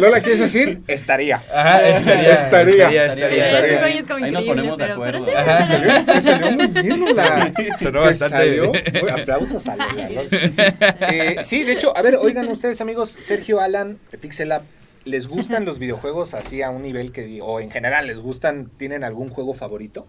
Lola, 0.00 0.20
¿quieres 0.20 0.40
decir? 0.40 0.82
Estaría. 0.86 1.42
Ajá, 1.52 1.88
estaría. 1.88 2.32
Estaría. 2.32 3.06
Estaría. 3.06 3.84
Ahí 3.84 4.30
nos 4.30 4.44
ponemos 4.44 4.78
de 4.78 4.84
acuerdo. 4.84 5.26
Ajá, 5.36 5.64
salió, 5.64 6.20
salió 6.20 6.50
muy 6.52 6.66
bien, 6.68 7.00
Lola. 7.00 7.52
Sonó 7.78 8.00
bastante 8.00 8.36
salió. 8.36 8.72
aplausos 9.12 9.66
a 9.68 9.76
Lola. 9.76 10.22
Eh, 10.32 11.36
sí, 11.42 11.62
de 11.62 11.72
hecho, 11.72 11.96
a 11.96 12.02
ver, 12.02 12.16
oigan 12.16 12.48
ustedes, 12.48 12.80
amigos, 12.80 13.16
Sergio, 13.20 13.60
Alan, 13.60 13.98
de 14.10 14.18
Pixel 14.18 14.48
Lab, 14.48 14.62
¿les 15.04 15.28
gustan 15.28 15.64
los 15.64 15.78
videojuegos 15.78 16.34
así 16.34 16.62
a 16.62 16.70
un 16.70 16.82
nivel 16.82 17.12
que, 17.12 17.40
o 17.42 17.60
en 17.60 17.70
general, 17.70 18.06
les 18.06 18.18
gustan, 18.18 18.70
tienen 18.76 19.04
algún 19.04 19.28
juego 19.28 19.54
favorito? 19.54 20.06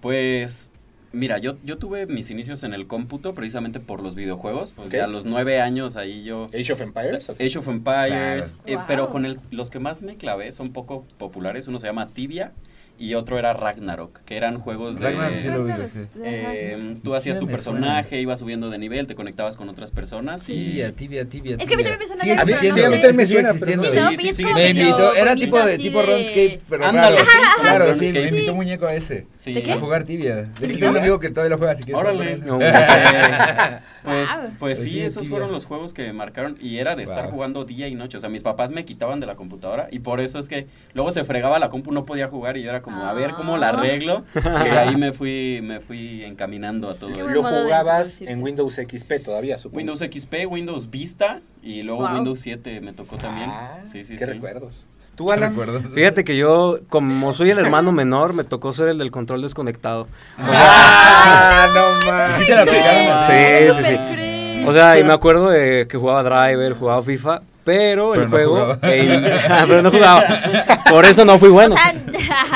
Pues 0.00 0.72
Mira, 1.12 1.38
yo, 1.38 1.56
yo 1.64 1.78
tuve 1.78 2.06
mis 2.06 2.30
inicios 2.30 2.62
en 2.62 2.72
el 2.72 2.86
cómputo 2.86 3.34
precisamente 3.34 3.80
por 3.80 4.02
los 4.02 4.14
videojuegos. 4.14 4.72
Porque 4.72 5.00
a 5.00 5.06
los 5.06 5.24
nueve 5.26 5.60
años 5.60 5.96
ahí 5.96 6.24
yo... 6.24 6.46
Age 6.46 6.72
of 6.72 6.80
Empires. 6.80 7.28
Age 7.28 7.58
of 7.58 7.68
Empires. 7.68 8.56
Eh, 8.66 8.78
pero 8.86 9.10
con 9.10 9.26
el, 9.26 9.38
los 9.50 9.70
que 9.70 9.78
más 9.78 10.02
me 10.02 10.16
clavé 10.16 10.52
son 10.52 10.72
poco 10.72 11.04
populares. 11.18 11.68
Uno 11.68 11.78
se 11.78 11.86
llama 11.86 12.08
Tibia 12.08 12.52
y 12.98 13.14
otro 13.14 13.38
era 13.38 13.52
Ragnarok, 13.52 14.20
que 14.24 14.36
eran 14.36 14.58
juegos 14.58 14.98
de... 14.98 15.06
Ragnarok 15.10 15.36
sí 15.36 15.48
lo 15.48 15.64
vi, 15.64 15.72
sí. 15.88 16.00
Eh, 16.22 16.94
tú 17.02 17.14
hacías 17.14 17.38
tu 17.38 17.46
personaje, 17.46 18.20
ibas 18.20 18.38
subiendo 18.38 18.70
de 18.70 18.78
nivel, 18.78 19.06
te 19.06 19.14
conectabas 19.14 19.56
con 19.56 19.68
otras 19.68 19.90
personas 19.90 20.48
y... 20.48 20.52
Tibia, 20.52 20.92
tibia, 20.92 21.28
tibia, 21.28 21.56
Es 21.58 21.68
que 21.68 21.74
a 21.74 21.76
mí 21.76 21.82
también 21.82 21.98
me 21.98 22.06
suena 22.06 22.22
Sigue 22.22 22.32
existiendo, 22.34 22.78
sí, 22.78 23.16
me 23.16 23.26
suena, 23.26 23.50
existiendo. 23.50 23.84
Sí, 24.16 24.32
sí, 24.34 24.44
me 24.44 24.70
invitó, 24.70 25.14
era 25.14 25.34
tipo 25.34 25.60
de 25.62 25.78
tipo 25.78 26.02
RuneScape, 26.02 26.60
pero 26.68 26.86
Ándale, 26.86 27.16
raro. 27.16 27.28
sí, 27.28 27.60
claro, 27.60 27.94
sí, 27.94 28.12
me 28.12 28.28
invitó 28.28 28.52
un 28.52 28.58
muñeco 28.58 28.86
a 28.86 28.94
ese. 28.94 29.26
Sí. 29.32 29.52
¿De 29.52 29.62
qué? 29.62 29.72
A 29.72 29.78
jugar 29.78 30.04
tibia. 30.04 30.36
De 30.36 30.66
hecho, 30.66 30.78
tengo 30.78 30.92
un 30.92 30.98
amigo 30.98 31.18
que 31.18 31.30
todavía 31.30 31.50
lo 31.50 31.58
juega, 31.58 31.72
así 31.72 31.84
que 31.84 31.94
Órale. 31.94 32.38
No, 32.38 32.58
Pues, 34.02 34.28
pues 34.30 34.52
Pues 34.58 34.82
sí, 34.82 34.90
sí, 34.90 35.00
esos 35.02 35.28
fueron 35.28 35.52
los 35.52 35.64
juegos 35.64 35.94
que 35.94 36.04
me 36.06 36.12
marcaron 36.12 36.56
y 36.60 36.78
era 36.78 36.96
de 36.96 37.04
estar 37.04 37.30
jugando 37.30 37.64
día 37.64 37.88
y 37.88 37.94
noche. 37.94 38.16
O 38.16 38.20
sea, 38.20 38.28
mis 38.28 38.42
papás 38.42 38.72
me 38.72 38.84
quitaban 38.84 39.20
de 39.20 39.26
la 39.26 39.36
computadora 39.36 39.88
y 39.90 40.00
por 40.00 40.20
eso 40.20 40.38
es 40.38 40.48
que 40.48 40.66
luego 40.92 41.10
se 41.12 41.24
fregaba 41.24 41.58
la 41.58 41.68
compu, 41.68 41.92
no 41.92 42.04
podía 42.04 42.28
jugar 42.28 42.56
y 42.56 42.62
yo 42.62 42.70
era 42.70 42.81
como, 42.82 43.06
a 43.06 43.12
ver 43.14 43.32
cómo 43.32 43.56
la 43.56 43.68
Ah. 43.68 43.70
arreglo. 43.70 44.24
Y 44.34 44.76
ahí 44.76 44.96
me 44.96 45.12
fui, 45.12 45.60
me 45.62 45.80
fui 45.80 46.24
encaminando 46.24 46.90
a 46.90 46.94
todo 46.96 47.10
eso. 47.10 47.26
Lo 47.28 47.42
jugabas 47.42 48.20
en 48.20 48.42
Windows 48.42 48.74
XP 48.74 49.22
todavía, 49.24 49.56
supongo. 49.58 49.78
Windows 49.78 50.00
XP, 50.00 50.34
Windows 50.48 50.90
Vista 50.90 51.40
y 51.62 51.82
luego 51.82 52.02
Wow. 52.02 52.14
Windows 52.16 52.40
7 52.40 52.80
me 52.80 52.92
tocó 52.92 53.16
también. 53.16 53.48
Ah, 53.50 53.78
sí, 53.84 54.04
sí, 54.04 54.14
qué 54.18 54.24
sí. 54.26 54.30
recuerdos. 54.32 54.88
¿Tú, 55.14 55.30
Alan? 55.30 55.54
Fíjate 55.94 56.24
que 56.24 56.36
yo, 56.38 56.78
como 56.88 57.34
soy 57.34 57.50
el 57.50 57.58
hermano 57.58 57.92
menor, 57.92 58.32
me 58.32 58.44
tocó 58.44 58.72
ser 58.72 58.88
el 58.88 58.96
del 58.98 59.10
control 59.10 59.42
desconectado. 59.42 60.08
Ah, 60.38 61.68
no 61.74 62.10
más. 62.10 62.36
Sí 62.38 62.46
te 62.46 62.54
la 62.54 62.62
aplicaron. 62.62 63.26
Sí, 63.26 63.82
sí, 63.84 63.84
sí. 63.94 64.64
O 64.66 64.72
sea, 64.72 64.98
y 64.98 65.04
me 65.04 65.12
acuerdo 65.12 65.50
de 65.50 65.86
que 65.88 65.96
jugaba 65.98 66.22
Driver, 66.22 66.72
jugaba 66.74 67.02
FIFA, 67.02 67.42
pero, 67.64 68.10
Pero 68.12 68.14
el 68.24 68.30
no 68.30 68.36
juego... 68.36 68.54
jugaba. 68.54 68.78
eh, 68.82 69.40
pero 69.66 69.82
no 69.82 69.90
jugaba. 69.90 70.24
Por 70.90 71.04
eso 71.04 71.24
no 71.24 71.38
fui 71.38 71.48
bueno. 71.50 71.74
O 71.74 71.78
sea, 71.78 71.94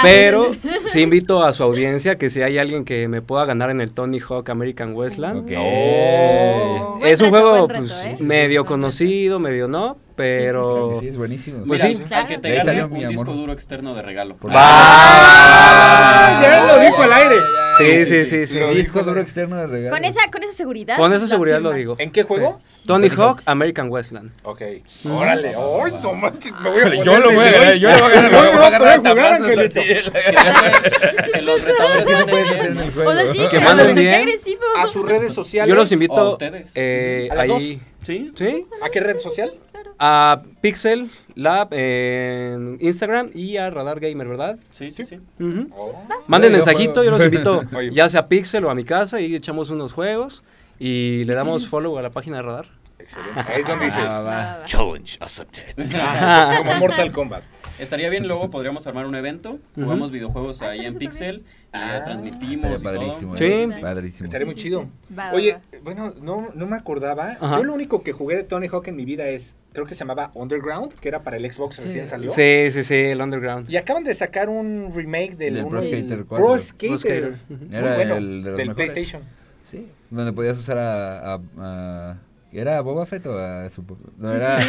Pero 0.02 0.52
sí 0.86 1.00
invito 1.00 1.44
a 1.44 1.52
su 1.52 1.62
audiencia 1.62 2.16
que 2.16 2.28
si 2.30 2.42
hay 2.42 2.58
alguien 2.58 2.84
que 2.84 3.08
me 3.08 3.22
pueda 3.22 3.44
ganar 3.44 3.70
en 3.70 3.80
el 3.80 3.92
Tony 3.92 4.18
Hawk 4.20 4.48
American 4.50 4.94
Westland. 4.94 5.44
Ok. 5.44 5.52
Oh. 5.58 6.98
Es 7.04 7.20
un 7.20 7.26
reto, 7.32 7.38
juego 7.40 7.68
pues, 7.68 7.90
¿eh? 8.04 8.16
medio 8.20 8.64
conocido, 8.64 9.38
medio 9.38 9.68
no, 9.68 9.96
pero... 10.16 10.92
Sí, 10.98 11.08
es 11.08 11.16
buenísimo. 11.16 11.64
Pues 11.66 11.82
Mira, 11.82 11.94
sí. 11.94 12.02
al 12.02 12.08
Claro. 12.08 12.28
que 12.28 12.38
te 12.38 12.54
gane 12.54 12.84
un 12.84 13.08
disco 13.08 13.32
duro 13.32 13.52
externo 13.52 13.94
de 13.94 14.02
regalo. 14.02 14.36
Ah, 14.50 16.40
ya 16.42 16.66
lo 16.66 16.78
dijo 16.82 17.02
al 17.02 17.12
aire. 17.12 17.36
Sí, 17.78 18.06
sí, 18.06 18.26
sí, 18.26 18.46
sí. 18.46 18.58
Lo 18.58 18.74
Disco 18.74 19.02
duro 19.02 19.20
externo 19.20 19.56
de 19.56 19.66
regalo. 19.66 19.96
Con 19.96 20.04
esa, 20.04 20.30
con 20.30 20.42
esa 20.42 20.52
seguridad. 20.52 20.96
Con 20.96 21.12
esa 21.12 21.26
seguridad 21.26 21.60
lo 21.60 21.72
digo. 21.72 21.96
¿En 21.98 22.10
qué 22.10 22.22
juego? 22.22 22.58
Tony 22.86 23.08
Hawk 23.08 23.42
American 23.46 23.90
Westland. 23.90 24.30
Ok. 24.42 24.62
Órale. 25.10 25.48
Ay, 25.48 25.92
toma, 26.00 26.32
me 26.62 26.70
voy 26.70 26.80
a 26.80 26.82
poner 26.84 27.02
Yo 27.02 27.18
lo 27.18 27.32
voy 27.32 27.46
a 27.46 27.50
ganar, 27.50 27.74
yo 27.74 27.90
lo 27.90 27.98
voy 27.98 28.12
a 28.12 28.14
ganar, 28.14 28.30
Yo 28.32 28.42
lo 28.42 28.52
voy 28.52 28.64
a 28.64 28.70
ganar 28.70 29.02
que. 33.48 33.58
A 34.76 34.86
sus 34.86 35.06
redes 35.06 35.32
sociales. 35.32 35.68
Yo 35.68 35.74
los 35.74 35.88
O 35.88 35.90
a 35.90 35.94
invito 35.94 36.30
ustedes. 36.32 36.72
eh, 36.74 37.28
¿A 37.30 37.34
las 37.34 37.50
ahí, 37.50 37.80
¿Sí? 38.06 38.30
¿sí? 38.36 38.60
¿A 38.82 38.88
qué 38.88 39.00
red 39.00 39.16
social? 39.16 39.52
A 39.98 40.42
Pixel 40.60 41.10
Lab 41.34 41.68
en 41.72 42.78
Instagram 42.80 43.30
y 43.34 43.56
a 43.56 43.68
Radar 43.70 43.98
Gamer, 43.98 44.28
¿verdad? 44.28 44.58
Sí, 44.70 44.92
sí, 44.92 45.04
sí. 45.04 45.18
Ujú. 45.40 45.66
Oh. 45.76 46.04
Manden 46.28 46.52
Yo 46.52 46.58
mensajito, 46.58 47.02
yo 47.02 47.10
los 47.10 47.20
invito 47.24 47.62
Oye. 47.76 47.90
ya 47.92 48.08
sea 48.08 48.20
a 48.20 48.28
Pixel 48.28 48.64
o 48.64 48.70
a 48.70 48.74
mi 48.74 48.84
casa 48.84 49.20
y 49.20 49.34
echamos 49.34 49.70
unos 49.70 49.92
juegos 49.92 50.42
y 50.78 51.24
le 51.24 51.34
damos 51.34 51.66
follow 51.66 51.98
a 51.98 52.02
la 52.02 52.10
página 52.10 52.36
de 52.36 52.42
Radar. 52.44 52.66
Excelente. 52.98 53.40
Ahí 53.40 53.60
es 53.60 53.66
donde 53.66 53.84
dices. 53.86 54.04
Ah, 54.08 54.22
va. 54.22 54.62
Challenge 54.64 55.18
accepted. 55.20 55.74
Como 56.58 56.74
Mortal 56.76 57.12
Kombat. 57.12 57.42
Estaría 57.78 58.08
bien, 58.08 58.26
luego 58.26 58.50
podríamos 58.50 58.86
armar 58.86 59.04
un 59.04 59.14
evento, 59.16 59.58
jugamos 59.74 60.10
videojuegos 60.10 60.62
ahí 60.62 60.86
en 60.86 60.94
Pixel 60.94 61.40
y 61.40 61.44
Ah, 61.74 61.98
eh, 61.98 62.02
transmitimos 62.06 62.52
Estaría 62.64 62.76
y 62.76 62.80
todo. 62.80 62.82
padrísimo. 62.94 63.36
Sí. 63.36 63.66
Padrísimo. 63.82 64.24
Estaría 64.24 64.46
muy 64.46 64.54
chido. 64.54 64.86
Oye, 65.34 65.58
bueno, 65.82 66.14
no, 66.22 66.48
no 66.54 66.66
me 66.66 66.74
acordaba. 66.76 67.36
Ajá. 67.38 67.58
Yo 67.58 67.64
lo 67.64 67.74
único 67.74 68.02
que 68.02 68.12
jugué 68.12 68.36
de 68.36 68.44
Tony 68.44 68.66
Hawk 68.68 68.88
en 68.88 68.96
mi 68.96 69.04
vida 69.04 69.28
es, 69.28 69.56
creo 69.74 69.84
que 69.84 69.94
se 69.94 69.98
llamaba 69.98 70.30
Underground, 70.32 70.94
que 70.94 71.08
era 71.08 71.22
para 71.22 71.36
el 71.36 71.52
Xbox 71.52 71.76
recién 71.76 72.06
salió. 72.06 72.30
Sí, 72.30 72.70
sí, 72.70 72.82
sí, 72.82 72.94
el 72.94 73.20
Underground. 73.20 73.68
Y 73.70 73.76
acaban 73.76 74.04
de 74.04 74.14
sacar 74.14 74.48
un 74.48 74.90
remake 74.94 75.36
del, 75.36 75.52
Del 75.56 75.62
uno 75.64 75.68
Pro 75.68 75.82
del- 75.82 75.90
Skater 75.90 76.24
Pro 76.24 76.38
4. 76.38 76.58
Skater. 76.58 76.88
Pro 76.88 76.98
Skater. 76.98 77.34
Era 77.78 77.94
bueno, 77.96 78.14
el 78.16 78.42
de 78.42 78.48
los 78.52 78.56
del 78.58 78.68
mejores. 78.68 78.92
PlayStation. 78.92 79.22
Sí, 79.62 79.86
donde 80.08 80.32
podías 80.32 80.56
usar 80.58 80.78
a... 80.78 81.34
a- 81.34 81.40
a- 81.58 82.16
¿Era 82.58 82.80
Boba 82.80 83.04
Fett 83.06 83.26
o 83.26 83.38
a 83.38 83.68
su... 83.70 83.84
No, 84.18 84.32
era... 84.32 84.60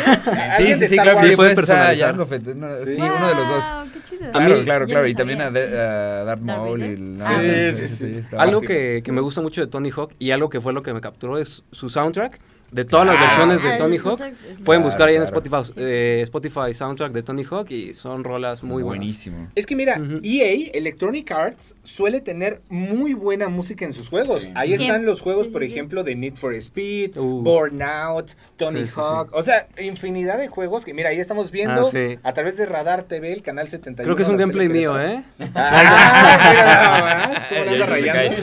Sí, 0.57 0.75
sí, 0.75 0.87
sí, 0.87 0.95
claro, 0.97 1.19
sí, 1.23 1.35
puedes 1.35 1.53
Puedes 1.55 1.59
usar 1.59 1.75
a 1.77 1.79
personalizar. 1.89 2.09
Jango 2.09 2.25
Fett. 2.25 2.45
no, 2.55 2.67
Sí. 2.85 2.95
Sí, 2.95 3.01
uno 3.01 3.27
de 3.27 3.35
los 3.35 3.47
dos. 3.49 3.63
Qué 3.93 3.99
chido. 4.09 4.31
Claro, 4.31 4.63
claro, 4.63 4.85
claro. 4.85 5.01
no 5.03 5.07
Y 5.07 5.15
también 5.15 5.41
a, 5.41 5.51
de- 5.51 5.79
a 5.79 6.23
Darth 6.25 6.41
Maul. 6.41 6.81
Y 6.83 7.17
Ah, 7.21 7.39
Sí, 7.73 7.87
sí, 7.87 8.23
sí. 8.23 8.35
Algo 8.37 8.61
que, 8.61 9.01
que 9.03 9.11
me 9.11 9.21
gusta 9.21 9.41
mucho 9.41 9.61
de 9.61 9.67
Tony 9.67 9.89
Hawk 9.91 10.13
y 10.19 10.31
algo 10.31 10.49
que 10.49 10.59
fue 10.61 10.73
lo 10.73 10.83
que 10.83 10.93
me 10.93 11.01
capturó 11.01 11.37
es 11.37 11.63
su 11.71 11.89
soundtrack. 11.89 12.39
De 12.69 12.83
todas 12.83 13.07
las 13.07 13.15
Ah. 13.17 13.21
versiones 13.21 13.63
de 13.63 13.77
Tony 13.77 13.97
Hawk, 13.97 14.17
pueden 14.19 14.63
Claro, 14.65 14.83
buscar 14.83 15.07
ahí 15.07 15.15
en. 15.15 15.23
Spotify, 15.23 15.57
eh, 15.77 16.19
Spotify 16.23 16.73
soundtrack 16.73 17.13
de 17.13 17.23
Tony 17.23 17.43
Hawk 17.49 17.71
y 17.71 17.93
son 17.93 18.23
rolas 18.25 18.61
muy 18.61 18.83
buenas. 18.83 18.99
Buenísimo. 18.99 19.47
Es 19.55 19.65
que 19.65 19.75
mira. 19.75 19.97
EA, 20.21 20.69
Electronic 20.73 21.31
Arts, 21.31 21.75
suele 21.83 22.19
tener 22.19 22.61
muy 22.69 23.13
buena 23.13 23.47
música 23.47 23.85
en 23.85 23.93
sus 23.93 24.09
juegos. 24.09 24.43
Sí. 24.43 24.51
Ahí 24.53 24.75
Sí. 24.75 24.83
están 24.83 25.05
los 25.05 25.21
juegos, 25.21 25.43
Sí, 25.45 25.49
sí, 25.49 25.53
por 25.53 25.63
sí. 25.65 25.71
ejemplo, 25.71 26.03
de 26.03 26.15
Need 26.15 26.35
for 26.35 26.53
Speed, 26.55 27.17
Uh. 27.17 27.41
Burnout, 27.41 28.31
Tony 28.57 28.81
Sí, 28.81 28.87
sí, 28.89 28.93
Hawk. 28.97 29.29
O 29.33 29.43
sea, 29.43 29.67
infinidad 29.81 30.37
de 30.37 30.49
juegos 30.49 30.83
que, 30.83 30.93
mira, 30.93 31.09
ahí 31.09 31.19
estamos 31.21 31.51
viendo 31.51 31.81
Ah, 31.87 31.89
sí. 31.89 32.19
a 32.21 32.33
través 32.33 32.57
de 32.57 32.65
Radar 32.65 33.03
TV, 33.03 33.31
el 33.31 33.43
canal 33.43 33.69
71. 33.69 34.03
Creo 34.03 34.15
que 34.17 34.23
es 34.23 34.29
un 34.29 34.35
la 34.35 34.41
gameplay 34.41 34.67
mío. 34.67 34.99
¿eh? 34.99 35.23
Ah, 35.55 36.39
mira 36.51 36.65
nada 36.65 37.27
más. 37.29 37.41
¿Cómo 37.49 37.61
le 37.63 37.69
anda 37.69 37.77
Ya 37.77 37.85
se 37.85 37.91
rayando? 37.91 38.35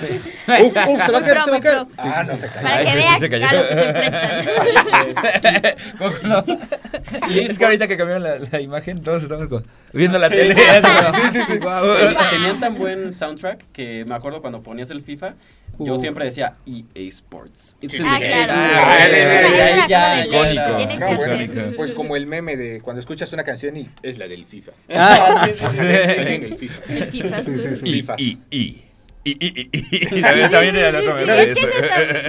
cae. 0.47 0.63
Uf, 0.65 0.77
uf, 0.89 1.07
se 1.07 1.13
va 1.13 1.19
a 1.19 1.23
caer, 1.23 1.41
se 1.41 1.51
va 1.51 1.57
a 1.57 1.61
caer. 1.61 1.87
Ah, 1.99 2.25
no 2.25 2.37
se 2.37 2.47
cae. 2.49 2.63
Para 2.63 2.77
Ay, 2.77 2.85
que 2.87 2.91
sí, 2.93 2.97
vean 2.99 3.21
se 3.21 3.31
cayó. 3.31 3.47
Y 7.31 7.39
es 7.41 7.59
que 7.59 7.65
ahorita 7.65 7.87
que 7.87 7.97
cambiaron 7.97 8.23
la, 8.23 8.39
la 8.51 8.61
imagen, 8.61 9.03
todos 9.03 9.23
estamos 9.23 9.49
como 9.49 9.63
viendo 9.93 10.19
la 10.19 10.29
Sí. 10.29 10.35
tele. 10.35 10.55
Sí, 10.55 10.61
sí, 11.33 11.41
sí. 11.47 11.57
Guau. 11.59 11.87
Tenían 12.31 12.61
tan 12.61 12.75
buen 12.75 13.13
soundtrack 13.13 13.65
que 13.73 14.05
me 14.05 14.15
acuerdo 14.15 14.41
cuando 14.41 14.63
ponías 14.63 14.91
el 14.91 15.03
FIFA, 15.03 15.35
yo 15.79 15.99
siempre 15.99 16.25
decía 16.27 16.53
EA 16.67 16.83
Sports. 17.09 17.77
ah, 18.05 18.19
claro. 19.89 21.73
Pues 21.77 21.93
como 21.93 22.17
el 22.17 22.27
meme 22.27 22.57
de 22.57 22.81
cuando 22.81 23.01
escuchas 23.01 23.33
una 23.33 23.45
canción 23.45 23.77
y 23.77 23.89
es 24.03 24.19
la 24.19 24.29
del 24.29 24.45
FIFA. 24.47 24.73
Ah, 24.91 25.47
sí, 25.53 25.67
sí, 25.67 25.85
El 25.85 26.57
FIFA. 26.57 26.81
El 26.89 27.05
FIFA. 27.07 27.43
FIFA. 27.85 28.15
Y, 28.19 28.39
y, 28.51 28.59
y, 28.59 28.84
y, 29.25 29.71
y, 29.73 30.23
también, 30.23 30.75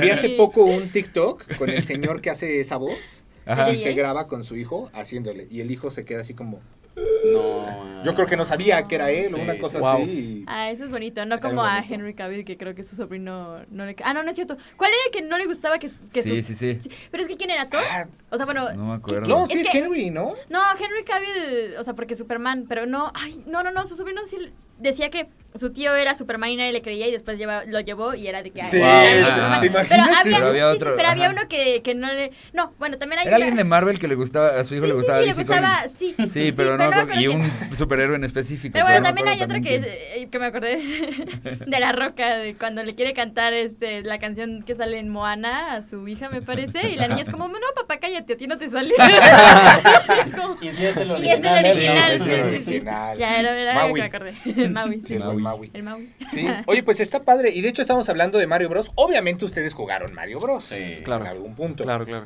Vi 0.01 0.09
hace 0.09 0.29
poco 0.29 0.63
un 0.63 0.91
TikTok 0.91 1.57
con 1.57 1.69
el 1.69 1.83
señor 1.83 2.21
que 2.21 2.29
hace 2.29 2.59
esa 2.59 2.77
voz. 2.77 3.25
Y 3.71 3.77
se 3.77 3.93
graba 3.93 4.27
con 4.27 4.43
su 4.43 4.55
hijo 4.55 4.89
haciéndole. 4.93 5.47
Y 5.51 5.61
el 5.61 5.71
hijo 5.71 5.91
se 5.91 6.05
queda 6.05 6.21
así 6.21 6.33
como. 6.33 6.61
No. 6.95 8.03
Yo 8.05 8.15
creo 8.15 8.27
que 8.27 8.37
no 8.37 8.45
sabía 8.45 8.87
que 8.87 8.95
era 8.95 9.11
él 9.11 9.35
o 9.35 9.39
una 9.39 9.57
cosa 9.57 9.79
así. 9.79 10.45
Ah, 10.47 10.69
eso 10.69 10.85
es 10.85 10.89
bonito. 10.89 11.25
No 11.25 11.37
como 11.39 11.63
a 11.63 11.79
Henry 11.79 12.13
Cavill, 12.13 12.45
que 12.45 12.57
creo 12.57 12.73
que 12.73 12.83
su 12.83 12.95
sobrino 12.95 13.59
no 13.69 13.85
le. 13.85 13.95
Ah, 14.03 14.13
no, 14.13 14.23
no 14.23 14.29
es 14.29 14.35
cierto. 14.35 14.57
¿Cuál 14.77 14.91
era 14.91 15.01
el 15.05 15.11
que 15.11 15.21
no 15.27 15.37
le 15.37 15.45
gustaba 15.45 15.77
que, 15.77 15.87
que 15.87 16.21
sí, 16.21 16.41
sí, 16.41 16.53
sí, 16.53 16.89
Pero 17.11 17.23
es 17.23 17.29
que 17.29 17.35
¿quién 17.35 17.49
era 17.49 17.69
Thor? 17.69 17.83
Ah, 17.91 18.07
o 18.29 18.37
sea, 18.37 18.45
bueno. 18.45 18.71
No 18.73 18.85
me 18.85 18.93
acuerdo. 18.93 19.27
no, 19.27 19.47
sí 19.47 19.59
es, 19.59 19.75
Henry, 19.75 20.09
¿no? 20.09 20.35
No, 20.49 20.61
Henry 20.79 21.03
Cavill, 21.03 21.75
o 21.77 21.83
sea, 21.83 21.93
porque 21.93 22.15
Superman, 22.15 22.65
pero 22.69 22.85
no. 22.85 23.11
Ay, 23.13 23.43
no, 23.47 23.63
no, 23.63 23.71
no. 23.71 23.85
Su 23.85 23.95
sobrino 23.95 24.25
sí 24.25 24.37
decía 24.79 25.09
que 25.09 25.27
su 25.55 25.71
tío 25.71 25.95
era 25.95 26.15
Superman 26.15 26.49
y 26.49 26.57
nadie 26.57 26.73
le 26.73 26.81
creía 26.81 27.07
y 27.07 27.11
después 27.11 27.39
lo 27.39 27.79
llevó 27.79 28.13
y 28.13 28.27
era 28.27 28.43
de 28.43 28.51
que. 28.51 28.61
Sí. 28.63 28.79
Ah, 28.83 29.59
pero 29.61 30.03
había, 30.03 30.23
pero 30.23 30.47
había, 30.47 30.67
otro, 30.67 30.93
pero 30.95 31.09
había 31.09 31.29
uno 31.29 31.47
que, 31.47 31.81
que, 31.81 31.95
no 31.95 32.11
le. 32.11 32.31
No, 32.53 32.73
bueno, 32.77 32.97
también 32.97 33.19
hay. 33.19 33.27
Era 33.27 33.37
alguien 33.37 33.55
de 33.55 33.63
Marvel 33.63 33.99
que 33.99 34.07
le 34.07 34.15
gustaba, 34.15 34.59
a 34.59 34.63
su 34.63 34.75
hijo 34.75 34.85
le 34.85 34.93
gustaba. 34.93 35.19
Sí, 35.19 35.27
le 35.27 35.33
gustaba, 35.33 35.87
sí. 35.87 36.15
Sí, 36.27 36.53
pero 36.55 36.77
no. 36.77 36.91
y 37.19 37.27
un 37.27 37.49
superhéroe 37.73 38.15
en 38.15 38.23
específico. 38.23 38.73
Pero 38.73 38.85
bueno, 38.85 39.01
también 39.01 39.27
hay 39.27 39.41
otro 39.41 39.61
que, 39.61 39.75
eh, 39.75 40.27
que 40.29 40.39
me 40.39 40.47
acordé 40.47 40.77
de 41.65 41.79
La 41.79 41.91
Roca, 41.91 42.37
de 42.37 42.55
cuando 42.55 42.83
le 42.83 42.95
quiere 42.95 43.13
cantar 43.13 43.53
este 43.53 44.03
la 44.03 44.19
canción 44.19 44.63
que 44.63 44.75
sale 44.75 44.99
en 44.99 45.09
Moana 45.09 45.75
a 45.75 45.81
su 45.81 46.07
hija, 46.07 46.29
me 46.29 46.41
parece, 46.41 46.89
y 46.91 46.95
la 46.95 47.07
niña 47.07 47.21
es 47.21 47.29
como, 47.29 47.47
no, 47.47 47.55
papá, 47.75 47.97
cállate, 47.97 48.33
a 48.33 48.37
ti 48.37 48.47
no 48.47 48.57
te 48.57 48.69
sale. 48.69 48.93
es 50.25 50.33
como, 50.33 50.57
y 50.61 50.71
si 50.71 50.85
es 50.85 50.97
el 50.97 51.11
original. 51.11 51.19
Y 51.19 51.29
es 51.29 51.43
el 51.43 51.65
original, 51.65 52.19
sí, 52.19 52.57
sí, 52.57 52.63
sí. 52.65 52.81
Ya 52.83 53.39
era, 53.39 53.59
era 53.59 53.87
que 53.87 53.93
me 53.93 54.01
acordé. 54.03 54.33
Maui, 54.69 55.01
sí. 55.01 55.17
Maui. 55.45 55.71
El 55.73 55.83
Maui. 55.83 56.13
Sí. 56.27 56.45
Oye, 56.67 56.83
pues 56.83 56.99
está 56.99 57.23
padre. 57.23 57.51
Y 57.53 57.61
de 57.61 57.69
hecho 57.69 57.81
estamos 57.81 58.09
hablando 58.09 58.37
de 58.37 58.47
Mario 58.47 58.69
Bros. 58.69 58.91
Obviamente 58.95 59.45
ustedes 59.45 59.73
jugaron 59.73 60.13
Mario 60.13 60.39
Bros. 60.39 60.65
Sí. 60.65 61.01
Claro. 61.03 61.25
En 61.25 61.31
algún 61.31 61.55
punto. 61.55 61.83
Claro, 61.83 62.05
claro. 62.05 62.25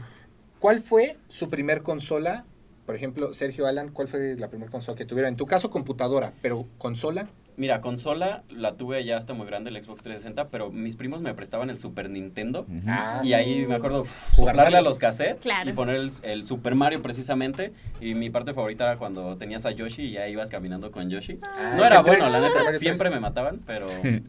¿Cuál 0.60 0.82
fue 0.82 1.18
su 1.28 1.50
primer 1.50 1.84
consola 1.84 2.46
por 2.90 2.96
ejemplo, 2.96 3.36
Sergio 3.36 3.68
Alan, 3.68 3.90
¿cuál 3.90 4.08
fue 4.08 4.36
la 4.36 4.48
primera 4.48 4.72
consola 4.72 4.98
que 4.98 5.06
tuvieron? 5.06 5.30
En 5.30 5.36
tu 5.36 5.46
caso, 5.46 5.70
computadora, 5.70 6.34
pero 6.42 6.66
consola. 6.80 7.30
Mira, 7.60 7.82
consola 7.82 8.44
la 8.50 8.76
tuve 8.76 9.04
ya 9.04 9.18
hasta 9.18 9.34
muy 9.34 9.46
grande, 9.46 9.70
el 9.70 9.84
Xbox 9.84 10.02
360, 10.02 10.48
pero 10.48 10.72
mis 10.72 10.96
primos 10.96 11.22
me 11.22 11.34
prestaban 11.34 11.70
el 11.70 11.78
Super 11.78 12.10
Nintendo. 12.10 12.66
Ah, 12.88 13.20
y 13.22 13.34
ahí 13.34 13.66
me 13.68 13.76
acuerdo 13.76 14.08
jugarle 14.32 14.78
a 14.78 14.82
los 14.82 14.98
cassettes 14.98 15.46
y 15.66 15.74
poner 15.74 16.10
el, 16.24 16.46
Super 16.46 16.76
Mario 16.76 17.02
precisamente. 17.02 17.74
Y 18.00 18.14
mi 18.14 18.30
parte 18.30 18.54
favorita 18.54 18.86
era 18.86 18.98
cuando 18.98 19.36
tenías 19.36 19.66
a 19.66 19.72
Yoshi 19.72 20.04
y 20.04 20.12
ya 20.12 20.30
ibas 20.30 20.52
caminando 20.52 20.90
con 20.90 21.10
Yoshi. 21.10 21.38
Ah, 21.44 21.74
no 21.76 21.86
era 21.86 22.02
bueno, 22.02 22.30
la 22.30 22.40
neta, 22.40 22.72
siempre 22.78 23.10
me 23.10 23.20
mataban, 23.20 23.60
pero 23.66 23.88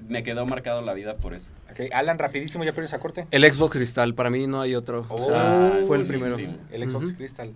me 0.09 0.25
quedó 0.25 0.45
marcado 0.45 0.83
la 0.83 0.93
vida 0.93 1.14
por 1.14 1.33
eso. 1.33 1.53
Okay. 1.71 1.88
Alan, 1.93 2.19
rapidísimo, 2.19 2.64
ya 2.64 2.73
pierdes 2.73 2.95
a 2.95 2.99
corte. 2.99 3.29
El 3.31 3.45
Xbox 3.45 3.75
Crystal, 3.75 4.12
para 4.12 4.31
mí 4.31 4.49
no 4.49 4.61
hay 4.61 4.75
otro. 4.75 5.07
Oh, 5.09 5.85
fue 5.87 5.99
el 5.99 6.03
primero. 6.05 6.37
El 6.73 6.90
Xbox 6.90 7.12
Crystal. 7.12 7.53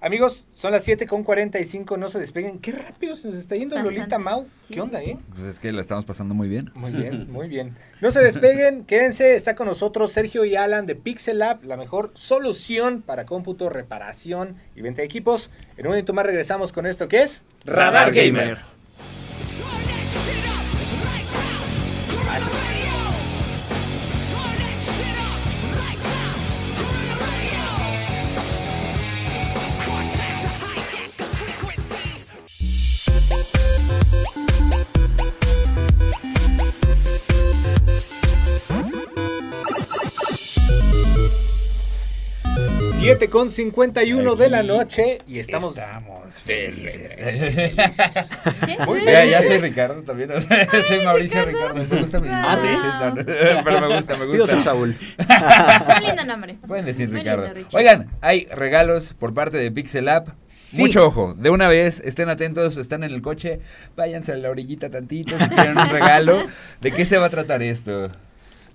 Amigos, 0.00 0.48
son 0.54 0.72
las 0.72 0.82
7 0.82 1.06
con 1.06 1.24
45, 1.24 1.98
no 1.98 2.08
se 2.08 2.18
despeguen. 2.18 2.58
Qué 2.58 2.72
rápido 2.72 3.16
se 3.16 3.28
nos 3.28 3.36
está 3.36 3.54
yendo 3.54 3.78
Lolita 3.78 4.18
Mau. 4.18 4.46
¿Qué 4.66 4.80
onda, 4.80 5.02
eh? 5.02 5.09
Pues 5.34 5.46
es 5.46 5.58
que 5.58 5.72
la 5.72 5.80
estamos 5.80 6.04
pasando 6.04 6.34
muy 6.34 6.48
bien. 6.48 6.70
Muy 6.74 6.90
bien, 6.92 7.30
muy 7.30 7.48
bien. 7.48 7.76
No 8.00 8.10
se 8.10 8.20
despeguen, 8.20 8.84
quédense. 8.86 9.34
Está 9.34 9.54
con 9.54 9.66
nosotros 9.66 10.12
Sergio 10.12 10.44
y 10.44 10.56
Alan 10.56 10.86
de 10.86 10.94
Pixel 10.94 11.38
Lab, 11.38 11.64
la 11.64 11.76
mejor 11.76 12.10
solución 12.14 13.02
para 13.02 13.26
cómputo, 13.26 13.68
reparación 13.68 14.56
y 14.76 14.82
venta 14.82 15.02
de 15.02 15.06
equipos. 15.06 15.50
En 15.76 15.86
un 15.86 15.92
momento 15.92 16.12
más 16.12 16.26
regresamos 16.26 16.72
con 16.72 16.86
esto 16.86 17.08
que 17.08 17.22
es 17.22 17.42
Radar 17.64 18.12
Gamer. 18.12 18.58
7 43.20 43.30
con 43.30 43.50
51 43.50 44.34
de 44.34 44.48
la 44.48 44.62
noche 44.62 45.18
y 45.28 45.40
estamos, 45.40 45.76
estamos 45.76 46.40
felices. 46.40 47.18
Muy 48.86 49.00
felices. 49.02 49.30
Ya, 49.30 49.42
soy 49.42 49.58
Ricardo 49.58 50.02
también. 50.02 50.30
soy 50.88 51.04
Mauricio 51.04 51.44
Ricardo. 51.44 51.84
Me 51.84 52.00
gusta 52.00 52.18
mi 52.18 52.28
Ah, 52.30 52.56
sí. 52.58 52.66
pero 53.62 53.80
me 53.82 53.94
gusta, 53.94 54.16
me 54.16 54.24
gusta. 54.24 54.38
Yo 54.38 54.46
soy 54.46 54.62
Saúl. 54.62 54.96
Un 55.18 56.02
lindo 56.02 56.24
nombre. 56.24 56.56
Pueden 56.66 56.86
decir 56.86 57.10
Ricardo. 57.12 57.46
Oigan, 57.74 58.10
hay 58.22 58.46
regalos 58.46 59.12
por 59.12 59.34
parte 59.34 59.58
de 59.58 59.70
Pixel 59.70 60.08
App. 60.08 60.28
Mucho 60.78 61.04
ojo, 61.06 61.34
de 61.34 61.50
una 61.50 61.68
vez, 61.68 62.00
estén 62.00 62.30
atentos, 62.30 62.78
están 62.78 63.04
en 63.04 63.10
el 63.10 63.20
coche, 63.20 63.60
váyanse 63.96 64.32
a 64.32 64.36
la 64.36 64.48
orillita 64.48 64.88
tantito 64.88 65.38
si 65.38 65.48
quieren 65.48 65.76
un 65.76 65.90
regalo. 65.90 66.46
¿De 66.80 66.90
qué 66.90 67.04
se 67.04 67.18
va 67.18 67.26
a 67.26 67.30
tratar 67.30 67.62
esto? 67.62 68.10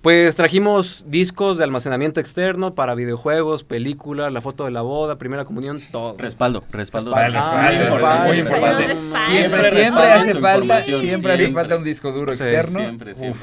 Pues 0.02 0.36
trajimos 0.36 1.04
discos 1.08 1.58
de 1.58 1.64
almacenamiento 1.64 2.20
externo 2.20 2.74
para 2.74 2.94
videojuegos, 2.94 3.64
películas, 3.64 4.32
la 4.32 4.40
foto 4.40 4.64
de 4.64 4.70
la 4.70 4.82
boda, 4.82 5.18
primera 5.18 5.44
comunión, 5.44 5.80
todo. 5.90 6.16
Respaldo, 6.16 6.62
respaldo. 6.70 7.14
respaldo, 7.14 8.26
muy 8.26 8.38
importante. 8.38 8.96
Siempre, 8.96 9.70
siempre 9.70 10.02
hace 10.04 10.34
falta, 10.34 10.80
siempre 10.80 11.32
hace 11.32 11.48
falta 11.48 11.76
un 11.76 11.84
disco 11.84 12.12
duro 12.12 12.32
externo. 12.32 12.80
Siempre, 12.80 13.14
siempre. 13.14 13.40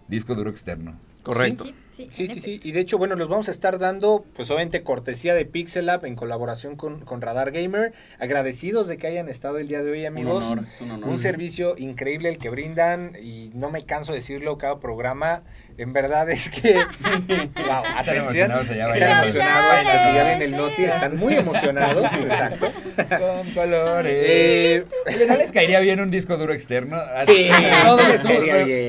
disco 0.09 0.35
duro 0.35 0.51
externo. 0.51 0.99
Correcto. 1.23 1.65
Sí, 1.95 2.09
sí, 2.11 2.27
sí, 2.41 2.61
Y 2.65 2.73
de 2.73 2.81
hecho, 2.81 2.99
bueno, 2.99 3.15
los 3.15 3.29
vamos 3.29 3.47
a 3.47 3.53
estar 3.53 3.79
dando, 3.79 4.25
pues 4.35 4.51
obviamente, 4.51 4.83
cortesía 4.83 5.33
de 5.35 5.45
Pixel 5.45 5.87
Lab 5.87 6.05
en 6.05 6.17
colaboración 6.17 6.75
con, 6.75 7.05
con 7.05 7.21
Radar 7.21 7.53
Gamer. 7.53 7.93
Agradecidos 8.19 8.89
de 8.89 8.97
que 8.97 9.07
hayan 9.07 9.29
estado 9.29 9.59
el 9.59 9.69
día 9.69 9.81
de 9.83 9.93
hoy, 9.93 10.05
amigos. 10.05 10.45
Un, 10.47 10.53
honor, 10.53 10.65
es 10.69 10.81
un, 10.81 10.91
honor. 10.91 11.09
un 11.09 11.19
servicio 11.19 11.77
increíble 11.79 12.31
el 12.31 12.39
que 12.39 12.51
brindan 12.51 13.17
y 13.23 13.53
no 13.55 13.71
me 13.71 13.85
canso 13.85 14.11
de 14.11 14.19
decirlo 14.19 14.59
cada 14.59 14.81
programa. 14.81 15.41
En 15.77 15.93
verdad 15.93 16.31
es 16.31 16.49
que. 16.51 16.75
wow, 16.75 17.83
atención. 17.97 18.51
Están 18.51 19.11
emocionados 19.21 19.85
ya 20.15 20.25
ven 20.25 20.43
el 20.43 20.51
noti, 20.53 20.85
están 20.85 21.17
muy 21.17 21.35
emocionados. 21.35 22.13
exacto. 22.13 22.73
Con 22.97 23.51
colores. 23.51 24.13
Eh, 24.15 24.85
¿No 25.29 25.37
les 25.37 25.53
caería 25.53 25.81
bien 25.81 26.01
un 26.01 26.11
disco 26.11 26.37
duro 26.37 26.53
externo? 26.53 26.97
Sí, 27.27 27.49
todos 27.85 28.23
tú, 28.23 28.29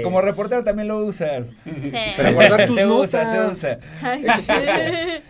como 0.03 0.21
reportero 0.21 0.63
también 0.63 0.87
lo 0.87 0.99
usas. 0.99 1.51
Sí. 1.63 1.91
Pero 2.15 2.33
guardar 2.33 2.67
tus 2.67 2.79
usa, 2.99 3.25
se 3.25 3.51
usa. 3.51 3.79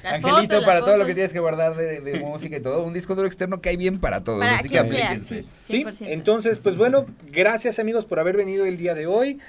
Angelito, 0.03 0.63
para 0.65 0.81
todo 0.81 0.97
lo 0.97 1.05
que 1.05 1.13
tienes 1.13 1.33
que 1.33 1.39
guardar 1.39 1.75
de, 1.75 2.01
de, 2.01 2.19
música 2.19 2.57
y 2.57 2.61
todo, 2.61 2.83
un 2.83 2.93
disco 2.93 3.15
duro 3.15 3.27
externo 3.27 3.61
cae 3.61 3.77
bien 3.77 3.99
para 3.99 4.23
todos. 4.23 4.39
Para 4.39 4.55
así 4.55 4.69
que 4.69 4.79
aplíquense. 4.79 5.45
Sí, 5.63 5.85
entonces, 6.01 6.57
pues 6.59 6.77
bueno, 6.77 7.05
gracias 7.31 7.79
amigos 7.79 8.05
por 8.05 8.19
haber 8.19 8.37
venido 8.37 8.65
el 8.65 8.77
día 8.77 8.93
de 8.93 9.07
hoy 9.07 9.39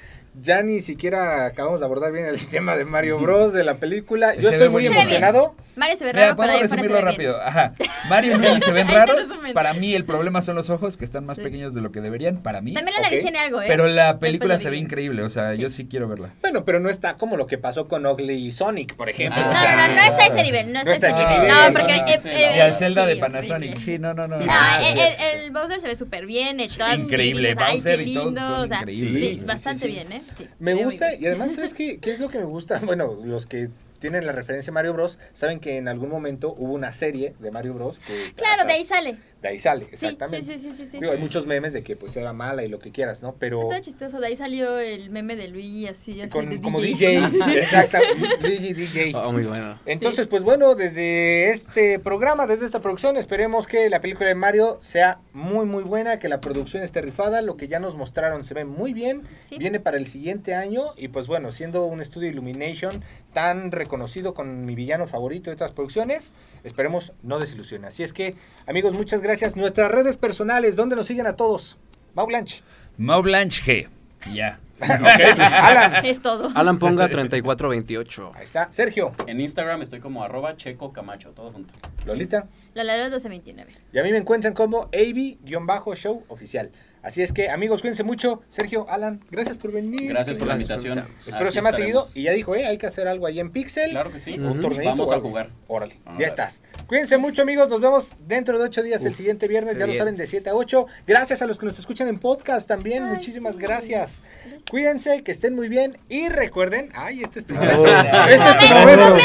ya 0.40 0.62
ni 0.62 0.80
siquiera 0.80 1.46
acabamos 1.46 1.80
de 1.80 1.86
abordar 1.86 2.12
bien 2.12 2.26
el 2.26 2.46
tema 2.48 2.76
de 2.76 2.84
Mario 2.84 3.18
Bros. 3.18 3.52
de 3.52 3.64
la 3.64 3.78
película. 3.78 4.34
Yo 4.34 4.50
estoy 4.50 4.68
muy 4.68 4.86
emocionado. 4.86 5.54
Mario 5.76 5.96
se 5.96 6.04
ve 6.04 6.12
raro. 6.12 6.36
Puedo 6.36 6.58
resumirlo 6.58 7.00
rápido. 7.00 7.40
Ajá. 7.40 7.74
Mario 8.08 8.36
y 8.36 8.38
Luigi 8.38 8.60
se 8.60 8.72
ven 8.72 8.88
raros. 8.88 9.34
Para 9.54 9.74
mí 9.74 9.94
el 9.94 10.04
problema 10.04 10.42
son 10.42 10.56
los 10.56 10.70
ojos, 10.70 10.96
que 10.96 11.04
están 11.04 11.24
más 11.24 11.38
pequeños 11.38 11.74
de 11.74 11.82
lo 11.82 11.92
que 11.92 12.00
deberían. 12.00 12.42
Para 12.42 12.60
mí. 12.60 12.72
También 12.72 12.94
la 12.96 13.02
nariz 13.02 13.20
tiene 13.20 13.38
algo, 13.38 13.62
¿eh? 13.62 13.66
Pero 13.68 13.86
la 13.88 14.18
película 14.18 14.58
se 14.58 14.70
ve 14.70 14.78
increíble. 14.78 15.22
O 15.22 15.28
sea, 15.28 15.54
yo 15.54 15.68
sí 15.68 15.86
quiero 15.86 16.08
verla. 16.08 16.34
Bueno, 16.40 16.64
pero 16.64 16.80
no 16.80 16.88
está 16.88 17.16
como 17.16 17.36
lo 17.36 17.46
que 17.46 17.58
pasó 17.58 17.88
con 17.88 18.06
Ugly 18.06 18.46
y 18.46 18.52
Sonic, 18.52 18.96
por 18.96 19.08
ejemplo. 19.08 19.40
no, 19.40 19.52
no, 19.52 19.76
no, 19.76 19.94
no 19.94 20.02
está 20.02 20.24
a 20.24 20.26
ese 20.26 20.42
nivel. 20.42 20.72
No 20.72 20.80
está, 20.80 21.06
a 21.06 21.10
ese 21.10 21.26
nivel. 21.26 21.48
No, 21.48 21.72
porque. 21.72 22.56
y 22.56 22.60
al 22.60 22.74
Zelda 22.74 23.06
de 23.06 23.16
Panasonic. 23.16 23.78
Sí, 23.80 23.98
no, 23.98 24.14
no, 24.14 24.26
no. 24.26 24.36
el, 24.38 25.50
Bowser 25.50 25.80
se 25.80 25.88
ve 25.88 25.96
súper 25.96 26.26
bien. 26.26 26.58
Increíble. 26.96 27.54
Bowser 27.54 28.00
y 28.00 28.14
todo. 28.14 28.66
Sí, 28.86 29.42
bastante 29.44 29.86
bien, 29.86 30.12
¿eh? 30.12 30.22
Me 30.58 30.74
gusta 30.74 31.14
y 31.14 31.26
además, 31.26 31.54
¿sabes 31.54 31.74
qué, 31.74 31.98
qué 31.98 32.12
es 32.12 32.20
lo 32.20 32.28
que 32.28 32.38
me 32.38 32.44
gusta? 32.44 32.80
Bueno, 32.86 33.18
los 33.24 33.46
que 33.46 33.68
tienen 34.10 34.24
la 34.24 34.32
referencia 34.32 34.70
a 34.70 34.74
Mario 34.74 34.92
Bros, 34.92 35.18
saben 35.32 35.58
que 35.58 35.78
en 35.78 35.88
algún 35.88 36.08
momento 36.10 36.54
hubo 36.56 36.74
una 36.74 36.92
serie 36.92 37.34
de 37.40 37.50
Mario 37.50 37.74
Bros. 37.74 37.98
Que 37.98 38.32
claro, 38.36 38.64
de 38.64 38.74
ahí 38.74 38.84
sale. 38.84 39.16
De 39.46 39.52
ahí 39.52 39.58
sale, 39.58 39.86
exactamente. 39.92 40.42
Sí, 40.42 40.58
sí, 40.58 40.72
sí, 40.72 40.86
sí, 40.86 40.98
hay 41.04 41.18
muchos 41.18 41.46
memes 41.46 41.72
de 41.72 41.84
que 41.84 41.94
pues 41.94 42.16
era 42.16 42.32
mala 42.32 42.64
y 42.64 42.68
lo 42.68 42.80
que 42.80 42.90
quieras, 42.90 43.22
¿no? 43.22 43.36
Pero... 43.38 43.62
Está 43.62 43.80
chistoso, 43.80 44.18
de 44.18 44.26
ahí 44.26 44.34
salió 44.34 44.80
el 44.80 45.08
meme 45.10 45.36
de 45.36 45.46
Luigi 45.46 45.86
así, 45.86 46.20
así 46.20 46.30
Con, 46.30 46.58
como 46.58 46.80
DJ, 46.80 47.18
exacto, 47.56 47.98
Luigi 48.40 48.72
DJ. 48.72 49.12
Oh, 49.14 49.30
muy 49.30 49.44
bueno. 49.44 49.78
Entonces, 49.86 50.26
pues 50.26 50.42
bueno, 50.42 50.74
desde 50.74 51.52
este 51.52 52.00
programa, 52.00 52.48
desde 52.48 52.66
esta 52.66 52.80
producción, 52.80 53.16
esperemos 53.16 53.68
que 53.68 53.88
la 53.88 54.00
película 54.00 54.26
de 54.26 54.34
Mario 54.34 54.78
sea 54.82 55.20
muy, 55.32 55.64
muy 55.64 55.84
buena, 55.84 56.18
que 56.18 56.28
la 56.28 56.40
producción 56.40 56.82
esté 56.82 57.02
rifada, 57.02 57.40
lo 57.40 57.56
que 57.56 57.68
ya 57.68 57.78
nos 57.78 57.94
mostraron 57.94 58.42
se 58.42 58.52
ve 58.54 58.64
muy 58.64 58.94
bien, 58.94 59.22
viene 59.56 59.78
para 59.78 59.96
el 59.96 60.06
siguiente 60.06 60.56
año 60.56 60.86
y 60.96 61.06
pues 61.06 61.28
bueno, 61.28 61.52
siendo 61.52 61.84
un 61.84 62.00
estudio 62.00 62.28
Illumination 62.30 63.04
tan 63.32 63.70
reconocido 63.70 64.34
con 64.34 64.64
mi 64.64 64.74
villano 64.74 65.06
favorito 65.06 65.50
de 65.50 65.54
otras 65.54 65.70
producciones, 65.70 66.32
esperemos 66.64 67.12
no 67.22 67.38
desilusione. 67.38 67.86
Así 67.86 68.02
es 68.02 68.12
que, 68.12 68.34
amigos, 68.66 68.92
muchas 68.92 69.20
gracias. 69.20 69.35
Nuestras 69.54 69.90
redes 69.90 70.16
personales, 70.16 70.76
¿dónde 70.76 70.96
nos 70.96 71.06
siguen 71.06 71.26
a 71.26 71.34
todos? 71.34 71.76
Mau 72.14 72.26
Blanche. 72.26 72.62
Mau 72.96 73.22
Blanche 73.22 73.62
G. 73.62 73.88
Ya. 74.32 74.58
Alan. 74.80 76.04
Es 76.04 76.20
todo. 76.20 76.50
Alan 76.54 76.78
Ponga 76.78 77.08
3428. 77.08 78.32
Ahí 78.34 78.44
está. 78.44 78.70
Sergio. 78.70 79.12
En 79.26 79.40
Instagram 79.40 79.82
estoy 79.82 80.00
como 80.00 80.22
arroba 80.22 80.56
checo 80.56 80.92
camacho, 80.92 81.30
todo 81.30 81.50
junto. 81.52 81.72
Lolita. 82.04 82.46
Lola 82.76 82.92
1229. 82.92 83.72
Y 83.90 83.98
a 83.98 84.02
mí 84.02 84.12
me 84.12 84.18
encuentran 84.18 84.52
como 84.52 84.90
AB-show 84.92 86.24
oficial. 86.28 86.70
Así 87.06 87.22
es 87.22 87.32
que, 87.32 87.50
amigos, 87.50 87.82
cuídense 87.82 88.02
mucho. 88.02 88.42
Sergio, 88.48 88.90
Alan, 88.90 89.20
gracias 89.30 89.56
por 89.56 89.70
venir. 89.70 90.08
Gracias 90.08 90.36
por 90.36 90.48
la 90.48 90.54
invitación. 90.54 91.06
Espero 91.24 91.52
se 91.52 91.62
me 91.62 91.68
ha 91.68 91.72
seguido. 91.72 92.04
Y 92.16 92.24
ya 92.24 92.32
dijo, 92.32 92.56
eh, 92.56 92.66
hay 92.66 92.78
que 92.78 92.88
hacer 92.88 93.06
algo 93.06 93.26
ahí 93.26 93.38
en 93.38 93.50
Pixel. 93.52 93.92
Claro 93.92 94.10
que 94.10 94.18
sí. 94.18 94.36
Un 94.40 94.60
Vamos 94.84 95.12
a 95.12 95.20
jugar. 95.20 95.50
Órale, 95.68 96.00
ya 96.18 96.26
estás. 96.26 96.62
Cuídense 96.88 97.16
mucho, 97.16 97.42
amigos. 97.42 97.68
Nos 97.68 97.80
vemos 97.80 98.12
dentro 98.26 98.58
de 98.58 98.64
ocho 98.64 98.82
días, 98.82 99.04
el 99.04 99.14
siguiente 99.14 99.46
viernes. 99.46 99.76
Ya 99.76 99.86
lo 99.86 99.94
saben, 99.94 100.16
de 100.16 100.26
7 100.26 100.50
a 100.50 100.56
8. 100.56 100.86
Gracias 101.06 101.42
a 101.42 101.46
los 101.46 101.58
que 101.58 101.66
nos 101.66 101.78
escuchan 101.78 102.08
en 102.08 102.18
podcast 102.18 102.66
también. 102.66 103.04
Muchísimas 103.04 103.56
gracias. 103.56 104.20
Cuídense, 104.68 105.22
que 105.22 105.30
estén 105.30 105.54
muy 105.54 105.68
bien. 105.68 105.98
Y 106.08 106.28
recuerden, 106.28 106.90
ay, 106.92 107.22
este 107.22 107.38
es 107.38 107.46
tu 107.46 107.54
momento. 107.54 107.86
este 108.28 108.34
es 108.34 108.58
tu 108.58 108.74
momento. 108.74 109.16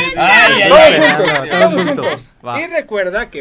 Todos 0.69 0.93
juntos. 0.93 1.49
Todos 1.49 1.73
juntos. 1.73 2.37
Y 2.61 2.67
recuerda 2.67 3.31
que 3.31 3.40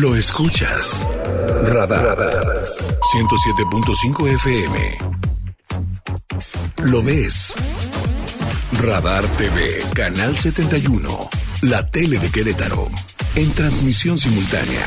Lo 0.00 0.16
escuchas. 0.16 1.06
Radar. 1.66 2.64
107.5 3.14 4.34
FM. 4.34 4.98
Lo 6.82 7.00
ves. 7.00 7.54
Radar 8.72 9.24
TV, 9.36 9.78
Canal 9.94 10.36
71. 10.36 11.30
La 11.62 11.88
tele 11.88 12.18
de 12.18 12.28
Querétaro. 12.28 12.88
En 13.36 13.52
transmisión 13.52 14.18
simultánea. 14.18 14.84